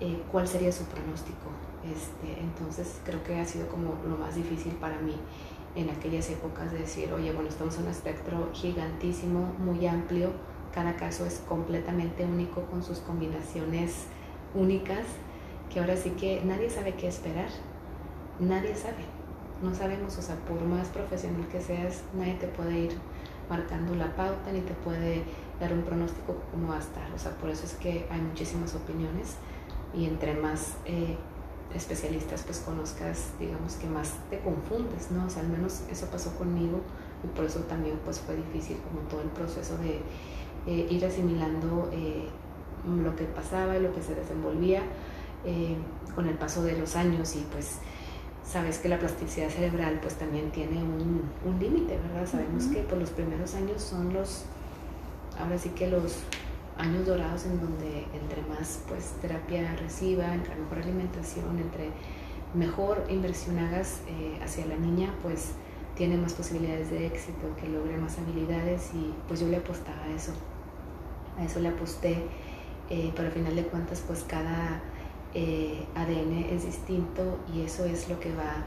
eh, 0.00 0.22
cuál 0.30 0.46
sería 0.46 0.72
su 0.72 0.84
pronóstico. 0.84 1.50
Este, 1.84 2.40
entonces 2.40 3.00
creo 3.04 3.22
que 3.22 3.38
ha 3.38 3.44
sido 3.44 3.68
como 3.68 3.94
lo 4.08 4.16
más 4.16 4.34
difícil 4.34 4.72
para 4.74 4.98
mí 4.98 5.14
en 5.76 5.90
aquellas 5.90 6.28
épocas 6.30 6.72
de 6.72 6.78
decir, 6.78 7.12
oye, 7.12 7.32
bueno, 7.32 7.48
estamos 7.48 7.76
en 7.76 7.84
un 7.84 7.90
espectro 7.90 8.50
gigantísimo, 8.52 9.54
muy 9.58 9.86
amplio, 9.86 10.30
cada 10.72 10.96
caso 10.96 11.26
es 11.26 11.42
completamente 11.46 12.24
único 12.24 12.62
con 12.62 12.82
sus 12.82 12.98
combinaciones 12.98 14.06
únicas, 14.54 15.04
que 15.72 15.80
ahora 15.80 15.96
sí 15.96 16.10
que 16.10 16.42
nadie 16.44 16.70
sabe 16.70 16.94
qué 16.94 17.08
esperar, 17.08 17.48
nadie 18.40 18.74
sabe, 18.74 19.04
no 19.62 19.74
sabemos, 19.74 20.16
o 20.18 20.22
sea, 20.22 20.36
por 20.46 20.60
más 20.62 20.88
profesional 20.88 21.46
que 21.48 21.60
seas, 21.60 22.02
nadie 22.14 22.34
te 22.34 22.48
puede 22.48 22.78
ir 22.78 22.92
marcando 23.48 23.94
la 23.94 24.16
pauta 24.16 24.50
ni 24.52 24.60
te 24.60 24.74
puede 24.74 25.22
dar 25.60 25.72
un 25.72 25.82
pronóstico 25.82 26.36
cómo 26.50 26.68
va 26.68 26.76
a 26.76 26.80
estar, 26.80 27.10
o 27.12 27.18
sea, 27.18 27.32
por 27.38 27.50
eso 27.50 27.64
es 27.64 27.74
que 27.74 28.06
hay 28.10 28.20
muchísimas 28.20 28.74
opiniones 28.74 29.36
y 29.96 30.04
entre 30.04 30.34
más 30.34 30.74
eh, 30.84 31.16
especialistas 31.74 32.42
pues 32.42 32.58
conozcas, 32.60 33.30
digamos 33.38 33.74
que 33.74 33.86
más 33.86 34.12
te 34.30 34.38
confundes, 34.40 35.10
¿no? 35.10 35.26
O 35.26 35.30
sea, 35.30 35.42
al 35.42 35.48
menos 35.48 35.82
eso 35.90 36.06
pasó 36.06 36.34
conmigo 36.36 36.80
y 37.24 37.26
por 37.28 37.44
eso 37.44 37.60
también 37.60 37.98
pues 38.04 38.20
fue 38.20 38.36
difícil 38.36 38.78
como 38.78 39.06
todo 39.08 39.22
el 39.22 39.28
proceso 39.28 39.76
de 39.78 40.00
eh, 40.66 40.86
ir 40.90 41.04
asimilando 41.04 41.90
eh, 41.92 42.28
lo 42.86 43.14
que 43.16 43.24
pasaba 43.24 43.76
y 43.76 43.82
lo 43.82 43.94
que 43.94 44.02
se 44.02 44.14
desenvolvía 44.14 44.82
eh, 45.44 45.76
con 46.14 46.26
el 46.26 46.34
paso 46.34 46.62
de 46.62 46.76
los 46.76 46.96
años 46.96 47.36
y 47.36 47.46
pues 47.52 47.78
sabes 48.44 48.78
que 48.78 48.88
la 48.88 48.98
plasticidad 48.98 49.48
cerebral 49.48 49.98
pues 50.00 50.14
también 50.14 50.50
tiene 50.50 50.82
un, 50.82 51.22
un 51.44 51.58
límite, 51.58 51.98
¿verdad? 51.98 52.26
Sabemos 52.30 52.66
que 52.66 52.82
pues 52.82 53.00
los 53.00 53.10
primeros 53.10 53.54
años 53.54 53.82
son 53.82 54.14
los, 54.14 54.44
ahora 55.38 55.58
sí 55.58 55.70
que 55.70 55.88
los 55.88 56.18
años 56.78 57.06
dorados 57.06 57.46
en 57.46 57.60
donde 57.60 58.06
entre 58.12 58.42
más 58.42 58.82
pues 58.88 59.14
terapia 59.20 59.74
reciba, 59.76 60.34
entre 60.34 60.54
mejor 60.56 60.78
alimentación, 60.78 61.58
entre 61.58 61.90
mejor 62.54 63.04
inversión 63.08 63.58
hagas 63.58 64.00
eh, 64.08 64.38
hacia 64.42 64.66
la 64.66 64.76
niña, 64.76 65.12
pues 65.22 65.52
tiene 65.94 66.16
más 66.16 66.34
posibilidades 66.34 66.90
de 66.90 67.06
éxito, 67.06 67.54
que 67.58 67.68
logre 67.68 67.96
más 67.96 68.18
habilidades 68.18 68.90
y 68.94 69.14
pues 69.28 69.40
yo 69.40 69.48
le 69.48 69.56
apostaba 69.56 70.02
a 70.04 70.14
eso, 70.14 70.32
a 71.38 71.44
eso 71.44 71.60
le 71.60 71.68
aposté, 71.68 72.22
eh, 72.90 73.12
pero 73.14 73.28
al 73.28 73.34
final 73.34 73.56
de 73.56 73.64
cuentas 73.64 74.02
pues 74.06 74.24
cada 74.24 74.82
eh, 75.34 75.84
ADN 75.94 76.46
es 76.50 76.66
distinto 76.66 77.38
y 77.52 77.62
eso 77.62 77.84
es 77.84 78.08
lo 78.08 78.20
que 78.20 78.34
va 78.34 78.64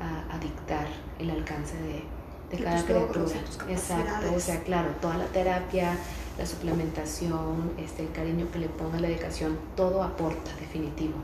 a, 0.00 0.38
dictar 0.38 0.86
el 1.18 1.30
alcance 1.30 1.76
de, 1.76 2.02
de 2.50 2.64
cada 2.64 2.84
criatura. 2.84 3.24
Exacto, 3.68 4.34
o 4.34 4.40
sea, 4.40 4.62
claro, 4.62 4.90
toda 5.00 5.18
la 5.18 5.26
terapia, 5.26 5.96
la 6.38 6.46
suplementación, 6.46 7.72
este, 7.78 8.02
el 8.02 8.12
cariño 8.12 8.50
que 8.52 8.58
le 8.58 8.68
ponga, 8.68 8.98
la 8.98 9.08
dedicación, 9.08 9.58
todo 9.76 10.02
aporta, 10.02 10.50
definitivo. 10.58 11.14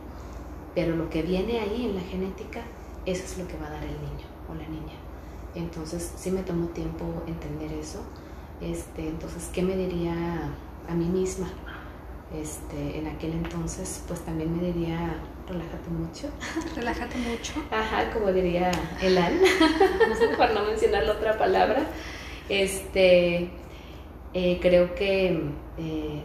Pero 0.74 0.94
lo 0.94 1.08
que 1.08 1.22
viene 1.22 1.60
ahí 1.60 1.86
en 1.86 1.96
la 1.96 2.02
genética, 2.02 2.60
eso 3.06 3.24
es 3.24 3.38
lo 3.38 3.48
que 3.48 3.56
va 3.58 3.66
a 3.66 3.70
dar 3.70 3.82
el 3.82 3.96
niño 3.96 4.26
o 4.48 4.54
la 4.54 4.68
niña. 4.68 4.94
Entonces, 5.54 6.12
sí 6.16 6.30
me 6.30 6.42
tomó 6.42 6.66
tiempo 6.68 7.04
entender 7.26 7.72
eso. 7.72 8.00
Este, 8.60 9.08
entonces, 9.08 9.48
¿qué 9.52 9.62
me 9.62 9.76
diría 9.76 10.50
a 10.88 10.94
mí 10.94 11.06
misma? 11.06 11.48
Este, 12.34 12.98
en 12.98 13.06
aquel 13.06 13.32
entonces, 13.32 14.02
pues 14.06 14.20
también 14.20 14.54
me 14.54 14.62
diría, 14.62 15.16
relájate 15.48 15.90
mucho. 15.90 16.28
Relájate 16.76 17.18
mucho. 17.18 17.52
Ajá, 17.70 18.10
como 18.12 18.32
diría 18.32 18.70
Elan, 19.00 19.34
para 20.38 20.52
no 20.52 20.64
mencionar 20.64 21.04
la 21.04 21.12
otra 21.12 21.36
palabra. 21.38 21.86
Este, 22.48 23.50
eh, 24.34 24.58
creo 24.60 24.94
que 24.94 25.50
eh, 25.78 26.22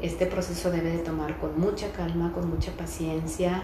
este 0.00 0.26
proceso 0.26 0.70
debe 0.70 0.90
de 0.90 0.98
tomar 0.98 1.38
con 1.38 1.60
mucha 1.60 1.90
calma, 1.92 2.32
con 2.32 2.48
mucha 2.48 2.72
paciencia. 2.72 3.62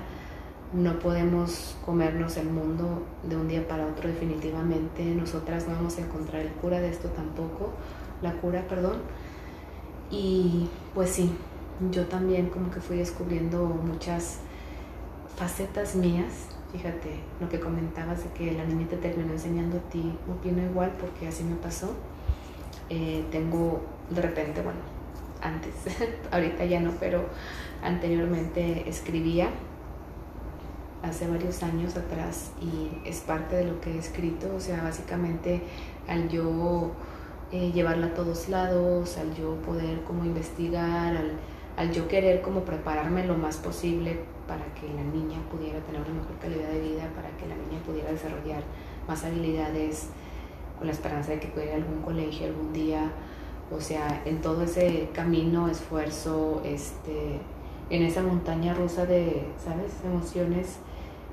No 0.72 0.98
podemos 0.98 1.76
comernos 1.84 2.36
el 2.36 2.48
mundo 2.48 3.06
de 3.22 3.36
un 3.36 3.46
día 3.46 3.66
para 3.68 3.86
otro 3.86 4.08
definitivamente. 4.08 5.04
Nosotras 5.04 5.68
no 5.68 5.74
vamos 5.74 5.98
a 5.98 6.00
encontrar 6.00 6.42
el 6.42 6.50
cura 6.52 6.80
de 6.80 6.90
esto 6.90 7.08
tampoco, 7.10 7.72
la 8.22 8.32
cura, 8.32 8.66
perdón. 8.68 9.02
Y 10.10 10.68
pues 10.94 11.10
sí, 11.10 11.30
yo 11.90 12.06
también 12.06 12.48
como 12.48 12.70
que 12.70 12.80
fui 12.80 12.96
descubriendo 12.96 13.64
muchas 13.66 14.40
facetas 15.36 15.94
mías. 15.94 16.48
Fíjate 16.72 17.20
lo 17.40 17.48
que 17.48 17.60
comentabas 17.60 18.24
de 18.24 18.30
que 18.30 18.52
la 18.52 18.64
niña 18.64 18.88
te 18.88 18.96
terminó 18.96 19.32
enseñando 19.32 19.76
a 19.76 19.80
ti, 19.90 20.16
opino 20.28 20.60
igual 20.62 20.92
porque 20.98 21.28
así 21.28 21.44
me 21.44 21.54
pasó 21.56 21.94
eh, 22.90 23.24
tengo 23.30 23.82
de 24.10 24.20
repente, 24.20 24.60
bueno, 24.60 24.78
antes, 25.40 25.72
ahorita 26.30 26.64
ya 26.64 26.80
no, 26.80 26.92
pero 27.00 27.24
anteriormente 27.82 28.88
escribía 28.88 29.48
hace 31.02 31.26
varios 31.28 31.62
años 31.62 31.96
atrás 31.96 32.50
y 32.60 33.08
es 33.08 33.20
parte 33.20 33.56
de 33.56 33.64
lo 33.64 33.80
que 33.80 33.92
he 33.92 33.98
escrito, 33.98 34.54
o 34.54 34.60
sea, 34.60 34.82
básicamente 34.82 35.62
al 36.08 36.28
yo 36.28 36.92
eh, 37.52 37.72
llevarla 37.72 38.08
a 38.08 38.14
todos 38.14 38.48
lados, 38.48 39.16
al 39.16 39.34
yo 39.34 39.56
poder 39.62 40.02
como 40.02 40.24
investigar, 40.24 41.16
al, 41.16 41.32
al, 41.76 41.92
yo 41.92 42.06
querer 42.08 42.42
como 42.42 42.64
prepararme 42.64 43.26
lo 43.26 43.36
más 43.36 43.56
posible 43.56 44.20
para 44.46 44.64
que 44.74 44.88
la 44.88 45.02
niña 45.02 45.38
pudiera 45.50 45.78
tener 45.80 46.00
una 46.00 46.20
mejor 46.20 46.38
calidad 46.40 46.68
de 46.68 46.80
vida, 46.80 47.08
para 47.14 47.28
que 47.36 47.46
la 47.46 47.56
niña 47.56 47.82
pudiera 47.84 48.10
desarrollar 48.10 48.62
más 49.06 49.24
habilidades, 49.24 50.08
con 50.78 50.86
la 50.86 50.92
esperanza 50.92 51.32
de 51.32 51.40
que 51.40 51.48
pueda 51.48 51.66
ir 51.66 51.72
a 51.72 51.76
algún 51.76 52.02
colegio 52.02 52.46
algún 52.46 52.72
día. 52.72 53.10
O 53.70 53.80
sea, 53.80 54.22
en 54.24 54.40
todo 54.40 54.62
ese 54.62 55.08
camino, 55.12 55.68
esfuerzo, 55.68 56.60
este, 56.64 57.40
en 57.90 58.02
esa 58.02 58.22
montaña 58.22 58.74
rusa 58.74 59.06
de, 59.06 59.46
¿sabes?, 59.62 59.92
emociones, 60.04 60.78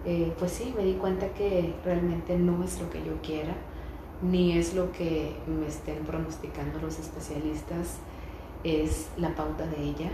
eh, 0.06 0.34
pues 0.40 0.52
sí, 0.52 0.74
me 0.76 0.84
di 0.84 0.94
cuenta 0.94 1.28
que 1.34 1.74
realmente 1.86 2.38
no 2.38 2.64
es 2.64 2.80
lo 2.80 2.90
que 2.90 3.04
yo 3.04 3.22
quiera, 3.22 3.54
ni 4.22 4.58
es 4.58 4.74
lo 4.74 4.92
que 4.92 5.36
me 5.48 5.68
estén 5.68 6.04
pronosticando 6.06 6.80
los 6.80 7.00
especialistas, 7.00 8.00
es 8.64 9.10
la 9.18 9.36
pauta 9.36 9.66
de 9.68 9.82
ella, 9.82 10.12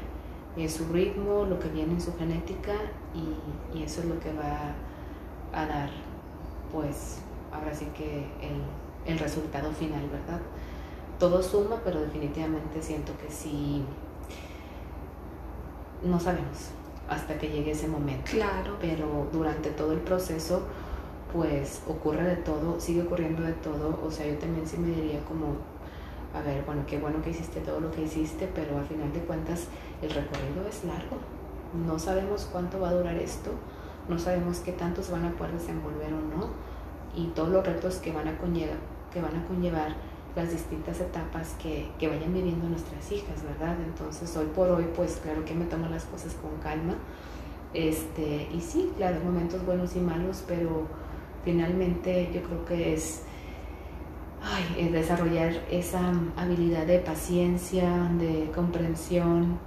es 0.66 0.74
su 0.74 0.88
ritmo, 0.92 1.46
lo 1.46 1.60
que 1.60 1.70
viene 1.70 1.94
en 1.94 2.02
su 2.02 2.16
genética 2.18 2.74
y, 3.14 3.78
y 3.78 3.84
eso 3.84 4.02
es 4.02 4.08
lo 4.08 4.20
que 4.20 4.32
va 4.34 4.74
a 5.54 5.66
dar, 5.66 5.90
pues, 6.72 7.20
ahora 7.52 7.74
sí 7.74 7.86
que 7.96 8.26
el 8.42 8.62
el 9.08 9.18
resultado 9.18 9.72
final, 9.72 10.02
¿verdad? 10.10 10.42
Todo 11.18 11.42
suma, 11.42 11.82
pero 11.84 12.02
definitivamente 12.02 12.82
siento 12.82 13.14
que 13.18 13.32
sí, 13.32 13.84
no 16.04 16.20
sabemos 16.20 16.70
hasta 17.10 17.38
que 17.38 17.48
llegue 17.48 17.72
ese 17.72 17.88
momento. 17.88 18.30
Claro. 18.30 18.76
Pero 18.80 19.28
durante 19.32 19.72
todo 19.72 19.94
el 19.94 20.00
proceso, 20.00 20.62
pues 21.34 21.82
ocurre 21.88 22.24
de 22.24 22.36
todo, 22.36 22.80
sigue 22.80 23.02
ocurriendo 23.02 23.42
de 23.44 23.54
todo. 23.54 24.00
O 24.06 24.12
sea, 24.12 24.28
yo 24.28 24.38
también 24.38 24.68
sí 24.68 24.78
me 24.78 24.94
diría 24.94 25.22
como, 25.22 25.56
a 26.38 26.42
ver, 26.42 26.64
bueno, 26.66 26.84
qué 26.88 27.00
bueno 27.00 27.22
que 27.22 27.32
hiciste 27.32 27.62
todo 27.62 27.80
lo 27.80 27.92
que 27.92 28.04
hiciste, 28.04 28.50
pero 28.54 28.78
al 28.78 28.86
final 28.86 29.12
de 29.14 29.20
cuentas 29.22 29.68
el 30.02 30.10
recorrido 30.10 30.68
es 30.68 30.84
largo. 30.84 31.18
No 31.86 32.00
sabemos 32.00 32.48
cuánto 32.52 32.80
va 32.80 32.90
a 32.90 32.94
durar 32.94 33.16
esto, 33.16 33.52
no 34.08 34.18
sabemos 34.18 34.60
qué 34.60 34.72
tantos 34.72 35.10
van 35.10 35.26
a 35.26 35.32
poder 35.32 35.54
desenvolver 35.54 36.14
o 36.14 36.22
no, 36.22 36.50
y 37.16 37.28
todos 37.28 37.50
los 37.50 37.66
retos 37.66 37.96
que 37.98 38.12
van 38.12 38.28
a 38.28 38.38
conllevar, 38.38 38.78
que 39.12 39.22
van 39.22 39.36
a 39.36 39.46
conllevar 39.48 39.96
las 40.36 40.52
distintas 40.52 41.00
etapas 41.02 41.56
que, 41.62 41.90
que, 41.98 42.08
vayan 42.08 42.32
viviendo 42.32 42.70
nuestras 42.70 43.12
hijas, 43.12 43.44
¿verdad? 43.44 43.76
Entonces, 43.84 44.36
hoy 44.38 44.46
por 44.56 44.70
hoy, 44.70 44.86
pues 44.96 45.20
claro 45.24 45.44
que 45.44 45.56
me 45.56 45.66
tomo 45.66 45.88
las 45.88 46.06
cosas 46.06 46.36
con 46.36 46.56
calma. 46.62 46.94
Este, 47.74 48.48
y 48.54 48.62
sí, 48.62 48.92
claro, 48.96 49.20
momentos 49.24 49.66
buenos 49.66 49.96
y 49.96 50.00
malos, 50.00 50.44
pero 50.48 50.88
finalmente 51.44 52.30
yo 52.34 52.44
creo 52.44 52.66
que 52.66 52.94
es, 52.94 53.24
ay, 54.42 54.90
desarrollar 54.90 55.54
esa 55.72 56.14
habilidad 56.36 56.86
de 56.86 57.00
paciencia, 57.00 58.10
de 58.20 58.52
comprensión, 58.54 59.60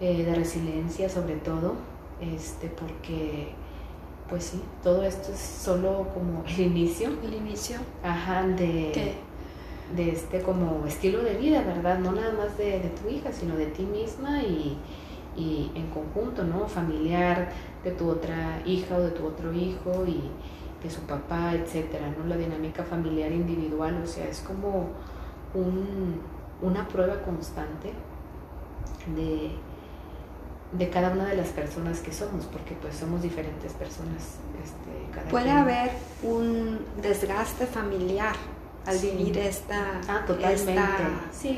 eh, 0.00 0.24
de 0.24 0.34
resiliencia 0.34 1.08
sobre 1.08 1.36
todo, 1.36 1.74
este, 2.20 2.68
porque 2.68 3.54
pues 4.28 4.44
sí, 4.44 4.62
todo 4.82 5.02
esto 5.04 5.32
es 5.32 5.38
solo 5.38 6.08
como 6.14 6.44
el 6.46 6.60
inicio. 6.60 7.10
El 7.22 7.34
inicio. 7.34 7.76
Ajá, 8.02 8.42
de, 8.46 9.14
de 9.94 10.10
este 10.10 10.40
como 10.40 10.86
estilo 10.86 11.22
de 11.22 11.34
vida, 11.34 11.62
¿verdad? 11.62 11.98
No 11.98 12.12
nada 12.12 12.32
más 12.32 12.56
de, 12.56 12.80
tu 13.00 13.08
hija, 13.08 13.32
sino 13.32 13.56
de 13.56 13.66
ti 13.66 13.82
misma 13.82 14.42
y, 14.42 14.78
en 15.36 15.88
conjunto, 15.88 16.44
¿no? 16.44 16.66
Familiar, 16.68 17.50
de 17.82 17.90
tu 17.90 18.08
otra 18.08 18.62
hija 18.64 18.96
o 18.96 19.00
de 19.00 19.10
tu 19.10 19.26
otro 19.26 19.52
hijo 19.52 20.04
y 20.06 20.30
de 20.84 20.90
su 20.90 21.00
papá, 21.00 21.54
etcétera, 21.54 22.14
¿no? 22.16 22.26
La 22.26 22.36
dinámica 22.36 22.84
familiar 22.84 23.32
individual, 23.32 24.00
o 24.04 24.06
sea, 24.06 24.28
es 24.28 24.40
como 24.40 24.90
un, 25.54 26.20
una 26.62 26.86
prueba 26.86 27.22
constante 27.22 27.92
de 29.16 29.50
de 30.78 30.90
cada 30.90 31.10
una 31.10 31.26
de 31.26 31.36
las 31.36 31.48
personas 31.48 32.00
que 32.00 32.12
somos, 32.12 32.46
porque 32.46 32.74
pues 32.74 32.96
somos 32.96 33.22
diferentes 33.22 33.72
personas. 33.72 34.38
Este, 34.62 35.30
Puede 35.30 35.50
haber 35.50 35.92
un 36.22 36.80
desgaste 37.00 37.66
familiar 37.66 38.34
al 38.86 38.98
vivir 38.98 39.38
esta, 39.38 40.00
ah, 40.08 40.24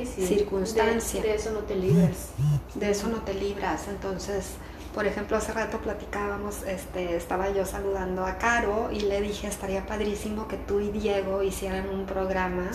circunstancia. 0.04 1.22
De, 1.22 1.34
eso 1.34 1.50
no 1.52 1.60
te 1.60 1.76
libras. 1.76 2.30
De 2.74 2.90
eso 2.90 3.08
no 3.08 3.18
te 3.18 3.34
libras. 3.34 3.88
Entonces, 3.88 4.50
por 4.96 5.06
ejemplo, 5.06 5.36
hace 5.36 5.52
rato 5.52 5.76
platicábamos, 5.76 6.62
este, 6.62 7.16
estaba 7.16 7.50
yo 7.50 7.66
saludando 7.66 8.24
a 8.24 8.38
Caro 8.38 8.88
y 8.90 9.00
le 9.00 9.20
dije, 9.20 9.46
estaría 9.46 9.84
padrísimo 9.84 10.48
que 10.48 10.56
tú 10.56 10.80
y 10.80 10.88
Diego 10.88 11.42
hicieran 11.42 11.90
un 11.90 12.06
programa 12.06 12.70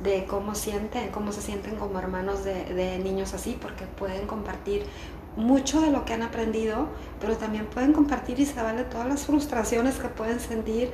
de 0.00 0.26
cómo 0.26 0.54
sienten, 0.54 1.10
cómo 1.10 1.32
se 1.32 1.42
sienten 1.42 1.74
como 1.74 1.98
hermanos 1.98 2.44
de, 2.44 3.00
niños 3.02 3.34
así, 3.34 3.58
porque 3.60 3.84
pueden 3.84 4.28
compartir 4.28 4.86
mucho 5.36 5.80
de 5.80 5.90
lo 5.90 6.04
que 6.04 6.12
han 6.12 6.22
aprendido, 6.22 6.86
pero 7.20 7.36
también 7.36 7.66
pueden 7.66 7.92
compartir 7.92 8.38
y 8.38 8.46
se 8.46 8.62
vale 8.62 8.84
todas 8.84 9.08
las 9.08 9.26
frustraciones 9.26 9.96
que 9.96 10.06
pueden 10.06 10.38
sentir 10.38 10.92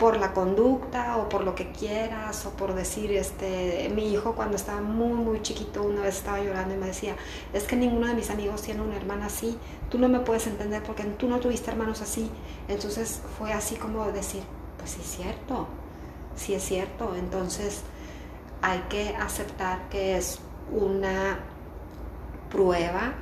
por 0.00 0.16
la 0.16 0.32
conducta 0.32 1.18
o 1.18 1.28
por 1.28 1.44
lo 1.44 1.54
que 1.54 1.72
quieras 1.72 2.46
o 2.46 2.50
por 2.52 2.74
decir, 2.74 3.12
este, 3.12 3.92
mi 3.94 4.10
hijo 4.10 4.34
cuando 4.34 4.56
estaba 4.56 4.80
muy, 4.80 5.12
muy 5.12 5.42
chiquito 5.42 5.82
una 5.82 6.00
vez 6.00 6.16
estaba 6.16 6.40
llorando 6.40 6.74
y 6.74 6.78
me 6.78 6.86
decía, 6.86 7.16
es 7.52 7.64
que 7.64 7.76
ninguno 7.76 8.06
de 8.06 8.14
mis 8.14 8.30
amigos 8.30 8.62
tiene 8.62 8.80
una 8.80 8.96
hermana 8.96 9.26
así, 9.26 9.58
tú 9.90 9.98
no 9.98 10.08
me 10.08 10.20
puedes 10.20 10.46
entender 10.46 10.82
porque 10.82 11.04
tú 11.04 11.28
no 11.28 11.38
tuviste 11.38 11.70
hermanos 11.70 12.00
así. 12.00 12.30
Entonces 12.66 13.20
fue 13.38 13.52
así 13.52 13.76
como 13.76 14.10
decir, 14.10 14.42
pues 14.78 14.92
sí 14.92 15.00
es 15.02 15.10
cierto, 15.16 15.68
sí 16.34 16.54
es 16.54 16.64
cierto. 16.64 17.14
Entonces 17.14 17.82
hay 18.62 18.80
que 18.88 19.14
aceptar 19.16 19.90
que 19.90 20.16
es 20.16 20.38
una 20.72 21.40
prueba 22.48 23.12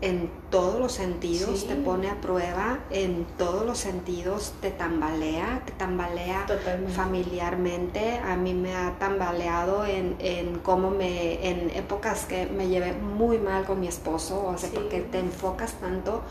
en 0.00 0.28
todos 0.50 0.78
los 0.80 0.92
sentidos, 0.92 1.60
Sí. 1.60 1.66
te 1.68 1.76
pone 1.76 2.10
a 2.10 2.20
prueba 2.20 2.80
en 2.90 3.24
todos 3.38 3.64
los 3.64 3.78
sentidos, 3.78 4.52
te 4.60 4.70
tambalea, 4.70 5.62
te 5.64 5.72
tambalea 5.72 6.44
Totalmente. 6.46 6.92
familiarmente. 6.92 8.18
A 8.18 8.36
mí 8.36 8.54
me 8.54 8.74
ha 8.74 8.98
tambaleado 8.98 9.84
en, 9.86 10.16
en 10.18 10.58
cómo 10.58 10.90
me, 10.90 11.48
en 11.48 11.70
épocas 11.70 12.24
que 12.26 12.46
me 12.46 12.68
llevé 12.68 12.92
muy 12.92 13.38
mal 13.38 13.64
con 13.64 13.80
mi 13.80 13.88
esposo, 13.88 14.44
o 14.46 14.58
sea, 14.58 14.68
Sí. 14.68 14.74
porque 14.74 15.00
te 15.00 15.18
enfocas 15.20 15.72
tanto 15.74 16.22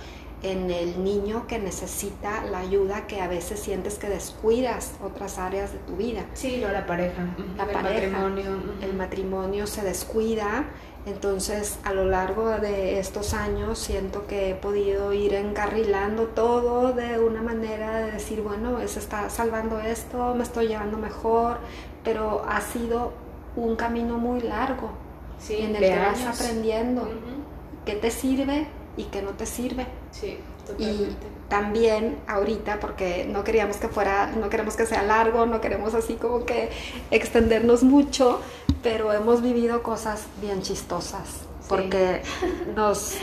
en 0.43 0.70
el 0.70 1.03
niño 1.05 1.47
que 1.47 1.57
necesita 1.57 2.43
la 2.43 2.59
ayuda 2.59 3.07
que 3.07 3.22
a 3.22 3.30
veces 3.30 3.61
sientes 3.61 3.97
que 3.97 4.09
descuidas 4.09 4.91
otras 5.01 5.38
áreas 5.38 5.72
de 5.72 5.80
tu 5.80 5.95
vida 5.95 6.26
Sí, 6.34 6.59
no, 6.61 6.70
la 6.70 6.86
pareja. 6.86 7.24
la 7.55 7.64
el 7.64 7.70
pareja, 7.70 8.18
matrimonio. 8.20 8.61
el 8.82 8.93
matrimonio 8.93 9.68
se 9.68 9.84
descuida. 9.84 10.66
Entonces, 11.05 11.79
a 11.83 11.93
lo 11.93 12.05
largo 12.05 12.49
de 12.49 12.97
estos 12.99 13.33
años, 13.33 13.77
siento 13.77 14.25
que 14.25 14.51
he 14.51 14.55
podido 14.55 15.11
ir 15.11 15.33
encarrilando 15.33 16.27
todo 16.27 16.93
de 16.93 17.19
una 17.19 17.41
manera 17.41 17.97
de 17.99 18.11
decir, 18.13 18.41
bueno, 18.41 18.79
se 18.87 18.99
está 18.99 19.29
salvando 19.29 19.79
esto, 19.81 20.33
me 20.33 20.43
estoy 20.43 20.67
llevando 20.69 20.97
mejor, 20.97 21.57
pero 22.05 22.45
ha 22.47 22.61
sido 22.61 23.11
un 23.55 23.75
camino 23.75 24.17
muy 24.17 24.41
largo 24.41 24.91
Sí, 25.37 25.57
en 25.57 25.75
el 25.75 25.81
que 25.81 25.99
vas 25.99 26.25
aprendiendo 26.25 27.01
Ujú. 27.01 27.43
qué 27.85 27.95
te 27.95 28.09
sirve 28.09 28.67
y 28.95 29.05
qué 29.05 29.21
no 29.21 29.31
te 29.31 29.45
sirve. 29.45 29.87
Sí, 30.11 30.37
Y 30.37 30.65
totalmente. 30.65 31.27
también 31.49 32.17
ahorita, 32.27 32.79
porque 32.79 33.25
no 33.29 33.43
queríamos 33.43 33.77
que 33.77 33.89
fuera, 33.89 34.27
no 34.27 34.49
queremos 34.49 34.75
que 34.77 34.85
sea 34.85 35.03
largo, 35.03 35.45
no 35.45 35.59
queremos 35.59 35.93
así 35.93 36.15
como 36.15 36.45
que 36.45 36.69
extendernos 37.11 37.83
mucho, 37.83 38.39
pero 38.84 39.11
hemos 39.13 39.41
vivido 39.41 39.81
cosas 39.81 40.25
bien 40.41 40.61
chistosas, 40.61 41.27
Sí. 41.61 41.65
porque 41.69 42.21
nos 42.75 43.15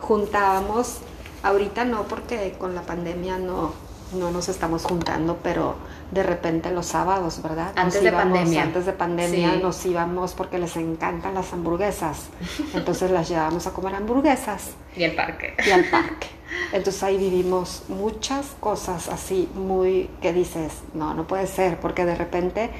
juntábamos, 0.00 0.98
ahorita 1.42 1.84
no, 1.84 2.04
porque 2.04 2.54
con 2.58 2.74
la 2.74 2.82
pandemia 2.82 3.38
no, 3.38 3.72
no 4.18 4.30
nos 4.30 4.48
estamos 4.48 4.84
juntando, 4.84 5.38
pero 5.42 5.74
de 6.10 6.22
repente 6.22 6.70
los 6.72 6.86
sábados, 6.86 7.40
¿verdad? 7.42 7.72
Antes 7.76 8.02
de 8.02 8.10
pandemia. 8.10 8.62
Antes 8.64 8.86
de 8.86 8.92
pandemia 8.92 9.52
Sí. 9.54 9.60
nos 9.62 9.86
íbamos 9.86 10.32
porque 10.32 10.58
les 10.58 10.76
encantan 10.76 11.34
las 11.34 11.52
hamburguesas, 11.52 12.28
entonces 12.74 13.10
las 13.10 13.28
llevábamos 13.28 13.66
a 13.66 13.72
comer 13.72 13.94
hamburguesas 13.94 14.70
Y 14.96 15.04
el 15.04 15.14
parque. 15.14 15.54
y 15.66 15.70
al 15.70 15.84
parque. 15.84 16.26
Entonces 16.72 17.00
ahí 17.04 17.16
vivimos 17.16 17.84
muchas 17.88 18.46
cosas 18.58 19.08
así 19.08 19.48
muy 19.54 20.10
que 20.20 20.32
dices, 20.32 20.72
no, 20.94 21.14
no 21.14 21.26
puede 21.26 21.46
ser, 21.46 21.78
porque 21.78 22.04
de 22.04 22.16
repente, 22.16 22.70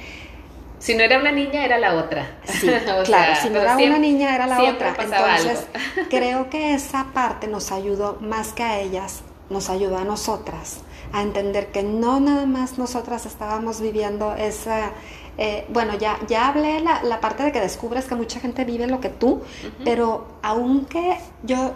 Si 0.81 0.95
no 0.95 1.03
era 1.03 1.19
una 1.19 1.31
niña, 1.31 1.63
era 1.63 1.77
la 1.77 1.93
otra. 1.95 2.37
sí, 2.43 2.67
claro, 2.85 3.05
sea, 3.05 3.35
si 3.35 3.49
no 3.49 3.59
era 3.61 3.75
siempre- 3.77 3.87
una 3.89 3.99
niña 3.99 4.35
era 4.35 4.47
la 4.47 4.63
otra. 4.63 4.95
Entonces 4.99 5.67
creo 6.09 6.49
que 6.49 6.73
esa 6.73 7.05
parte 7.13 7.47
nos 7.47 7.71
ayudó 7.71 8.17
más 8.19 8.51
que 8.51 8.63
a 8.63 8.79
ellas, 8.79 9.21
nos 9.49 9.69
ayudó 9.69 9.97
a 9.97 10.03
nosotras 10.03 10.79
a 11.13 11.21
entender 11.21 11.67
que 11.71 11.83
no 11.83 12.19
nada 12.19 12.45
más 12.45 12.77
nosotras 12.77 13.25
estábamos 13.25 13.79
viviendo 13.81 14.33
esa... 14.35 14.91
eh, 15.37 15.65
bueno, 15.69 15.93
ya, 15.97 16.17
ya 16.27 16.47
hablé 16.47 16.79
la, 16.79 17.03
la 17.03 17.19
parte 17.19 17.43
de 17.43 17.51
que 17.51 17.59
descubres 17.61 18.05
que 18.05 18.15
mucha 18.15 18.39
gente 18.39 18.63
vive 18.65 18.87
lo 18.87 18.99
que 19.01 19.09
tú, 19.09 19.33
Ujú. 19.33 19.41
pero 19.85 20.27
aunque 20.41 21.17
yo 21.43 21.73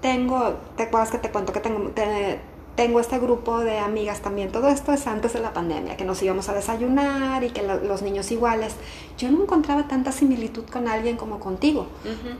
tengo, 0.00 0.54
te 0.76 0.84
acuerdas 0.84 1.10
que 1.10 1.18
te 1.18 1.30
cuento 1.30 1.52
que 1.52 1.60
tengo, 1.60 1.90
te- 1.90 2.38
tengo 2.76 3.00
este 3.00 3.18
grupo 3.18 3.60
de 3.60 3.78
amigas 3.78 4.20
también, 4.20 4.52
todo 4.52 4.68
esto 4.68 4.92
es 4.92 5.06
antes 5.06 5.32
de 5.32 5.40
la 5.40 5.52
pandemia, 5.52 5.96
que 5.96 6.04
nos 6.04 6.22
íbamos 6.22 6.48
a 6.50 6.54
desayunar 6.54 7.42
y 7.42 7.50
que 7.50 7.62
lo- 7.62 7.80
los 7.80 8.02
niños 8.02 8.30
iguales, 8.30 8.74
yo 9.18 9.30
no 9.30 9.42
encontraba 9.42 9.88
tanta 9.88 10.12
similitud 10.12 10.64
con 10.70 10.86
alguien 10.86 11.16
como 11.16 11.40
contigo, 11.40 11.86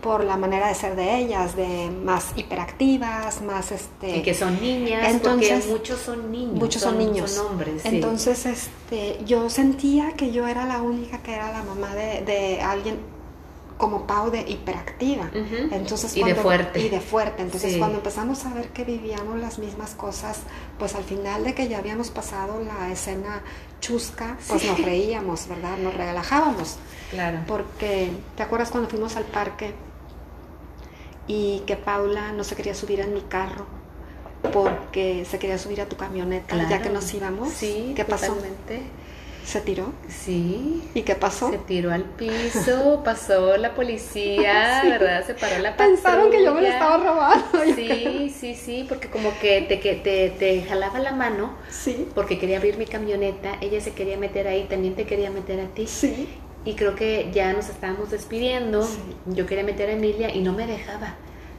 por 0.03 0.23
la 0.25 0.37
manera 0.37 0.69
de 0.69 0.75
ser 0.75 0.95
de 0.95 1.17
ellas, 1.19 1.57
de 1.57 1.91
más 2.05 2.33
hiperactivas, 2.37 3.41
más 3.43 3.73
este... 3.73 4.19
Y 4.19 4.23
que 4.23 4.35
son 4.35 4.61
niñas, 4.61 5.11
Entonces- 5.13 5.51
porque 5.65 5.73
muchos 5.73 6.01
son 6.01 6.31
niños. 6.31 6.55
Muchos 6.55 6.83
son 6.83 6.99
niños. 6.99 7.31
Son 7.31 7.47
hombres, 7.47 7.83
sí. 7.83 7.89
Entonces, 7.89 8.47
este, 8.47 9.19
yo 9.25 9.49
sentía 9.51 10.13
que 10.13 10.31
yo 10.33 10.47
era 10.47 10.67
la 10.67 10.83
única 10.83 11.19
que 11.23 11.35
era 11.35 11.51
la 11.51 11.63
mamá 11.63 11.95
de, 11.95 12.23
de 12.23 12.61
alguien 12.61 12.99
como 13.77 14.07
Pau 14.07 14.31
de 14.31 14.41
hiperactiva. 14.41 15.29
Entonces, 15.35 16.17
Y 16.17 16.23
de 16.25 16.35
fuerte. 16.35 16.81
Y 16.81 16.89
de 16.89 17.01
fuerte. 17.01 17.43
Entonces, 17.43 17.75
Sí. 17.75 17.79
cuando 17.79 17.99
empezamos 17.99 18.45
a 18.47 18.55
ver 18.55 18.69
que 18.71 18.85
vivíamos 18.85 19.39
las 19.39 19.59
mismas 19.59 19.95
cosas, 19.95 20.41
pues 20.79 20.95
al 20.95 21.05
final 21.05 21.45
de 21.45 21.55
que 21.55 21.69
ya 21.69 21.79
habíamos 21.79 22.11
pasado 22.11 22.63
la 22.63 22.91
escena 22.91 23.43
chusca, 23.81 24.39
pues 24.49 24.63
Sí. 24.63 24.69
nos 24.69 24.81
reíamos, 24.83 25.47
¿verdad? 25.49 25.77
Nos 25.79 25.95
relajábamos. 25.95 26.77
Claro. 27.11 27.41
Porque, 27.47 28.11
¿te 28.37 28.43
acuerdas 28.43 28.71
cuando 28.71 28.89
fuimos 28.89 29.17
al 29.17 29.25
parque 29.25 29.75
y 31.27 31.61
que 31.67 31.77
Paula 31.77 32.33
no 32.33 32.45
se 32.45 32.57
quería 32.57 32.75
subir 32.75 33.01
en 33.01 33.13
mi 33.15 33.21
carro? 33.23 33.67
Porque 34.53 35.27
se 35.29 35.39
quería 35.39 35.59
subir 35.59 35.81
a 35.81 35.87
tu 35.87 35.97
camioneta, 35.97 36.69
ya 36.69 36.81
que 36.81 36.89
nos 36.91 37.13
íbamos. 37.15 37.51
Sí, 37.53 37.93
¿Qué 37.97 38.05
pasó? 38.05 38.29
totalmente. 38.29 38.83
¿Se 39.47 39.61
tiró? 39.61 39.93
Sí. 40.09 40.83
¿Y 40.93 41.03
qué 41.03 41.15
pasó? 41.15 41.51
Se 41.53 41.59
tiró 41.59 41.93
al 41.93 42.03
piso, 42.03 43.01
pasó 43.05 43.57
la 43.57 43.75
policía, 43.77 44.81
Sí. 44.83 44.89
¿verdad? 44.89 45.25
Se 45.25 45.35
paró 45.35 45.59
la 45.61 45.77
patrulla. 45.77 45.95
Pensaron 45.95 46.31
que 46.33 46.45
yo 46.45 46.53
me 46.53 46.63
lo 46.63 46.67
estaba 46.67 46.97
robando. 46.99 47.47
Sí, 47.77 48.35
sí, 48.37 48.55
sí, 48.57 48.85
porque 48.89 49.09
como 49.09 49.31
que 49.41 49.63
te, 49.63 49.79
que 49.79 49.95
te, 49.95 50.31
te 50.31 50.63
jalaba 50.65 50.99
la 50.99 51.13
mano 51.13 51.55
Sí, 51.71 52.09
porque 52.15 52.39
quería 52.41 52.57
abrir 52.59 52.77
mi 52.77 52.87
camioneta, 52.87 53.57
ella 53.61 53.81
se 53.81 53.93
quería 53.93 54.17
meter 54.17 54.49
ahí, 54.49 54.65
también 54.69 54.95
te 54.97 55.05
quería 55.07 55.31
meter 55.31 55.61
a 55.61 55.67
ti. 55.69 55.87
sí. 55.87 56.29
Y 56.65 56.75
creo 56.75 56.97
que 56.97 57.31
ya 57.33 57.53
nos 57.53 57.69
estábamos 57.69 58.11
despidiendo, 58.11 58.83
Sí. 58.83 58.99
yo 59.27 59.47
quería 59.47 59.63
meter 59.63 59.89
a 59.89 59.93
Emilia 59.93 60.35
y 60.35 60.41
no 60.41 60.53
me 60.53 60.67
dejaba. 60.67 61.15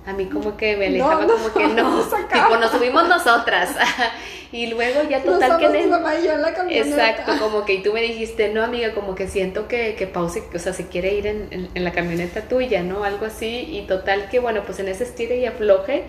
A 0.07 0.13
mí 0.13 0.25
como 0.27 0.55
que 0.55 0.77
me 0.77 0.87
alejaba 0.87 1.25
no, 1.25 1.33
como 1.33 1.53
que 1.53 1.67
no, 1.75 1.97
nos 1.97 2.09
tipo 2.09 2.57
nos 2.57 2.71
subimos 2.71 3.07
nosotras. 3.09 3.75
y 4.53 4.67
luego 4.67 5.01
ya 5.09 5.21
total 5.21 5.59
que... 5.59 5.67
Mi 5.67 5.85
mamá 5.85 6.15
y 6.17 6.23
yo 6.25 6.31
en 6.31 6.41
la 6.41 6.53
camioneta. 6.53 7.09
Exacto, 7.09 7.33
como 7.39 7.65
que 7.65 7.73
y 7.73 7.83
tú 7.83 7.91
me 7.91 8.01
dijiste, 8.01 8.47
no 8.53 8.63
amiga, 8.63 8.93
como 8.93 9.15
que 9.15 9.27
siento 9.27 9.67
que, 9.67 9.95
que 9.95 10.07
Pau 10.07 10.29
se, 10.29 10.43
o 10.55 10.59
sea, 10.59 10.71
se 10.71 10.87
quiere 10.87 11.13
ir 11.13 11.27
en, 11.27 11.47
en- 11.51 11.69
en 11.75 11.83
la 11.83 11.91
camioneta 11.91 12.41
tuya, 12.43 12.81
¿no? 12.83 13.03
Algo 13.03 13.25
así, 13.25 13.67
y 13.69 13.81
total 13.85 14.29
que 14.29 14.39
bueno, 14.39 14.61
pues 14.65 14.79
en 14.79 14.87
ese 14.87 15.03
estire 15.03 15.37
y 15.39 15.45
afloje, 15.45 16.05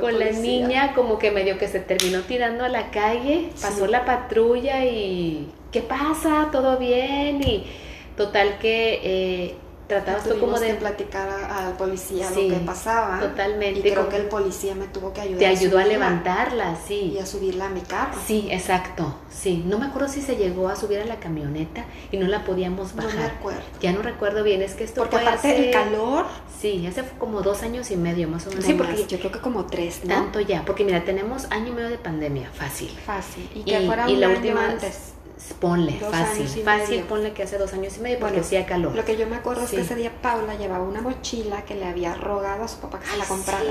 con 0.00 0.18
la 0.18 0.30
niña 0.32 0.92
como 0.94 1.18
que 1.20 1.30
medio 1.30 1.58
que 1.58 1.68
se 1.68 1.78
terminó 1.78 2.22
tirando 2.22 2.64
a 2.64 2.68
la 2.68 2.90
calle, 2.90 3.50
pasó 3.62 3.86
Sí. 3.86 3.92
la 3.92 4.04
patrulla 4.04 4.84
y 4.84 5.48
¿qué 5.70 5.80
pasa? 5.80 6.48
¿Todo 6.50 6.76
bien? 6.78 7.40
Y 7.42 7.64
total 8.16 8.58
que 8.58 9.00
eh, 9.04 9.54
tratabas 9.88 10.22
tú 10.24 10.38
como 10.38 10.58
de... 10.60 10.74
platicar 10.74 11.28
al 11.28 11.72
policía 11.76 12.28
Sí, 12.32 12.48
lo 12.48 12.58
que 12.58 12.64
pasaba. 12.64 13.18
totalmente, 13.20 13.80
Y 13.80 13.82
creo 13.82 13.94
como- 13.96 14.08
que 14.10 14.16
el 14.16 14.26
policía 14.26 14.74
me 14.74 14.86
tuvo 14.86 15.12
que 15.12 15.22
ayudar. 15.22 15.38
Te 15.40 15.46
ayudó 15.46 15.78
a 15.78 15.84
levantarla, 15.84 16.76
sí. 16.86 17.12
Y 17.14 17.18
a 17.18 17.26
subirla 17.26 17.66
a 17.66 17.68
mi 17.70 17.80
carro. 17.80 18.18
Sí, 18.26 18.48
exacto, 18.50 19.14
sí. 19.30 19.64
No 19.66 19.78
me 19.78 19.86
acuerdo 19.86 20.08
si 20.08 20.20
se 20.20 20.36
llegó 20.36 20.68
a 20.68 20.76
subir 20.76 21.00
a 21.00 21.04
la 21.06 21.16
camioneta 21.16 21.84
y 22.12 22.18
no 22.18 22.26
la 22.28 22.44
podíamos 22.44 22.94
No 22.94 23.02
me 23.02 23.08
bajar. 23.08 23.30
acuerdo. 23.38 23.60
Ya 23.80 23.92
no 23.92 24.02
recuerdo 24.02 24.42
bien, 24.44 24.62
es 24.62 24.74
que 24.74 24.84
esto 24.84 25.00
Porque 25.00 25.16
fue 25.16 25.26
aparte 25.26 25.48
hace- 25.48 25.66
el 25.66 25.72
calor. 25.72 26.26
Sí, 26.60 26.86
hace 26.86 27.02
como 27.18 27.40
dos 27.42 27.62
años 27.62 27.90
y 27.90 27.96
medio 27.96 28.28
más 28.28 28.46
o 28.46 28.50
menos. 28.50 28.64
no 28.64 28.70
Sí, 28.70 28.76
más, 28.76 28.88
porque 28.88 29.06
yo 29.06 29.18
creo 29.18 29.32
que 29.32 29.38
como 29.40 29.64
tres, 29.66 30.00
¿no? 30.04 30.14
tanto 30.14 30.40
ya, 30.40 30.64
porque 30.64 30.84
mira, 30.84 31.04
tenemos 31.04 31.46
año 31.50 31.68
y 31.68 31.72
medio 31.72 31.88
de 31.88 31.98
pandemia, 31.98 32.50
fácil. 32.52 32.90
Fácil. 33.06 33.48
Y 33.54 33.60
Y, 33.60 33.64
que 33.64 33.80
fuera 33.86 34.10
y 34.10 34.14
un 34.14 34.20
la 34.20 34.26
año 34.26 34.36
última, 34.36 34.64
antes. 34.66 35.12
Ponle, 35.60 35.98
Dos 36.00 36.10
fácil, 36.10 36.46
fácil, 36.64 36.90
medio. 36.96 37.06
ponle 37.06 37.32
que 37.32 37.42
hace 37.44 37.58
dos 37.58 37.72
años 37.72 37.96
y 37.96 38.00
medio 38.00 38.18
porque 38.18 38.34
Bueno, 38.34 38.46
hacía 38.46 38.66
calor. 38.66 38.94
Lo 38.94 39.04
que 39.04 39.16
yo 39.16 39.26
me 39.26 39.36
acuerdo 39.36 39.64
es 39.64 39.70
que 39.70 39.80
ese 39.80 39.94
día 39.94 40.12
Paula 40.22 40.54
llevaba 40.56 40.84
una 40.84 41.00
mochila 41.00 41.62
que 41.64 41.74
le 41.74 41.84
había 41.86 42.14
rogado 42.14 42.64
a 42.64 42.68
su 42.68 42.78
papá 42.78 43.00
que 43.00 43.06
se 43.06 43.16
la 43.16 43.24
comprara. 43.24 43.62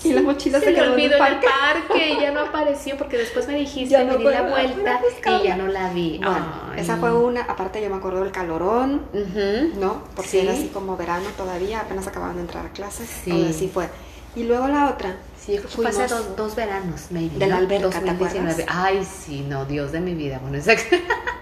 sí, 0.00 0.08
Y 0.08 0.12
la 0.12 0.22
mochila 0.22 0.58
se 0.60 0.66
le 0.66 0.74
quedó 0.74 0.84
en 0.84 0.88
el 0.88 0.94
olvidó 0.94 1.16
en 1.16 1.24
el 1.32 1.40
parque. 1.40 2.08
y 2.12 2.20
ya 2.20 2.30
no 2.32 2.40
apareció 2.48 2.96
porque 2.96 3.16
después 3.18 3.46
me 3.48 3.54
dijiste, 3.54 4.04
no 4.04 4.12
me 4.12 4.18
di 4.18 4.24
la 4.24 4.42
vuelta 4.42 5.00
y 5.40 5.46
ya 5.46 5.56
no 5.56 5.66
la 5.68 5.90
vi. 5.92 6.18
Bueno, 6.18 6.46
Ay. 6.72 6.80
esa 6.80 6.96
fue 6.96 7.12
una. 7.12 7.42
Aparte, 7.42 7.80
yo 7.82 7.90
me 7.90 7.96
acuerdo 7.96 8.20
del 8.22 8.32
calorón, 8.32 9.02
Ujú. 9.12 9.78
¿no? 9.80 10.02
Porque 10.16 10.42
era 10.42 10.52
así 10.52 10.68
como 10.72 10.96
verano 10.96 11.26
todavía, 11.36 11.80
apenas 11.80 12.06
acababan 12.06 12.36
de 12.36 12.42
entrar 12.42 12.66
a 12.66 12.70
clases. 12.70 13.08
Sí. 13.24 13.46
así 13.50 13.68
fue. 13.68 13.88
Y 14.36 14.44
luego 14.44 14.68
la 14.68 14.90
otra. 14.90 15.16
Sí, 15.40 15.58
fue 15.58 15.88
hace 15.88 16.06
dos, 16.08 16.36
dos 16.36 16.56
veranos, 16.56 17.08
maybe. 17.10 17.38
De 17.38 17.46
la 17.46 17.58
alberca, 17.58 17.90
¿te 17.90 18.06
2019. 18.06 18.50
acuerdas? 18.50 18.66
Ay, 18.68 19.04
sí, 19.04 19.44
no, 19.48 19.64
Dios 19.66 19.92
de 19.92 20.00
mi 20.00 20.14
vida. 20.14 20.38
Bueno, 20.40 20.56
exacto. 20.56 20.96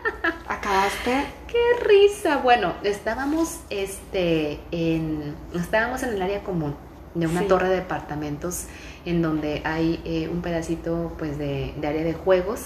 Acabaste. 0.49 1.25
¡Qué 1.49 1.85
risa! 1.87 2.39
Bueno, 2.39 2.75
estábamos 2.83 3.61
este, 3.71 4.59
en, 4.71 5.35
estábamos 5.55 6.03
en 6.03 6.11
el 6.11 6.23
área 6.23 6.43
común 6.43 6.75
de 7.15 7.27
una 7.27 7.41
Sí. 7.41 7.47
torre 7.47 7.69
de 7.69 7.77
departamentos 7.77 8.65
en 9.05 9.21
donde 9.23 9.61
hay 9.65 10.01
eh, 10.05 10.29
un 10.29 10.41
pedacito 10.41 11.13
pues 11.19 11.37
de, 11.39 11.75
de 11.77 11.87
área 11.87 12.03
de 12.05 12.15
juegos 12.15 12.61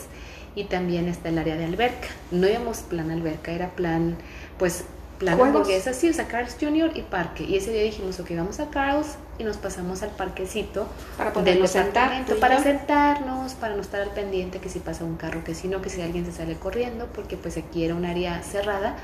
y 0.55 0.65
también 0.65 1.09
está 1.09 1.29
el 1.29 1.39
área 1.39 1.57
de 1.57 1.65
alberca. 1.65 2.09
No 2.31 2.49
íbamos 2.49 2.79
plan 2.79 3.11
alberca, 3.11 3.53
era 3.53 3.71
plan, 3.71 4.17
pues, 4.59 4.85
plan 5.19 5.41
hamburguesa, 5.41 5.93
sí, 5.93 6.09
o 6.09 6.13
sea, 6.13 6.29
Carl's 6.29 6.57
Jr. 6.61 6.93
y 6.95 7.03
parque. 7.03 7.45
Y 7.45 7.57
ese 7.57 7.73
día 7.73 7.83
dijimos, 7.83 8.21
ok, 8.21 8.31
vamos 8.37 8.61
a 8.61 8.71
Carl's 8.71 9.17
y 9.39 9.45
nos 9.45 9.57
pasamos 9.57 10.03
al 10.03 10.11
parquecito 10.11 10.87
Para 11.17 11.33
podernos 11.33 11.71
sentar. 11.71 12.25
y 12.29 12.35
para 12.35 12.63
sentarnos, 12.63 13.55
para 13.55 13.75
no 13.75 13.83
estar 13.83 14.01
al 14.01 14.11
pendiente 14.11 14.59
que 14.61 14.69
si 14.69 14.79
pasa 14.79 15.05
un 15.05 15.17
carro, 15.17 15.45
que 15.45 15.55
si 15.55 15.69
no, 15.69 15.83
que 15.83 15.91
si 15.91 16.01
alguien 16.03 16.25
se 16.25 16.33
sale 16.33 16.57
corriendo, 16.57 17.07
porque 17.15 17.37
pues 17.37 17.57
aquí 17.57 17.85
era 17.85 17.95
un 17.95 18.05
área 18.05 18.43
cerrada 18.43 18.97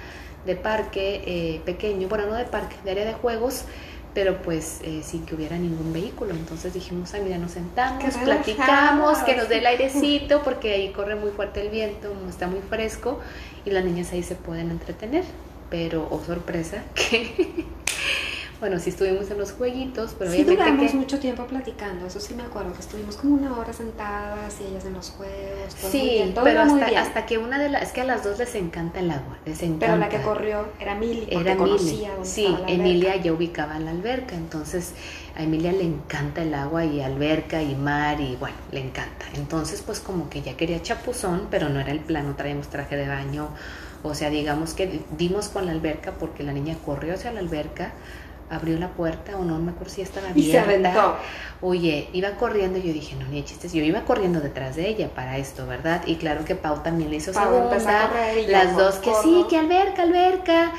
de 0.47 0.57
parque 0.57 1.22
eh, 1.26 1.61
pequeño, 1.64 2.09
bueno, 2.09 2.26
no 2.26 2.35
de 2.35 2.45
parque, 2.45 2.76
de 2.85 2.91
área 2.91 3.05
de 3.05 3.14
juegos, 3.14 3.64
pero 4.14 4.43
pues 4.43 4.80
eh, 4.83 5.03
sin 5.05 5.24
que 5.24 5.35
hubiera 5.35 5.57
ningún 5.57 5.93
vehículo. 5.93 6.33
Entonces 6.33 6.74
dijimos, 6.74 7.14
ay, 7.14 7.22
mira, 7.22 7.39
nos 7.39 7.53
sentamos, 7.53 8.03
Qué 8.03 8.11
platicamos, 8.24 9.18
que 9.18 9.37
nos 9.37 9.49
dé 9.49 9.59
el 9.59 9.66
airecito, 9.66 10.43
porque 10.45 10.72
ahí 10.72 10.93
corre 10.93 11.14
muy 11.14 11.30
fuerte 11.30 11.62
el 11.62 11.70
viento, 11.70 12.12
está 12.28 12.47
muy 12.47 12.61
fresco 12.61 13.20
y 13.64 13.70
las 13.70 13.85
niñas 13.85 14.12
ahí 14.12 14.22
se 14.22 14.35
pueden 14.35 14.70
entretener. 14.70 15.24
Pero, 15.70 16.07
oh 16.11 16.20
sorpresa, 16.22 16.83
que, 16.95 17.64
bueno, 18.62 18.78
sí 18.78 18.90
estuvimos 18.90 19.28
en 19.28 19.38
los 19.38 19.50
jueguitos, 19.50 20.14
pero 20.16 20.30
Sí 20.30 20.36
obviamente 20.42 20.62
duramos 20.62 20.92
que... 20.92 20.96
mucho 20.96 21.18
tiempo 21.18 21.44
platicando, 21.46 22.06
eso 22.06 22.20
sí 22.20 22.32
me 22.34 22.44
acuerdo, 22.44 22.72
que 22.72 22.78
estuvimos 22.78 23.16
como 23.16 23.34
una 23.34 23.58
hora 23.58 23.72
sentadas 23.72 24.54
y 24.60 24.70
ellas 24.70 24.84
en 24.84 24.92
los 24.92 25.10
juegos, 25.10 25.74
todo 25.80 25.90
Sí, 25.90 26.00
bien, 26.00 26.32
todo 26.32 26.44
pero 26.44 26.60
hasta, 26.62 26.86
bien. 26.86 26.98
hasta 26.98 27.26
que 27.26 27.38
una 27.38 27.58
de 27.58 27.68
las, 27.70 27.82
es 27.82 27.90
que 27.90 28.02
a 28.02 28.04
las 28.04 28.22
dos 28.22 28.38
les 28.38 28.54
encanta 28.54 29.00
el 29.00 29.10
agua, 29.10 29.36
les 29.44 29.60
encanta. 29.64 29.86
Pero 29.86 29.96
la 29.98 30.08
que 30.08 30.22
corrió 30.22 30.66
era 30.78 30.94
Mili, 30.94 31.22
porque 31.22 31.40
era 31.40 31.56
conocía 31.56 32.12
dónde 32.14 32.28
Sí, 32.28 32.44
estaba 32.44 32.60
la 32.60 32.64
alberca. 32.68 32.72
Emilia 32.72 33.16
ya 33.16 33.32
ubicaba 33.32 33.78
la 33.80 33.90
alberca, 33.90 34.36
entonces 34.36 34.92
a 35.36 35.42
Emilia 35.42 35.72
le 35.72 35.82
encanta 35.82 36.42
el 36.42 36.54
agua 36.54 36.84
y 36.84 37.00
alberca 37.00 37.60
y 37.62 37.74
mar 37.74 38.20
y 38.20 38.36
bueno, 38.36 38.54
le 38.70 38.78
encanta. 38.78 39.26
Entonces 39.34 39.82
pues 39.84 39.98
como 39.98 40.30
que 40.30 40.40
ya 40.42 40.56
quería 40.56 40.80
chapuzón, 40.80 41.48
pero 41.50 41.68
no 41.68 41.80
era 41.80 41.90
el 41.90 41.98
plan, 41.98 42.28
no 42.28 42.36
traíamos 42.36 42.68
traje 42.68 42.94
de 42.96 43.08
baño. 43.08 43.48
O 44.04 44.14
sea, 44.14 44.30
digamos 44.30 44.74
que 44.74 45.00
dimos 45.16 45.48
con 45.48 45.66
la 45.66 45.72
alberca 45.72 46.12
porque 46.18 46.42
la 46.42 46.52
niña 46.52 46.76
corrió 46.84 47.14
hacia 47.14 47.30
la 47.32 47.38
alberca, 47.40 47.92
abrió 48.55 48.78
la 48.78 48.88
puerta 48.88 49.36
o 49.36 49.44
no, 49.44 49.59
no 49.59 49.64
me 49.64 49.70
acuerdo 49.72 49.92
si 49.92 50.03
estaba 50.03 50.28
Y 50.34 50.50
se 50.50 50.59
abierta. 50.59 50.90
aventó. 50.92 51.16
Oye, 51.61 52.09
iba 52.12 52.30
corriendo 52.32 52.78
y 52.78 52.82
yo 52.82 52.92
dije, 52.92 53.16
no, 53.16 53.26
ni 53.28 53.36
de 53.36 53.44
chistes, 53.44 53.72
yo 53.72 53.82
iba 53.82 54.03
corriendo 54.05 54.40
detrás 54.40 54.76
de 54.76 54.88
ella 54.88 55.09
para 55.14 55.38
esto, 55.38 55.66
¿verdad? 55.66 56.03
Y 56.07 56.16
claro 56.16 56.44
que 56.44 56.55
Pau 56.55 56.82
también 56.82 57.11
le 57.11 57.16
hizo 57.16 57.32
Pau 57.32 57.44
segunda, 57.44 58.09
correr 58.09 58.48
las 58.48 58.76
dos 58.76 58.96
que 58.96 59.12
sí, 59.22 59.46
que 59.48 59.59
alberca, 59.59 60.03
alberca. 60.03 60.72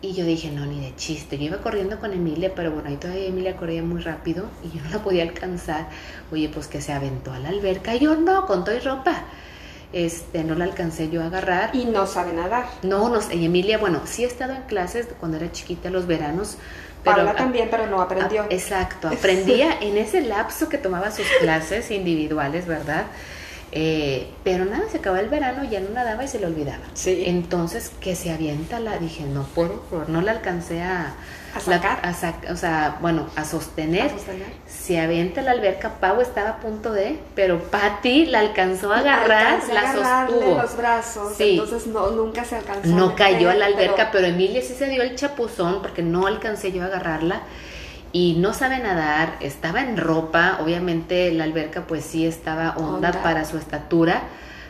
Y 0.00 0.12
yo 0.14 0.24
dije, 0.24 0.50
no, 0.52 0.64
ni 0.64 0.80
de 0.80 0.94
chiste. 0.94 1.38
Yo 1.38 1.46
iba 1.46 1.56
corriendo 1.58 1.98
con 1.98 2.12
Emilia, 2.12 2.52
pero 2.54 2.70
bueno, 2.70 2.88
ahí 2.88 2.96
todavía 2.96 3.26
Emilia 3.26 3.56
corría 3.56 3.82
muy 3.82 4.00
rápido 4.00 4.46
y 4.62 4.76
yo 4.76 4.84
no 4.84 4.90
la 4.90 5.02
podía 5.02 5.24
alcanzar. 5.24 5.88
Oye, 6.30 6.48
pues 6.48 6.68
que 6.68 6.80
se 6.80 6.92
aventó 6.92 7.32
a 7.32 7.38
la 7.40 7.48
alberca. 7.48 7.94
Y 7.96 8.00
yo 8.00 8.14
no, 8.14 8.46
con 8.46 8.64
todo 8.64 8.76
y 8.76 8.80
ropa. 8.80 9.24
Este, 9.92 10.44
no 10.44 10.54
la 10.54 10.64
alcancé 10.64 11.08
yo 11.10 11.22
a 11.22 11.26
agarrar. 11.26 11.74
Y 11.74 11.86
no 11.86 12.06
sabe 12.06 12.32
nadar. 12.32 12.66
No, 12.82 13.08
no 13.08 13.20
sé, 13.22 13.36
y 13.36 13.46
Emilia, 13.46 13.78
bueno, 13.78 14.02
sí 14.04 14.22
he 14.22 14.26
estado 14.26 14.52
en 14.54 14.62
clases 14.62 15.08
cuando 15.18 15.38
era 15.38 15.50
chiquita, 15.50 15.90
los 15.90 16.06
veranos. 16.06 16.58
Pero 17.04 17.16
Paula 17.16 17.34
también, 17.34 17.68
pero 17.70 17.86
no 17.86 18.00
aprendió. 18.00 18.44
Exacto, 18.50 19.08
aprendía 19.12 19.78
en 19.80 19.96
ese 19.96 20.20
lapso 20.20 20.68
que 20.68 20.78
tomaba 20.78 21.10
sus 21.10 21.26
clases 21.40 21.90
individuales, 21.90 22.66
¿verdad? 22.66 23.04
Eh, 23.70 24.28
pero 24.44 24.64
nada, 24.64 24.84
se 24.90 24.96
acababa 24.98 25.20
el 25.22 25.28
verano, 25.28 25.62
ya 25.64 25.80
no 25.80 25.90
nadaba 25.90 26.24
y 26.24 26.28
se 26.28 26.38
le 26.40 26.46
olvidaba. 26.46 26.84
Sí. 26.94 27.24
Entonces, 27.26 27.92
que 28.00 28.16
se 28.16 28.30
avienta 28.32 28.80
la, 28.80 28.96
dije, 28.98 29.24
no 29.24 29.42
puedo, 29.44 29.82
por- 29.82 30.08
no 30.08 30.22
la 30.22 30.32
alcancé 30.32 30.82
a, 30.82 31.14
A 31.54 31.60
sacar. 31.60 31.98
la- 32.02 32.08
a 32.48 32.52
o 32.52 32.56
sea, 32.56 32.98
bueno, 33.00 33.26
a 33.36 33.44
sostener. 33.44 34.06
A 34.06 34.10
sostener. 34.10 34.46
Se 34.66 35.00
avienta 35.00 35.42
la 35.42 35.52
alberca, 35.52 35.94
Pau 36.00 36.20
estaba 36.20 36.50
a 36.50 36.56
punto 36.60 36.92
de, 36.92 37.18
pero 37.34 37.58
Patty 37.58 38.26
la 38.26 38.40
alcanzó 38.40 38.92
a 38.92 38.98
agarrar, 38.98 39.60
a 39.60 39.72
la 39.74 39.92
sostuvo. 40.26 40.56
los 40.60 40.76
brazos, 40.76 41.34
Sí. 41.36 41.52
entonces 41.58 41.86
no, 41.86 42.10
nunca 42.10 42.44
se 42.44 42.56
alcanzó. 42.56 42.88
No 42.88 43.14
cayó 43.16 43.50
a 43.50 43.54
la 43.54 43.66
alberca, 43.66 43.94
pero- 43.96 44.10
pero, 44.12 44.26
Emilia 44.28 44.62
sí 44.62 44.74
se 44.74 44.88
dio 44.88 45.02
el 45.02 45.14
chapuzón 45.16 45.80
porque 45.82 46.02
no 46.02 46.26
alcancé 46.26 46.72
yo 46.72 46.82
a 46.82 46.86
agarrarla 46.86 47.40
y 48.12 48.36
no 48.38 48.54
sabe 48.54 48.78
nadar, 48.78 49.34
estaba 49.40 49.80
en 49.82 49.96
ropa, 49.96 50.58
obviamente 50.62 51.30
la 51.32 51.44
alberca 51.44 51.82
pues 51.86 52.04
sí 52.04 52.26
estaba 52.26 52.74
honda, 52.78 53.12
para 53.22 53.44
su 53.44 53.58
estatura, 53.58 54.22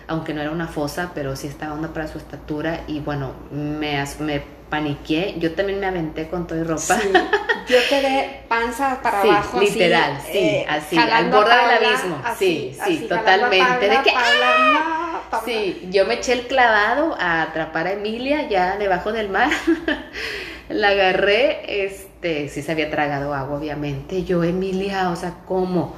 aunque 0.08 0.32
no 0.34 0.40
era 0.40 0.50
una 0.50 0.66
fosa, 0.66 1.10
pero 1.14 1.36
sí 1.36 1.46
estaba 1.46 1.74
honda 1.74 1.88
para 1.92 2.08
su 2.08 2.18
estatura 2.18 2.80
y 2.88 2.98
bueno, 3.00 3.32
me, 3.52 4.02
me 4.20 4.57
paniqué, 4.70 5.34
yo 5.38 5.52
también 5.54 5.80
me 5.80 5.86
aventé 5.86 6.28
con 6.28 6.46
todo 6.46 6.58
y 6.58 6.62
ropa. 6.64 6.98
Sí, 6.98 7.10
yo 7.68 7.78
quedé 7.88 8.42
panza 8.48 9.00
para 9.02 9.22
Sí, 9.22 9.28
abajo. 9.28 9.58
así, 9.58 9.66
literal, 9.70 10.18
sí, 10.30 10.38
eh, 10.38 10.66
así, 10.68 10.96
al 10.98 11.30
borde 11.30 11.54
del 11.54 11.86
abismo, 11.86 12.20
así, 12.24 12.46
sí, 12.46 12.74
sí, 12.74 12.80
así, 12.80 13.08
totalmente, 13.08 13.88
de 13.88 14.02
que, 14.02 14.12
Paula, 14.12 15.20
Paula. 15.30 15.44
Sí, 15.44 15.88
yo 15.90 16.06
me 16.06 16.14
eché 16.14 16.32
el 16.32 16.46
clavado 16.46 17.16
a 17.18 17.42
atrapar 17.42 17.86
a 17.86 17.92
Emilia 17.92 18.48
ya 18.48 18.76
debajo 18.76 19.12
del 19.12 19.28
mar. 19.28 19.50
la 20.68 20.88
agarré, 20.88 21.84
este, 21.86 22.48
sí 22.48 22.62
se 22.62 22.72
había 22.72 22.90
tragado 22.90 23.34
agua, 23.34 23.56
obviamente. 23.58 24.24
Yo, 24.24 24.44
Emilia, 24.44 25.10
o 25.10 25.16
sea, 25.16 25.34
¿cómo? 25.46 25.94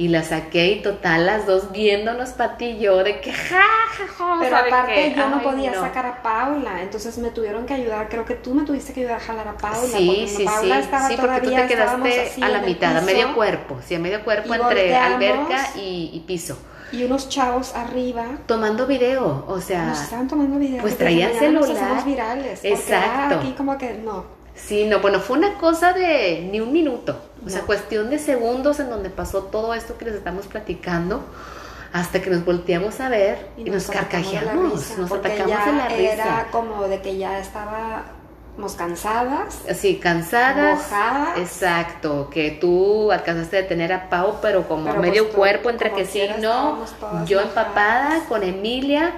Y 0.00 0.08
la 0.08 0.22
saqué 0.22 0.68
y 0.72 0.80
total, 0.82 1.26
las 1.26 1.44
dos 1.46 1.72
viéndonos, 1.72 2.30
Pati 2.30 2.64
y 2.64 2.78
yo, 2.78 3.04
de 3.04 3.20
que 3.20 3.32
ja, 3.32 3.60
ja, 3.98 4.06
ja, 4.06 4.36
Pero 4.40 4.56
¿sabe 4.56 4.68
aparte 4.70 4.94
qué? 4.94 5.14
yo 5.14 5.28
no 5.28 5.36
Ay, 5.36 5.44
podía 5.44 5.70
no. 5.72 5.80
sacar 5.82 6.06
a 6.06 6.22
Paula, 6.22 6.80
entonces 6.80 7.18
me 7.18 7.28
tuvieron 7.28 7.66
que 7.66 7.74
ayudar, 7.74 8.08
creo 8.08 8.24
que 8.24 8.34
tú 8.34 8.54
me 8.54 8.64
tuviste 8.64 8.94
que 8.94 9.00
ayudar 9.00 9.18
a 9.18 9.20
jalar 9.20 9.48
a 9.48 9.56
Paula. 9.58 9.76
Sí, 9.98 10.06
porque 10.06 10.26
sí, 10.38 10.44
Paula 10.46 10.74
sí, 10.76 10.80
estaba 10.80 11.08
sí, 11.08 11.16
porque 11.20 11.40
tú 11.42 11.50
te 11.54 11.66
quedaste 11.66 12.20
así 12.22 12.42
a 12.42 12.48
la 12.48 12.62
mitad, 12.62 12.96
a 12.96 13.00
piso, 13.00 13.12
medio 13.12 13.34
cuerpo, 13.34 13.78
sí, 13.86 13.94
a 13.94 13.98
medio 13.98 14.24
cuerpo 14.24 14.54
entre 14.54 14.96
alberca 14.96 15.68
y, 15.76 16.10
y 16.14 16.20
piso. 16.26 16.58
Y 16.92 17.04
unos 17.04 17.28
chavos 17.28 17.74
arriba 17.74 18.24
Tomando 18.46 18.86
video, 18.86 19.44
o 19.46 19.60
sea, 19.60 19.84
nos 19.84 20.00
estaban 20.00 20.26
tomando 20.28 20.58
videos. 20.58 20.80
pues 20.80 20.96
traían 20.96 21.30
nos 21.52 21.66
celular. 21.66 22.04
virales. 22.06 22.60
porque 22.60 22.68
Exacto. 22.70 23.38
Aquí 23.40 23.52
como 23.52 23.76
que 23.76 23.92
no. 23.94 24.24
Sí, 24.54 24.86
no, 24.86 24.98
bueno, 25.00 25.20
fue 25.20 25.38
una 25.38 25.54
cosa 25.58 25.92
de 25.92 26.48
ni 26.50 26.60
un 26.60 26.72
minuto, 26.72 27.29
o 27.44 27.48
sea, 27.48 27.60
No. 27.60 27.66
cuestión 27.66 28.10
de 28.10 28.18
segundos 28.18 28.80
en 28.80 28.90
donde 28.90 29.10
pasó 29.10 29.44
todo 29.44 29.74
esto 29.74 29.96
que 29.98 30.04
les 30.06 30.14
estamos 30.14 30.46
platicando, 30.46 31.24
hasta 31.92 32.20
que 32.22 32.30
nos 32.30 32.44
volteamos 32.44 33.00
a 33.00 33.08
ver 33.08 33.48
y, 33.56 33.64
nos, 33.64 33.88
atacamos 33.90 34.30
de 34.30 34.34
la 34.36 34.40
carcajeamos, 34.42 34.72
risa, 34.74 34.94
nos 35.00 35.12
atacamos 35.12 35.66
de 35.66 35.72
la 35.72 35.88
risa. 35.88 36.12
Era 36.12 36.46
como 36.52 36.82
de 36.84 37.00
que 37.00 37.16
ya 37.16 37.38
estábamos 37.40 38.74
cansadas, 38.76 39.58
Así, 39.68 39.96
cansadas. 39.96 40.78
mojadas. 40.78 41.38
Exacto, 41.38 42.28
que 42.30 42.52
tú 42.60 43.10
alcanzaste 43.10 43.58
a 43.58 43.62
detener 43.62 43.92
a 43.92 44.08
Pau, 44.08 44.36
pero 44.40 44.68
como 44.68 44.84
Pero 44.84 45.00
medio 45.00 45.22
pues 45.24 45.32
tú, 45.32 45.36
cuerpo, 45.38 45.70
entre 45.70 45.92
que 45.92 46.04
sí 46.04 46.20
y 46.20 46.40
no. 46.40 46.84
Yo 47.26 47.38
mojadas. 47.40 47.48
empapada 47.48 48.20
con 48.28 48.42
Emilia, 48.42 49.12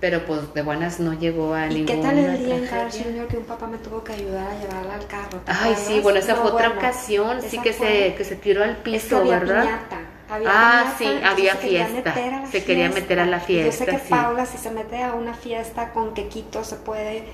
pero 0.00 0.24
pues 0.26 0.52
de 0.54 0.62
buenas 0.62 1.00
no 1.00 1.12
llegó 1.14 1.54
a 1.54 1.66
¿Y 1.66 1.74
ninguna 1.82 1.94
qué 1.94 2.02
tal 2.02 2.18
el 2.18 2.44
día 2.44 2.56
en 2.56 2.66
Carl. 2.66 2.90
Jr. 2.90 3.26
que 3.28 3.36
un 3.38 3.44
papá 3.44 3.66
me 3.66 3.78
tuvo 3.78 4.02
que 4.04 4.12
ayudar 4.12 4.46
a 4.48 4.58
llevarla 4.60 4.94
al 4.94 5.06
carro? 5.06 5.38
¿te 5.44 5.52
Ay, 5.52 5.74
sí, 5.76 6.00
bueno, 6.00 6.18
esa 6.18 6.34
No, 6.34 6.42
fue 6.42 6.50
otra 6.52 6.68
bueno, 6.68 6.80
ocasión, 6.80 7.42
sí 7.42 7.58
que 7.60 7.72
fue- 7.72 7.86
se, 8.10 8.14
que 8.14 8.24
se 8.24 8.36
tiró 8.36 8.62
al 8.62 8.76
piso, 8.76 9.18
había 9.18 9.38
¿verdad? 9.38 9.62
piñata. 9.62 9.98
Había 10.28 10.48
Ah, 10.52 10.94
piñata, 10.98 11.18
sí, 11.20 11.24
había 11.24 11.52
se 11.54 11.58
quería 11.60 11.86
fiesta, 11.86 12.10
meter 12.14 12.34
a 12.34 12.40
la 12.40 12.46
se 12.46 12.64
quería 12.64 12.88
meter 12.90 13.20
a 13.20 13.26
la 13.26 13.36
Y 13.36 13.40
Yo 13.40 13.46
sé 13.46 13.46
fiesta, 13.46 13.86
que 13.86 13.98
sí. 13.98 14.10
Paula, 14.10 14.46
si 14.46 14.58
se 14.58 14.70
mete 14.70 15.02
a 15.02 15.14
una 15.14 15.34
fiesta 15.34 15.92
con 15.92 16.14
quequitos, 16.14 16.66
se 16.66 16.76
puede 16.76 17.24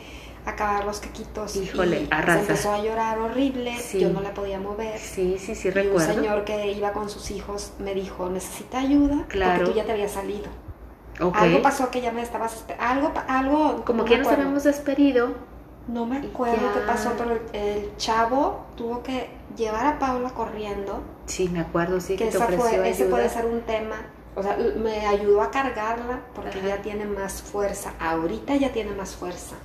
acabar 0.45 0.85
los 0.85 1.01
quequitos. 1.01 1.57
Híjole, 1.57 2.03
y 2.03 2.09
arrasa. 2.11 2.35
Se 2.45 2.51
empezó 2.51 2.73
a 2.73 2.83
llorar 2.83 3.19
horrible, 3.19 3.77
Sí. 3.79 4.01
yo 4.01 4.11
no 4.11 4.21
la 4.21 4.35
podía 4.35 4.59
mover. 4.61 4.99
Sí, 4.99 5.37
sí, 5.39 5.55
sí, 5.55 5.69
y 5.69 5.71
recuerdo. 5.71 6.09
un 6.09 6.15
señor 6.17 6.45
que 6.45 6.73
iba 6.73 6.93
con 6.93 7.09
sus 7.09 7.31
hijos 7.31 7.73
me 7.79 7.95
dijo, 7.95 8.29
necesita 8.29 8.81
ayuda 8.81 9.25
Claro. 9.29 9.59
porque 9.59 9.71
tú 9.73 9.77
ya 9.79 9.85
te 9.85 9.93
habías 9.93 10.13
salido. 10.13 10.47
Algo 11.35 11.63
pasó 11.63 11.91
que 11.91 12.01
ya 12.01 12.13
me 12.13 12.23
estabas... 12.23 12.65
Algo, 12.79 13.13
algo... 13.29 13.85
Como 13.85 13.99
no 13.99 14.05
que 14.05 14.13
ya 14.13 14.19
nos 14.19 14.29
habíamos 14.29 14.65
despedido. 14.65 15.31
No 15.89 16.07
me 16.07 16.19
acuerdo 16.19 16.57
ya. 16.57 16.73
qué 16.75 16.87
pasó, 16.87 17.13
pero 17.19 17.33
el, 17.33 17.41
el 17.53 17.97
chavo 17.97 18.67
tuvo 18.77 19.03
que 19.03 19.29
llevar 19.57 19.85
a 19.87 19.99
Paula 19.99 20.31
corriendo 20.31 21.03
Sí, 21.27 21.49
me 21.49 21.61
acuerdo, 21.61 22.01
sí, 22.01 22.17
que, 22.17 22.27
que 22.27 22.31
te 22.31 22.39
ofreció 22.39 22.65
fue, 22.65 22.91
ese 22.91 23.07
puede 23.07 23.29
ser 23.29 23.47
un 23.47 23.61
tema. 23.63 23.97
O 24.35 24.43
sea, 24.43 24.57
me 24.57 25.07
ayudó 25.07 25.43
a 25.43 25.51
cargarla 25.51 26.21
porque 26.35 26.59
Ajá. 26.59 26.69
ya 26.69 26.83
tiene 26.83 27.05
más 27.05 27.43
fuerza. 27.43 27.93
Ahorita 28.01 28.57
ya 28.57 28.73
tiene 28.73 28.93
más 28.93 29.15
fuerza. 29.15 29.57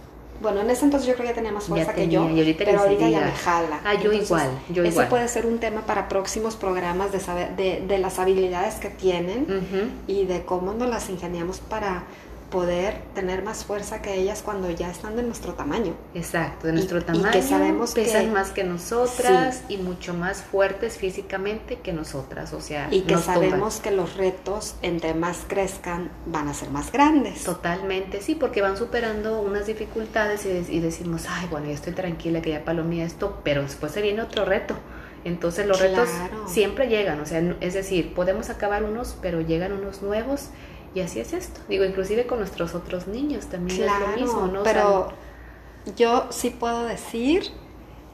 Bueno, 0.41 0.61
en 0.61 0.69
ese 0.69 0.85
entonces 0.85 1.07
yo 1.07 1.15
creo 1.15 1.25
que 1.25 1.31
ya 1.31 1.35
tenía 1.35 1.51
más 1.51 1.65
fuerza 1.65 1.93
que 1.93 2.07
yo, 2.07 2.21
ahorita 2.23 2.63
pero 2.65 2.79
ahorita 2.79 3.09
ya 3.09 3.21
me 3.21 3.31
jala. 3.31 3.79
Ah, 3.83 3.95
yo 3.95 4.11
igual, 4.13 4.49
yo 4.69 4.83
ese 4.83 4.91
igual. 4.91 5.07
puede 5.09 5.27
ser 5.27 5.45
un 5.45 5.59
tema 5.59 5.81
para 5.81 6.07
próximos 6.07 6.55
programas 6.55 7.11
de 7.11 7.19
saber 7.19 7.55
de, 7.55 7.83
de 7.87 7.97
las 7.97 8.19
habilidades 8.19 8.75
que 8.75 8.89
tienen 8.89 9.95
y 10.07 10.25
de 10.25 10.45
cómo 10.45 10.73
nos 10.73 10.89
las 10.89 11.09
ingeniamos 11.09 11.59
para 11.59 12.03
poder 12.49 13.01
tener 13.13 13.43
más 13.43 13.65
fuerza 13.65 14.01
que 14.01 14.13
ellas 14.15 14.41
cuando 14.43 14.69
ya 14.71 14.89
están 14.89 15.15
de 15.17 15.23
nuestro 15.23 15.53
tamaño. 15.53 15.93
Exacto, 16.13 16.67
de 16.67 16.73
nuestro 16.73 16.99
Y- 16.99 17.01
y 17.01 17.03
tamaño. 17.05 17.31
que 17.31 17.41
sabemos 17.41 17.93
pesan 17.93 18.25
que- 18.27 18.31
más 18.31 18.51
que 18.51 18.63
nosotras 18.63 19.63
y 19.67 19.77
mucho 19.77 20.13
más 20.13 20.41
fuertes 20.43 20.97
físicamente 20.97 21.79
que 21.79 21.91
nosotras. 21.93 22.53
O 22.53 22.61
sea, 22.61 22.87
Y 22.89 23.01
que 23.01 23.17
sabemos 23.17 23.79
que 23.81 23.91
los 23.91 24.15
retos, 24.15 24.75
entre 24.81 25.13
más 25.13 25.39
crezcan, 25.47 26.09
van 26.25 26.47
a 26.47 26.53
ser 26.53 26.69
más 26.69 26.91
grandes. 26.91 27.43
Totalmente, 27.43 28.21
sí, 28.21 28.35
porque 28.35 28.61
van 28.61 28.77
superando 28.77 29.41
unas 29.41 29.65
dificultades 29.67 30.45
y, 30.45 30.49
de- 30.49 30.73
y 30.73 30.79
decimos, 30.79 31.25
ay, 31.29 31.47
bueno, 31.51 31.67
ya 31.67 31.73
estoy 31.73 31.93
tranquila 31.93 32.41
que 32.41 32.51
ya 32.51 32.63
palomé 32.63 33.03
esto, 33.03 33.41
pero 33.43 33.61
después 33.61 33.91
se 33.91 34.01
viene 34.01 34.21
otro 34.21 34.45
reto. 34.45 34.75
Entonces 35.25 35.67
los 35.67 35.81
retos 35.81 36.07
siempre 36.47 36.87
llegan, 36.87 37.19
o 37.19 37.25
sea, 37.25 37.41
es 37.59 37.73
decir, 37.73 38.13
podemos 38.13 38.49
acabar 38.49 38.83
unos, 38.83 39.17
pero 39.21 39.41
llegan 39.41 39.73
unos 39.73 40.01
nuevos 40.01 40.49
Y 40.93 41.01
así 41.01 41.19
es 41.19 41.33
esto. 41.33 41.61
Digo, 41.67 41.83
inclusive 41.85 42.25
con 42.27 42.39
nuestros 42.39 42.75
otros 42.75 43.07
niños 43.07 43.47
también 43.47 43.81
claro, 43.81 44.05
es 44.05 44.11
lo 44.11 44.25
mismo, 44.25 44.47
¿no? 44.47 44.63
Pero 44.63 45.09
yo 45.95 46.27
sí 46.31 46.49
puedo 46.49 46.85
decir 46.85 47.51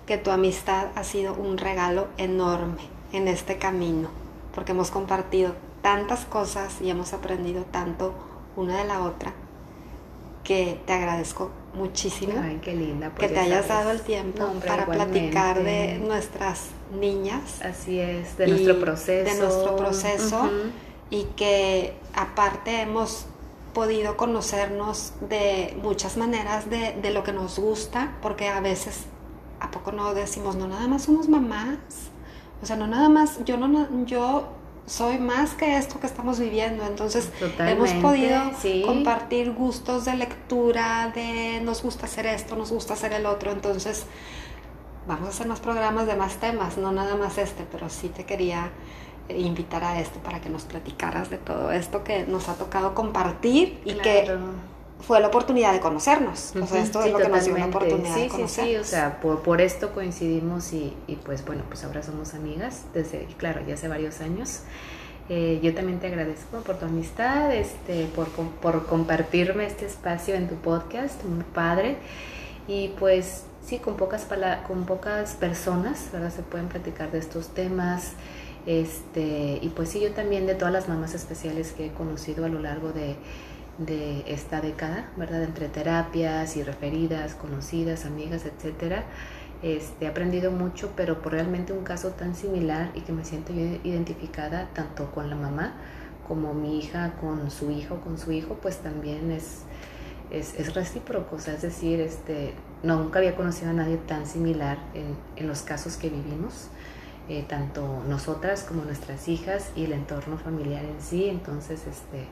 que 0.06 0.18
tu 0.18 0.32
amistad 0.32 0.88
ha 0.96 1.04
sido 1.04 1.34
un 1.34 1.58
regalo 1.58 2.08
enorme 2.18 2.82
en 3.14 3.28
este 3.28 3.58
camino, 3.58 4.10
porque 4.54 4.72
hemos 4.72 4.92
compartido 4.92 5.54
tantas 5.82 6.26
cosas 6.26 6.82
y 6.82 6.90
hemos 6.90 7.14
aprendido 7.14 7.64
tanto 7.64 8.14
una 8.56 8.80
de 8.80 8.86
la 8.86 9.02
otra 9.02 9.34
que 10.44 10.80
te 10.86 10.94
agradezco 10.94 11.52
muchísimo 11.74 12.34
Ay, 12.42 12.60
qué 12.62 12.76
linda, 12.76 13.14
que 13.16 13.30
te 13.30 13.40
hayas 13.40 13.68
dado 13.68 13.92
el 13.92 14.02
tiempo 14.02 14.46
para 14.66 14.86
platicar 14.86 15.64
de 15.64 16.00
nuestras 16.00 16.68
niñas. 17.00 17.62
Así 17.62 18.00
es, 18.00 18.38
de 18.38 18.48
nuestro 18.48 18.80
proceso. 18.80 19.34
De 19.34 19.40
nuestro 19.40 19.76
proceso 19.76 20.50
y 21.14 21.26
que 21.36 21.94
aparte 22.16 22.82
hemos 22.82 23.28
podido 23.76 24.18
conocernos 24.18 25.14
de 25.22 25.78
muchas 25.84 26.18
maneras 26.18 26.72
de, 26.72 26.94
de, 26.94 27.12
lo 27.12 27.24
que 27.24 27.32
nos 27.32 27.60
gusta, 27.60 28.18
porque 28.24 28.48
a 28.50 28.60
veces, 28.62 29.02
¿a 29.60 29.70
poco 29.70 29.92
no 29.92 30.16
decimos, 30.16 30.56
no 30.56 30.68
nada 30.68 30.88
más 30.88 31.04
somos 31.04 31.30
mamás? 31.30 31.78
O 32.64 32.66
sea, 32.66 32.78
no 32.78 32.88
nada 32.88 33.10
más, 33.10 33.46
yo 33.46 33.58
no, 33.58 34.06
yo 34.06 34.48
soy 34.88 35.20
más 35.20 35.52
que 35.52 35.78
esto 35.78 36.00
que 36.00 36.08
estamos 36.08 36.40
viviendo. 36.40 36.84
Entonces 36.84 37.30
hemos 37.60 37.92
podido 37.94 38.42
compartir 38.84 39.54
gustos 39.54 40.06
de 40.06 40.16
lectura, 40.16 41.12
de 41.14 41.62
nos 41.62 41.84
gusta 41.84 42.08
hacer 42.08 42.26
esto, 42.26 42.56
nos 42.56 42.72
gusta 42.72 42.94
hacer 42.94 43.14
el 43.14 43.28
otro. 43.28 43.52
Entonces 43.52 44.08
vamos 45.08 45.28
a 45.28 45.30
hacer 45.30 45.48
más 45.48 45.60
programas 45.60 46.08
de 46.08 46.16
más 46.16 46.38
temas, 46.38 46.78
no 46.80 46.92
nada 46.92 47.16
más 47.16 47.38
este, 47.38 47.68
pero 47.72 47.88
sí 47.90 48.10
te 48.10 48.26
quería 48.26 48.72
invitar 49.30 49.84
a 49.84 50.00
esto 50.00 50.20
para 50.20 50.42
que 50.42 50.50
nos 50.50 50.64
platicaras 50.64 51.30
de 51.30 51.38
todo 51.38 51.72
esto 51.72 52.04
que 52.04 52.26
nos 52.26 52.50
ha 52.50 52.56
tocado 52.56 52.94
compartir 52.94 53.82
y 53.86 53.94
que 53.96 54.38
fue 55.00 55.20
la 55.20 55.28
oportunidad 55.28 55.74
de 55.74 55.80
conocernos. 55.80 56.56
O 56.56 56.66
sea, 56.66 56.82
esto 56.82 57.04
es 57.04 57.12
lo 57.12 57.20
que 57.20 57.28
nos 57.28 57.46
dio 57.46 57.56
una 57.56 57.66
oportunidad 57.66 58.16
de 58.16 58.28
conocernos. 58.28 58.52
Sí, 58.52 58.62
sí, 58.62 58.76
o 58.78 58.84
sea, 58.84 59.20
por, 59.20 59.42
por 59.42 59.62
esto 59.62 59.94
coincidimos 59.94 60.72
y, 60.74 60.94
y, 61.08 61.16
pues 61.18 61.46
bueno, 61.46 61.64
pues 61.68 61.84
ahora 61.84 62.04
somos 62.04 62.34
amigas 62.34 62.84
desde, 62.94 63.26
claro, 63.38 63.62
ya 63.68 63.74
hace 63.74 63.88
varios 63.88 64.22
años. 64.22 64.62
Eh, 65.30 65.60
yo 65.64 65.74
también 65.74 66.00
te 66.00 66.08
agradezco 66.08 66.58
por 66.60 66.78
tu 66.78 66.86
amistad, 66.86 67.54
este, 67.54 68.08
por, 68.08 68.28
por 68.28 68.86
compartirme 68.86 69.66
este 69.66 69.86
espacio 69.86 70.36
en 70.36 70.48
tu 70.48 70.56
podcast, 70.56 71.24
muy 71.24 71.44
padre. 71.44 71.98
Y 72.68 72.90
pues 73.00 73.44
sí, 73.66 73.80
con 73.80 73.96
pocas, 73.96 74.28
con 74.68 74.86
pocas 74.86 75.34
personas, 75.34 76.10
¿verdad? 76.12 76.32
Se 76.34 76.44
pueden 76.44 76.68
platicar 76.68 77.12
de 77.12 77.20
estos 77.20 77.50
temas. 77.50 78.14
Este, 78.66 79.60
y 79.62 79.70
pues 79.76 79.90
sí, 79.90 80.00
yo 80.00 80.12
también 80.12 80.46
de 80.46 80.56
todas 80.56 80.74
las 80.74 80.88
mamás 80.88 81.14
especiales 81.14 81.74
que 81.74 81.88
he 81.88 81.92
conocido 81.92 82.46
a 82.46 82.50
lo 82.50 82.60
largo 82.60 82.92
de, 82.92 83.16
esta 84.28 84.62
década, 84.62 85.10
¿verdad? 85.18 85.44
Entre 85.44 85.68
terapias 85.68 86.56
y 86.58 86.64
referidas, 86.64 87.34
conocidas, 87.34 88.06
amigas, 88.06 88.46
etcétera. 88.46 89.04
Este, 89.64 90.06
he 90.06 90.08
aprendido 90.08 90.52
mucho, 90.52 90.92
pero 90.96 91.22
por 91.22 91.32
realmente 91.32 91.74
un 91.74 91.84
caso 91.84 92.10
tan 92.12 92.36
similar 92.36 92.92
y 92.94 93.02
que 93.02 93.14
me 93.14 93.26
siento 93.26 93.52
identificada 93.54 94.70
tanto 94.74 95.12
con 95.12 95.30
la 95.30 95.36
mamá 95.36 95.74
como 96.28 96.54
mi 96.54 96.80
hija 96.80 97.14
con 97.20 97.50
su 97.52 97.72
hijo, 97.72 98.00
con 98.02 98.18
su 98.18 98.32
hijo, 98.32 98.58
pues 98.62 98.78
también 98.78 99.32
es, 99.32 99.62
es, 100.32 100.54
es 100.60 100.74
recíproco, 100.74 101.36
o 101.36 101.40
sea, 101.40 101.56
es 101.56 101.62
decir, 101.62 102.00
este, 102.00 102.54
nunca 102.82 103.20
había 103.20 103.36
conocido 103.36 103.72
a 103.72 103.74
nadie 103.74 103.98
tan 103.98 104.26
similar 104.26 104.78
en, 104.94 105.16
en 105.36 105.48
los 105.48 105.62
casos 105.62 105.98
que 105.98 106.10
vivimos, 106.10 106.70
eh, 107.30 107.46
tanto 107.48 108.04
nosotras 108.08 108.64
como 108.64 108.84
nuestras 108.84 109.28
hijas 109.28 109.72
y 109.76 109.86
el 109.86 109.94
entorno 109.94 110.38
familiar 110.38 110.84
en 110.84 111.02
sí, 111.02 111.30
entonces, 111.30 111.88
este, 111.88 112.26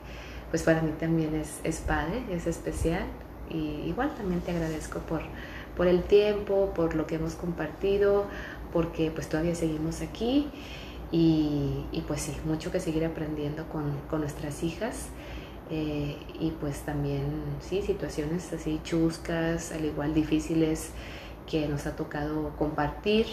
pues 0.50 0.62
para 0.62 0.82
mí 0.82 0.92
también 1.00 1.34
es, 1.34 1.80
padre, 1.80 2.22
es 2.30 2.46
especial. 2.46 3.04
Y 3.48 3.82
igual 3.86 4.14
también 4.14 4.40
te 4.40 4.50
agradezco 4.52 5.00
por, 5.00 5.22
por 5.76 5.86
el 5.86 6.02
tiempo, 6.02 6.72
por 6.74 6.94
lo 6.94 7.06
que 7.06 7.16
hemos 7.16 7.34
compartido, 7.34 8.26
porque 8.72 9.10
pues 9.10 9.28
todavía 9.28 9.54
seguimos 9.54 10.02
aquí. 10.02 10.50
Y, 11.10 11.86
y 11.92 12.02
pues 12.06 12.22
sí, 12.22 12.36
mucho 12.44 12.70
que 12.70 12.80
seguir 12.80 13.04
aprendiendo 13.04 13.68
con, 13.68 13.98
con 14.08 14.20
nuestras 14.20 14.62
hijas. 14.62 15.08
Eh, 15.70 16.18
y 16.38 16.50
pues 16.60 16.80
también, 16.80 17.24
sí, 17.60 17.80
situaciones 17.80 18.52
así 18.52 18.78
chuscas, 18.84 19.72
al 19.72 19.86
igual 19.86 20.12
difíciles 20.12 20.90
que 21.50 21.66
nos 21.66 21.86
ha 21.86 21.96
tocado 21.96 22.54
compartir 22.58 23.26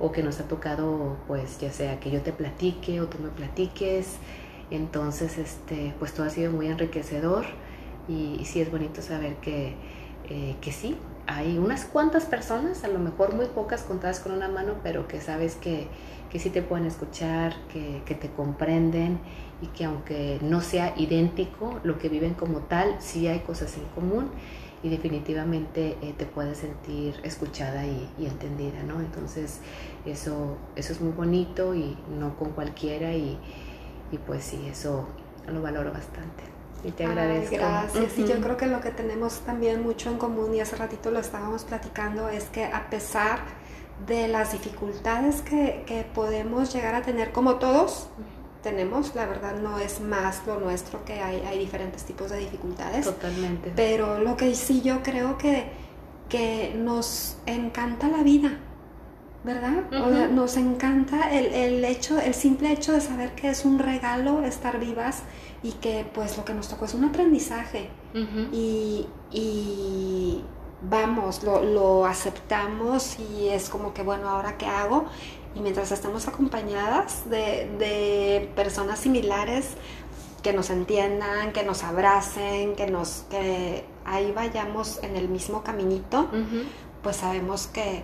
o 0.00 0.10
que 0.12 0.22
nos 0.22 0.40
ha 0.40 0.48
tocado, 0.48 1.18
pues 1.28 1.60
ya 1.60 1.70
sea 1.70 2.00
que 2.00 2.10
yo 2.10 2.22
te 2.22 2.32
platique 2.32 3.00
o 3.00 3.06
tú 3.06 3.18
me 3.18 3.28
platiques, 3.28 4.16
entonces, 4.70 5.36
este, 5.38 5.94
pues 5.98 6.14
todo 6.14 6.26
ha 6.26 6.30
sido 6.30 6.52
muy 6.52 6.68
enriquecedor 6.68 7.44
y, 8.08 8.40
sí 8.44 8.60
es 8.60 8.70
bonito 8.70 9.02
saber 9.02 9.36
que, 9.36 9.74
eh, 10.28 10.56
que 10.60 10.72
sí, 10.72 10.96
hay 11.26 11.58
unas 11.58 11.84
cuantas 11.84 12.24
personas, 12.24 12.84
a 12.84 12.88
lo 12.88 12.98
mejor 12.98 13.34
muy 13.34 13.46
pocas 13.46 13.82
contadas 13.82 14.20
con 14.20 14.32
una 14.32 14.48
mano, 14.48 14.74
pero 14.82 15.06
que 15.06 15.20
sabes 15.20 15.56
que, 15.56 15.88
que 16.30 16.38
sí 16.38 16.50
te 16.50 16.62
pueden 16.62 16.86
escuchar, 16.86 17.54
que, 17.72 18.02
que, 18.06 18.14
te 18.14 18.30
comprenden 18.30 19.18
y 19.60 19.66
que 19.68 19.84
aunque 19.84 20.38
no 20.40 20.60
sea 20.60 20.94
idéntico 20.96 21.80
lo 21.82 21.98
que 21.98 22.08
viven 22.08 22.34
como 22.34 22.60
tal, 22.60 22.96
sí 23.00 23.26
hay 23.26 23.40
cosas 23.40 23.76
en 23.76 23.84
común 23.86 24.30
y 24.82 24.88
definitivamente 24.88 25.96
eh, 26.00 26.14
te 26.16 26.26
puedes 26.26 26.58
sentir 26.58 27.14
escuchada 27.22 27.84
y, 27.84 28.08
y, 28.18 28.26
entendida, 28.26 28.82
¿no? 28.82 29.00
Entonces 29.00 29.60
eso, 30.06 30.56
eso 30.76 30.92
es 30.92 31.00
muy 31.00 31.12
bonito 31.12 31.74
y 31.74 31.98
no 32.18 32.36
con 32.36 32.50
cualquiera 32.52 33.12
y, 33.12 33.38
y 34.10 34.18
pues 34.18 34.44
sí, 34.44 34.66
eso 34.70 35.06
lo 35.46 35.60
valoro 35.62 35.92
bastante. 35.92 36.44
Y 36.82 36.92
te 36.92 37.04
agradezco. 37.04 37.56
gracias. 37.56 38.18
Y 38.18 38.26
yo 38.26 38.40
creo 38.40 38.56
que 38.56 38.66
lo 38.66 38.80
que 38.80 38.90
tenemos 38.90 39.40
también 39.40 39.82
mucho 39.82 40.10
en 40.10 40.16
común, 40.16 40.54
y 40.54 40.60
hace 40.60 40.76
ratito 40.76 41.10
lo 41.10 41.18
estábamos 41.18 41.64
platicando, 41.64 42.30
es 42.30 42.44
que 42.44 42.64
a 42.64 42.88
pesar 42.88 43.40
de 44.06 44.28
las 44.28 44.52
dificultades 44.52 45.42
que, 45.42 45.84
que 45.86 46.06
podemos 46.14 46.72
llegar 46.72 46.94
a 46.94 47.02
tener, 47.02 47.32
como 47.32 47.56
todos 47.56 48.08
tenemos, 48.62 49.14
la 49.14 49.26
verdad 49.26 49.56
no 49.56 49.78
es 49.78 50.00
más 50.00 50.46
lo 50.46 50.60
nuestro, 50.60 51.04
que 51.04 51.20
hay, 51.20 51.40
hay 51.40 51.58
diferentes 51.58 52.04
tipos 52.04 52.30
de 52.30 52.38
dificultades. 52.38 53.04
Totalmente. 53.04 53.72
Pero 53.74 54.20
lo 54.20 54.36
que 54.36 54.54
sí 54.54 54.82
yo 54.82 55.02
creo 55.02 55.38
que, 55.38 55.70
que 56.28 56.74
nos 56.76 57.38
encanta 57.46 58.08
la 58.08 58.22
vida 58.22 58.58
¿verdad? 59.42 59.84
o 59.90 60.10
sea, 60.10 60.28
nos 60.28 60.56
encanta 60.56 61.30
el, 61.30 61.46
el, 61.46 61.84
hecho, 61.84 62.18
el 62.20 62.34
simple 62.34 62.72
hecho 62.72 62.92
de 62.92 63.00
saber 63.00 63.34
que 63.34 63.48
es 63.48 63.64
un 63.64 63.78
regalo 63.78 64.44
estar 64.44 64.78
vivas 64.78 65.22
y 65.62 65.72
que 65.72 66.06
pues 66.12 66.36
lo 66.36 66.44
que 66.44 66.52
nos 66.52 66.68
tocó 66.68 66.84
es 66.84 66.94
un 66.94 67.04
aprendizaje 67.04 67.88
y, 68.52 69.06
y, 69.30 70.44
vamos, 70.82 71.42
lo, 71.42 71.62
lo, 71.62 72.06
aceptamos 72.06 73.18
y 73.18 73.48
es 73.48 73.68
como 73.68 73.94
que 73.94 74.02
bueno, 74.02 74.28
ahora 74.28 74.58
qué 74.58 74.66
hago 74.66 75.06
y 75.54 75.60
mientras 75.60 75.92
estamos 75.92 76.28
acompañadas 76.28 77.28
de, 77.28 77.68
de 77.78 78.50
personas 78.54 79.00
similares 79.00 79.76
que 80.42 80.52
nos 80.52 80.70
entiendan, 80.70 81.52
que 81.52 81.62
nos 81.62 81.82
abracen, 81.82 82.74
que 82.74 82.86
nos 82.86 83.24
que 83.30 83.84
ahí 84.04 84.32
vayamos 84.32 85.02
en 85.02 85.16
el 85.16 85.28
mismo 85.28 85.62
caminito, 85.62 86.28
pues 87.02 87.16
sabemos 87.16 87.66
que 87.66 88.02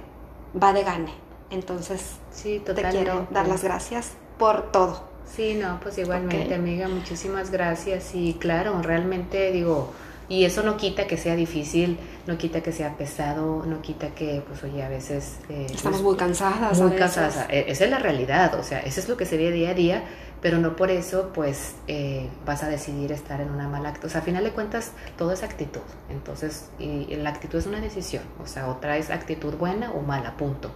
va 0.61 0.73
de 0.73 0.83
gane. 0.83 1.13
Entonces, 1.51 2.17
sí, 2.31 2.61
te 2.65 2.75
quiero 2.75 3.27
dar 3.31 3.49
las 3.49 3.63
gracias 3.63 4.13
por 4.39 4.71
todo. 4.73 5.05
Sí, 5.27 5.55
no, 5.55 5.81
pues 5.81 5.99
igualmente, 5.99 6.55
amiga, 6.55 6.89
muchísimas 6.89 7.51
gracias. 7.51 8.15
Y 8.15 8.35
claro, 8.35 8.81
realmente 8.83 9.51
digo, 9.53 9.93
y 10.29 10.45
eso 10.45 10.63
no 10.63 10.77
quita 10.77 11.07
que 11.07 11.17
sea 11.17 11.37
difícil, 11.37 11.99
no 12.27 12.37
quita 12.39 12.61
que 12.61 12.73
sea 12.73 12.97
pesado, 12.97 13.65
no 13.65 13.81
quita 13.81 14.09
que, 14.09 14.43
pues 14.47 14.63
oye, 14.65 14.83
a 14.83 14.89
veces... 14.89 15.37
Eh, 15.49 15.67
Estamos 15.71 16.03
muy 16.03 16.17
cansadas. 16.17 16.81
Muy 16.81 16.93
cansadas. 16.93 17.47
E, 17.49 17.71
esa 17.71 17.85
es 17.85 17.91
la 17.91 17.99
realidad, 17.99 18.55
o 18.59 18.63
sea, 18.63 18.81
eso 18.81 19.01
es 19.01 19.09
lo 19.09 19.17
que 19.17 19.27
se 19.27 19.37
ve 19.37 19.53
día 19.53 19.71
a 19.71 19.75
día, 19.75 20.03
pero 20.43 20.59
no 20.59 20.77
por 20.77 20.91
eso 20.91 21.31
pues 21.33 21.77
eh, 21.89 22.29
vas 22.45 22.63
a 22.63 22.69
decidir 22.69 23.11
estar 23.11 23.41
en 23.41 23.51
una 23.51 23.69
mala 23.69 23.89
actitud. 23.89 24.09
O 24.09 24.11
sea, 24.11 24.21
a 24.21 24.25
final 24.25 24.45
de 24.45 24.51
cuentas, 24.51 24.93
todo 25.17 25.33
es 25.33 25.43
actitud. 25.43 25.81
Entonces, 26.11 26.69
y, 26.79 27.17
la 27.17 27.31
actitud 27.31 27.59
es 27.59 27.67
una 27.67 27.81
decisión. 27.81 28.23
O 28.43 28.47
sea, 28.47 28.69
otra 28.69 28.97
es 28.97 29.11
actitud 29.11 29.55
buena 29.55 29.93
o 29.93 30.03
mala, 30.03 30.37
punto. 30.37 30.71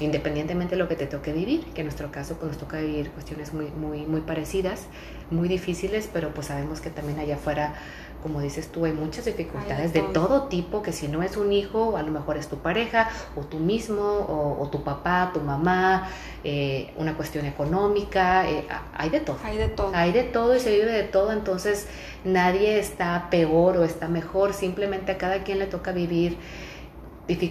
Independientemente 0.00 0.74
de 0.74 0.82
lo 0.82 0.88
que 0.88 0.96
te 0.96 1.06
toque 1.06 1.32
vivir, 1.32 1.64
que 1.74 1.80
en 1.80 1.86
nuestro 1.86 2.12
caso 2.12 2.34
pues 2.34 2.52
nos 2.52 2.58
toca 2.58 2.78
vivir 2.78 3.10
cuestiones 3.10 3.54
muy, 3.54 3.66
muy, 3.70 4.06
muy 4.06 4.20
parecidas, 4.20 4.86
muy 5.30 5.48
difíciles, 5.48 6.08
pero 6.12 6.34
pues 6.34 6.48
sabemos 6.48 6.80
que 6.80 6.90
también 6.90 7.18
allá 7.18 7.36
afuera 7.36 7.74
como 8.22 8.40
dices 8.40 8.68
tú, 8.68 8.84
hay 8.84 8.92
muchas 8.92 9.24
dificultades 9.24 9.92
de 9.92 10.02
todo 10.02 10.44
tipo, 10.44 10.82
que 10.82 10.92
si 10.92 11.08
no 11.08 11.22
es 11.22 11.36
un 11.36 11.52
hijo, 11.52 11.96
a 11.96 12.02
lo 12.02 12.10
mejor 12.10 12.36
es 12.36 12.48
tu 12.48 12.56
pareja, 12.56 13.08
o 13.36 13.42
tú 13.42 13.58
mismo, 13.58 14.02
o, 14.02 14.68
tu 14.70 14.82
papá, 14.82 15.30
tu 15.32 15.40
mamá, 15.40 16.08
eh, 16.44 16.92
una 16.96 17.16
cuestión 17.16 17.46
económica, 17.46 18.48
eh, 18.48 18.66
hay 18.94 19.10
de 19.10 19.20
todo. 19.20 19.38
Hay 19.44 19.56
de 19.58 19.68
todo. 19.68 19.90
Hay 19.94 20.12
de 20.12 20.22
todo 20.24 20.56
y 20.56 20.60
se 20.60 20.70
vive 20.70 20.90
de 20.90 21.04
todo, 21.04 21.32
entonces 21.32 21.86
nadie 22.24 22.78
está 22.78 23.28
peor 23.30 23.76
o 23.76 23.84
está 23.84 24.08
mejor, 24.08 24.54
simplemente 24.54 25.12
a 25.12 25.18
cada 25.18 25.44
quien 25.44 25.58
le 25.58 25.66
toca 25.66 25.92
vivir 25.92 26.36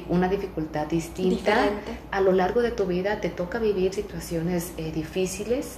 una 0.10 0.28
dificultad 0.30 0.88
distinta. 0.88 1.70
A 2.12 2.22
lo 2.22 2.32
largo 2.32 2.62
de 2.62 2.72
tu 2.72 2.86
vida 2.86 3.20
te 3.22 3.30
toca 3.30 3.60
vivir 3.60 3.94
situaciones 3.94 4.74
eh, 4.78 4.92
difíciles 4.92 5.78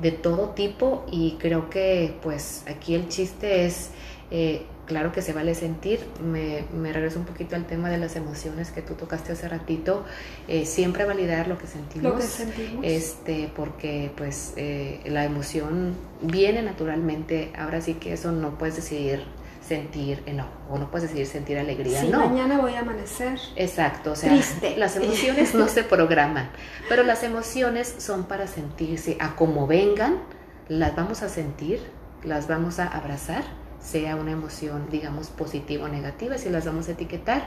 de 0.00 0.10
todo 0.10 0.50
tipo 0.50 1.04
y 1.10 1.36
creo 1.38 1.70
que 1.70 2.16
pues 2.22 2.64
aquí 2.66 2.94
el 2.94 3.08
chiste 3.08 3.66
es 3.66 3.90
eh, 4.34 4.64
claro 4.86 5.12
que 5.12 5.20
se 5.20 5.34
vale 5.34 5.54
sentir. 5.54 6.00
Me, 6.24 6.64
me, 6.72 6.90
regreso 6.90 7.18
un 7.18 7.26
poquito 7.26 7.54
al 7.54 7.66
tema 7.66 7.90
de 7.90 7.98
las 7.98 8.16
emociones 8.16 8.70
que 8.70 8.80
tú 8.80 8.94
tocaste 8.94 9.32
hace 9.32 9.46
ratito. 9.46 10.06
Eh, 10.48 10.64
siempre 10.64 11.04
validar 11.04 11.48
lo 11.48 11.58
que 11.58 11.66
sentimos. 11.66 12.12
Lo 12.12 12.18
que 12.18 12.24
sentimos. 12.24 12.82
Este, 12.82 13.52
porque 13.54 14.10
pues 14.16 14.54
eh, 14.56 15.02
la 15.04 15.26
emoción 15.26 15.94
viene 16.22 16.62
naturalmente. 16.62 17.52
Ahora 17.58 17.82
sí 17.82 17.94
que 17.94 18.14
eso 18.14 18.32
no 18.32 18.56
puedes 18.56 18.76
decidir 18.76 19.22
sentir 19.68 20.22
enojo 20.24 20.50
o 20.70 20.78
no 20.78 20.90
puedes 20.90 21.10
decidir 21.10 21.26
sentir 21.26 21.58
alegría. 21.58 22.00
Sí, 22.00 22.08
no. 22.08 22.26
mañana 22.26 22.58
voy 22.58 22.72
a 22.72 22.80
amanecer. 22.80 23.38
Exacto, 23.56 24.12
o 24.12 24.16
sea, 24.16 24.30
Triste. 24.30 24.76
las 24.78 24.96
emociones 24.96 25.54
no 25.54 25.68
se 25.68 25.84
programan, 25.84 26.50
pero 26.88 27.02
las 27.04 27.22
emociones 27.22 27.94
son 27.98 28.24
para 28.24 28.46
sentirse 28.46 29.18
a 29.20 29.36
como 29.36 29.66
vengan, 29.66 30.20
las 30.68 30.96
vamos 30.96 31.22
a 31.22 31.28
sentir, 31.28 31.80
las 32.24 32.48
vamos 32.48 32.80
a 32.80 32.88
abrazar 32.88 33.44
sea 33.82 34.16
una 34.16 34.32
emoción, 34.32 34.86
digamos, 34.90 35.28
positiva 35.28 35.84
o 35.84 35.88
negativa, 35.88 36.38
si 36.38 36.48
las 36.50 36.64
vamos 36.64 36.88
a 36.88 36.92
etiquetar. 36.92 37.42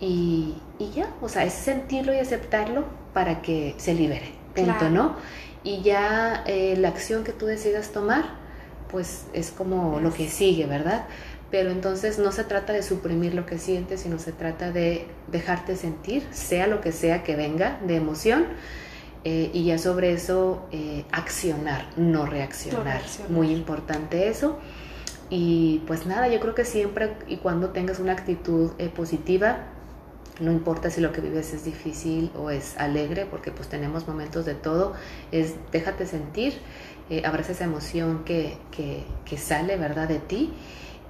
Y, 0.00 0.54
y 0.78 0.90
ya, 0.92 1.12
o 1.20 1.28
sea, 1.28 1.44
es 1.44 1.52
sentirlo 1.52 2.14
y 2.14 2.18
aceptarlo 2.18 2.84
para 3.12 3.42
que 3.42 3.74
se 3.76 3.94
libere, 3.94 4.32
punto, 4.54 4.72
Claro. 4.78 4.90
¿no? 4.90 5.16
Y 5.62 5.82
ya 5.82 6.42
eh, 6.46 6.76
la 6.78 6.88
acción 6.88 7.22
que 7.22 7.32
tú 7.32 7.44
decidas 7.44 7.90
tomar, 7.90 8.24
pues 8.90 9.26
es 9.34 9.50
como 9.50 10.00
lo 10.00 10.12
que 10.14 10.28
sigue, 10.28 10.64
¿verdad? 10.64 11.04
Pero 11.50 11.70
entonces 11.70 12.18
no 12.18 12.32
se 12.32 12.44
trata 12.44 12.72
de 12.72 12.82
suprimir 12.82 13.34
lo 13.34 13.44
que 13.44 13.58
sientes, 13.58 14.00
sino 14.00 14.18
se 14.18 14.32
trata 14.32 14.70
de 14.70 15.06
dejarte 15.30 15.76
sentir, 15.76 16.26
sea 16.30 16.66
lo 16.66 16.80
que 16.80 16.92
sea 16.92 17.22
que 17.22 17.36
venga 17.36 17.78
de 17.86 17.96
emoción, 17.96 18.46
eh, 19.24 19.50
y 19.52 19.64
ya 19.64 19.76
sobre 19.76 20.12
eso 20.12 20.66
eh, 20.72 21.04
accionar, 21.12 21.86
no 21.96 22.24
reaccionar. 22.24 22.78
No 22.78 22.84
reaccionar. 22.84 23.30
Muy 23.30 23.50
importante 23.50 24.28
eso. 24.28 24.58
Y 25.30 25.82
pues 25.86 26.06
nada, 26.06 26.28
yo 26.28 26.40
creo 26.40 26.54
que 26.54 26.64
siempre 26.64 27.14
y 27.28 27.36
cuando 27.36 27.70
tengas 27.70 28.00
una 28.00 28.12
actitud 28.12 28.72
eh, 28.78 28.88
positiva, 28.88 29.58
no 30.40 30.50
importa 30.50 30.90
si 30.90 31.00
lo 31.00 31.12
que 31.12 31.20
vives 31.20 31.52
es 31.52 31.64
difícil 31.64 32.30
o 32.36 32.50
es 32.50 32.76
alegre, 32.78 33.26
porque 33.26 33.50
pues 33.52 33.68
tenemos 33.68 34.08
momentos 34.08 34.44
de 34.44 34.54
todo, 34.54 34.94
es 35.30 35.54
déjate 35.70 36.06
sentir, 36.06 36.54
eh, 37.10 37.22
abraza 37.24 37.52
esa 37.52 37.64
emoción 37.64 38.24
que, 38.24 38.56
que, 38.72 39.04
que 39.24 39.36
sale, 39.38 39.76
¿verdad?, 39.76 40.08
de 40.08 40.18
ti. 40.18 40.52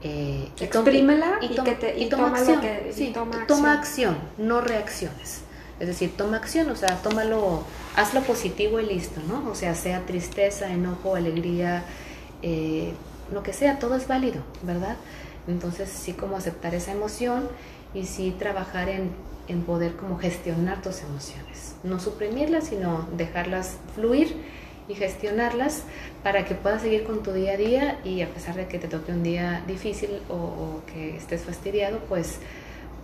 eh, 0.03 0.49
y 0.59 0.65
Exprímela 0.65 1.39
y, 1.43 1.55
tom- 1.55 1.65
que 1.65 1.73
te, 1.73 1.99
y 1.99 2.09
toma 2.09 2.29
acción, 2.29 2.61
que- 2.61 2.91
sí, 2.93 3.11
toma 3.15 3.47
toma 3.47 3.73
acción. 3.75 4.15
acción, 4.15 4.19
no 4.39 4.61
reacciones. 4.61 5.43
Es 5.79 5.87
decir, 5.89 6.15
toma 6.17 6.37
acción, 6.39 6.69
o 6.71 6.77
sea, 6.77 6.97
tómalo, 7.03 7.65
hazlo 7.97 8.21
positivo 8.23 8.81
y 8.81 8.87
listo, 8.87 9.21
¿no? 9.29 9.49
O 9.51 9.55
sea, 9.55 9.75
sea 9.75 10.05
tristeza, 10.07 10.71
enojo, 10.73 11.15
alegría, 11.15 11.85
eh, 12.43 12.93
lo 13.33 13.43
que 13.43 13.53
sea, 13.53 13.79
todo 13.79 13.97
es 13.97 14.09
válido, 14.09 14.43
¿verdad? 14.63 14.97
Entonces, 15.49 15.89
sí 15.89 16.13
como 16.13 16.37
aceptar 16.37 16.75
esa 16.75 16.93
emoción 16.93 17.49
y 17.95 18.05
sí 18.05 18.35
trabajar 18.39 18.89
en, 18.89 19.11
en 19.49 19.63
poder 19.63 19.97
como 19.97 20.19
gestionar 20.19 20.83
tus 20.83 21.03
emociones. 21.03 21.75
No 21.83 21.99
suprimirlas, 21.99 22.65
sino 22.65 23.09
dejarlas 23.17 23.77
fluir 23.95 24.37
y 24.89 24.95
gestionarlas 24.95 25.85
para 26.23 26.45
que 26.45 26.55
puedas 26.55 26.83
seguir 26.83 27.05
con 27.05 27.23
tu 27.23 27.33
día 27.33 27.53
a 27.53 27.57
día 27.57 28.01
y 28.05 28.23
a 28.23 28.29
pesar 28.29 28.57
de 28.57 28.67
que 28.67 28.79
te 28.79 28.89
toque 28.89 29.13
un 29.13 29.23
día 29.23 29.63
difícil 29.67 30.11
o, 30.29 30.35
o 30.35 30.83
que 30.93 31.17
estés 31.17 31.43
fastidiado, 31.43 32.01
pues 32.09 32.39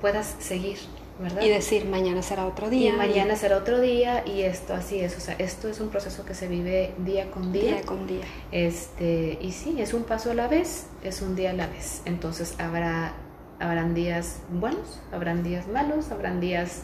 puedas 0.01 0.37
seguir, 0.39 0.79
¿verdad? 1.21 1.43
Y 1.43 1.49
decir, 1.49 1.87
mañana 1.87 2.23
será 2.23 2.47
otro 2.47 2.67
Y 2.67 2.71
día. 2.71 2.93
mañana 2.95 3.37
será 3.37 3.57
otro 3.59 3.81
día 3.81 4.23
y 4.27 4.43
esto 4.43 4.75
así 4.75 5.01
es, 5.01 5.17
o 5.17 5.21
sea, 5.21 5.35
esto 5.39 5.69
es 5.69 5.81
un 5.81 5.89
proceso 5.89 6.25
que 6.25 6.35
se 6.35 6.47
vive 6.49 6.93
día 6.99 7.31
con 7.31 7.55
y 7.55 7.59
día. 7.61 7.73
día 7.77 7.83
con 7.83 8.07
día. 8.07 8.25
Este, 8.53 9.39
y 9.41 9.53
sí, 9.53 9.81
es 9.81 9.95
un 9.95 10.05
paso 10.05 10.31
a 10.31 10.35
la 10.35 10.49
vez, 10.49 10.87
es 11.03 11.23
un 11.23 11.35
día 11.37 11.51
a 11.51 11.55
la 11.55 11.67
vez. 11.69 12.03
Entonces 12.05 12.55
habrá 12.59 13.13
habrán 13.59 13.95
días 13.95 14.41
buenos, 14.51 15.01
habrán 15.13 15.43
días 15.43 15.67
malos, 15.69 16.11
habrán 16.11 16.41
días 16.41 16.83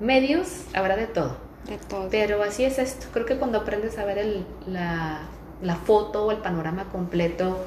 medios, 0.00 0.48
habrá 0.74 0.96
de 0.96 1.06
todo. 1.06 1.36
De 1.68 1.78
todo. 1.78 2.08
Pero 2.10 2.42
así 2.44 2.64
es 2.64 2.78
esto. 2.78 3.06
Creo 3.12 3.26
que 3.26 3.36
cuando 3.36 3.58
aprendes 3.58 3.98
a 3.98 4.04
ver 4.04 4.18
el- 4.18 4.46
la, 4.68 5.22
la 5.62 5.74
foto 5.74 6.26
o 6.26 6.30
el 6.30 6.36
panorama 6.38 6.84
completo, 6.92 7.58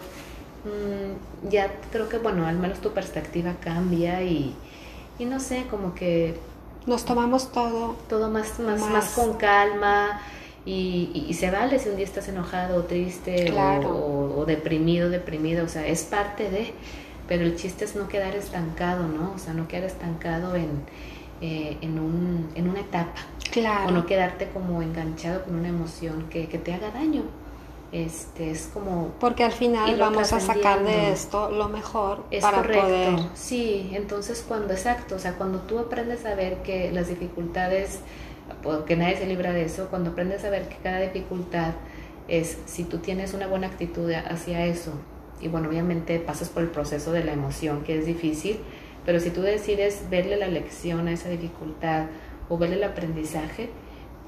mm, 0.64 1.50
ya 1.50 1.70
creo 1.92 2.08
que, 2.08 2.18
bueno, 2.18 2.46
al 2.48 2.58
menos 2.58 2.80
tu 2.80 2.92
perspectiva 2.94 3.56
cambia 3.60 4.22
y, 4.24 4.56
y 5.20 5.26
no 5.26 5.40
sé, 5.40 5.66
como 5.70 5.94
que 5.94 6.36
Nos 6.88 7.06
tomamos 7.06 7.52
todo. 7.52 7.96
todo 8.08 8.30
más, 8.30 8.60
más, 8.60 8.80
Más. 8.80 8.90
más 8.90 9.10
con 9.12 9.34
calma 9.36 10.20
y, 10.66 11.12
y- 11.14 11.26
y 11.30 11.34
se 11.36 11.52
vale 11.52 11.78
si 11.80 11.90
un 11.90 11.96
día 11.98 12.06
estás 12.06 12.28
enojado 12.30 12.78
o 12.80 12.84
triste 12.84 13.50
o- 13.50 13.54
Claro. 13.54 13.90
o, 13.96 14.40
o 14.40 14.46
deprimido, 14.46 15.10
deprimida, 15.10 15.64
o 15.64 15.68
sea, 15.68 15.86
es 15.86 16.04
parte 16.04 16.50
de, 16.50 16.74
pero 17.28 17.44
el 17.44 17.56
chiste 17.56 17.86
es 17.86 17.96
no 17.96 18.08
quedar 18.08 18.36
estancado, 18.36 19.08
¿no? 19.08 19.34
O 19.36 19.38
sea, 19.38 19.54
no 19.54 19.68
quedar 19.68 19.84
estancado 19.86 20.56
en, 20.56 20.70
eh, 21.42 21.78
en, 21.82 22.00
un, 22.00 22.50
en 22.56 22.70
una 22.70 22.80
etapa 22.82 23.14
Claro. 23.52 23.90
o 23.90 23.92
no 23.92 24.06
quedarte 24.06 24.50
como 24.50 24.82
enganchado 24.82 25.44
con 25.44 25.56
una 25.56 25.70
emoción 25.70 26.28
que, 26.30 26.48
que 26.48 26.58
te 26.58 26.74
haga 26.74 26.92
daño. 26.92 27.24
Este, 27.92 28.52
es 28.52 28.70
como 28.72 29.14
Porque 29.20 29.44
al 29.44 29.52
final 29.52 29.98
vamos 30.00 30.32
a 30.32 30.40
sacar 30.40 30.84
de 30.84 31.12
esto 31.12 31.50
lo 31.50 31.70
mejor 31.70 32.24
es 32.30 32.44
para 32.44 32.58
correcto, 32.58 32.86
poder. 32.86 33.20
sí, 33.34 33.90
entonces 33.94 34.46
cuando, 34.48 34.74
exacto, 34.74 35.16
o 35.16 35.20
sea, 35.20 35.34
cuando 35.34 35.62
tú 35.62 35.80
aprendes 35.80 36.24
a 36.26 36.36
ver 36.36 36.58
que 36.62 36.92
las 36.92 37.08
dificultades, 37.08 38.02
porque 38.62 38.96
nadie 38.96 39.18
se 39.18 39.26
libra 39.26 39.54
de 39.54 39.66
eso, 39.66 39.88
cuando 39.90 40.12
aprendes 40.12 40.46
a 40.46 40.52
ver 40.52 40.70
que 40.70 40.76
cada 40.78 41.00
dificultad 41.00 41.74
es, 42.28 42.60
si 42.68 42.84
tú 42.84 43.00
tienes 43.00 43.34
una 43.34 43.48
buena 43.48 43.66
actitud 43.66 44.12
hacia 44.12 44.66
eso, 44.66 44.92
y 45.42 45.48
bueno, 45.48 45.68
obviamente 45.70 46.20
pasas 46.20 46.50
por 46.50 46.62
el 46.62 46.70
proceso 46.70 47.12
de 47.12 47.24
la 47.24 47.34
emoción, 47.34 47.82
que 47.84 47.98
es 47.98 48.06
difícil, 48.06 48.60
pero 49.04 49.20
si 49.20 49.32
tú 49.32 49.42
decides 49.42 50.04
verle 50.12 50.38
la 50.38 50.48
lección 50.48 51.08
a 51.08 51.12
esa 51.14 51.30
dificultad 51.30 52.06
o 52.50 52.58
verle 52.60 52.76
el 52.76 52.84
aprendizaje, 52.84 53.72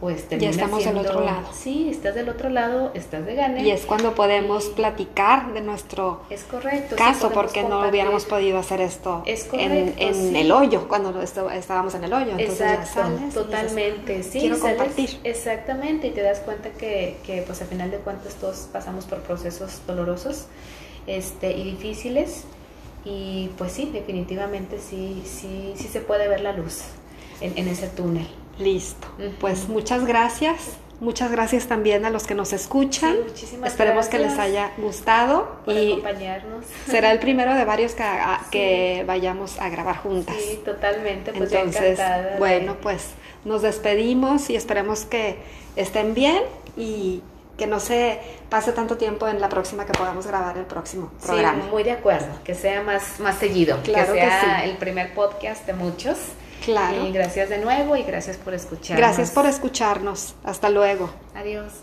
pues 0.02 0.28
termina 0.28 0.50
estamos 0.50 0.84
del 0.84 0.98
otro 0.98 1.22
lado. 1.24 1.48
Sí, 1.54 1.88
estás 1.92 2.16
del 2.16 2.28
otro 2.28 2.50
lado, 2.50 2.90
estás 2.96 3.24
de 3.24 3.36
gane. 3.36 3.62
Y 3.64 3.70
es 3.70 3.86
cuando 3.86 4.14
podemos 4.16 4.66
platicar 4.70 5.54
de 5.54 5.62
nuestro 5.62 6.24
Es 6.32 6.44
correcto. 6.44 6.96
sí, 6.96 7.04
caso, 7.04 7.30
porque 7.32 7.62
no 7.62 7.70
compartir. 7.70 7.92
hubiéramos 7.92 8.26
podido 8.26 8.58
hacer 8.58 8.82
esto 8.82 9.22
Es 9.28 9.44
en, 9.46 9.50
correcto, 9.52 9.94
en 10.02 10.14
sí. 10.16 10.38
el 10.38 10.52
hoyo, 10.52 10.88
cuando 10.88 11.22
estábamos 11.22 11.94
en 11.94 12.04
el 12.04 12.12
hoyo. 12.14 12.32
Entonces 12.32 12.58
ya 12.58 12.74
Exacto, 12.74 12.94
sales 13.02 13.20
y 13.22 13.24
dices, 13.26 13.34
totalmente, 13.36 14.24
sí, 14.24 14.40
quiero 14.40 14.56
sales- 14.58 14.78
compartir. 14.80 15.20
exactamente, 15.24 16.08
y 16.08 16.12
te 16.12 16.22
das 16.24 16.40
cuenta 16.40 16.70
que, 16.72 17.18
que 17.24 17.44
pues 17.44 17.62
a 17.62 17.66
final 17.66 17.92
de 17.92 17.98
cuentas 17.98 18.34
todos 18.36 18.68
pasamos 18.74 19.06
por 19.06 19.20
procesos 19.20 19.82
dolorosos 19.86 20.48
este, 21.06 21.52
y 21.56 21.64
difíciles, 21.64 22.46
y 23.06 23.50
pues 23.56 23.72
sí, 23.72 23.90
definitivamente 23.94 24.80
sí, 24.80 25.22
sí, 25.26 25.74
sí 25.76 25.88
se 25.88 26.02
puede 26.02 26.28
ver 26.28 26.42
la 26.42 26.54
luz 26.54 26.82
en, 27.40 27.56
en 27.56 27.68
ese 27.68 27.88
túnel. 27.88 28.28
Listo. 28.62 29.08
Pues 29.40 29.68
muchas 29.68 30.06
gracias. 30.06 30.78
Muchas 31.00 31.32
gracias 31.32 31.66
también 31.66 32.06
a 32.06 32.12
los 32.12 32.28
que 32.28 32.36
nos 32.36 32.54
escuchan. 32.54 33.14
Sí, 33.14 33.20
muchísimas 33.28 33.72
Esperemos 33.72 34.08
que 34.08 34.20
les 34.20 34.38
haya 34.38 34.70
gustado 34.78 35.58
Por 35.66 35.74
y 35.74 35.94
acompañarnos. 35.94 36.64
será 36.88 37.12
el 37.12 37.18
primero 37.18 37.56
de 37.56 37.66
varios 37.66 37.94
que, 37.94 38.04
a- 38.04 38.40
Sí. 38.44 38.50
que 38.52 39.04
vayamos 39.08 39.60
a 39.60 39.70
grabar 39.70 39.98
juntas. 39.98 40.36
Sí, 40.40 40.62
totalmente, 40.64 41.34
pues 41.34 41.50
yo 41.52 41.58
Entonces, 41.58 41.94
encantada 42.00 42.22
de- 42.34 42.38
bueno, 42.38 42.78
pues 42.84 43.08
nos 43.46 43.64
despedimos 43.64 44.52
y 44.52 44.56
esperemos 44.56 45.06
que 45.06 45.38
estén 45.76 46.14
bien 46.14 46.44
y 46.78 47.24
que 47.58 47.66
no 47.66 47.80
se 47.80 48.20
pase 48.50 48.72
tanto 48.72 48.98
tiempo 48.98 49.28
en 49.28 49.42
la 49.42 49.50
próxima 49.50 49.86
que 49.88 49.94
podamos 49.94 50.28
grabar 50.28 50.56
el 50.58 50.66
próximo 50.66 51.12
Sí, 51.20 51.26
programa. 51.28 51.64
muy 51.72 51.82
de 51.82 51.94
acuerdo, 51.94 52.28
que 52.44 52.54
sea 52.54 52.84
más, 52.84 53.20
más 53.20 53.38
seguido, 53.40 53.80
Claro 53.84 54.14
que 54.14 54.20
que 54.20 54.26
sea 54.28 54.62
sí. 54.64 54.70
el 54.70 54.78
primer 54.78 55.16
podcast 55.16 55.66
de 55.66 55.74
muchos. 55.74 56.18
Claro. 56.64 57.06
Y 57.06 57.12
gracias 57.12 57.50
de 57.50 57.58
nuevo 57.58 57.96
y 57.96 58.04
gracias 58.04 58.38
por 58.38 58.54
escuchar. 58.54 58.98
Gracias 58.98 59.32
por 59.32 59.46
escucharnos. 59.46 60.36
Hasta 60.44 60.70
luego. 60.70 61.10
Adiós. 61.36 61.74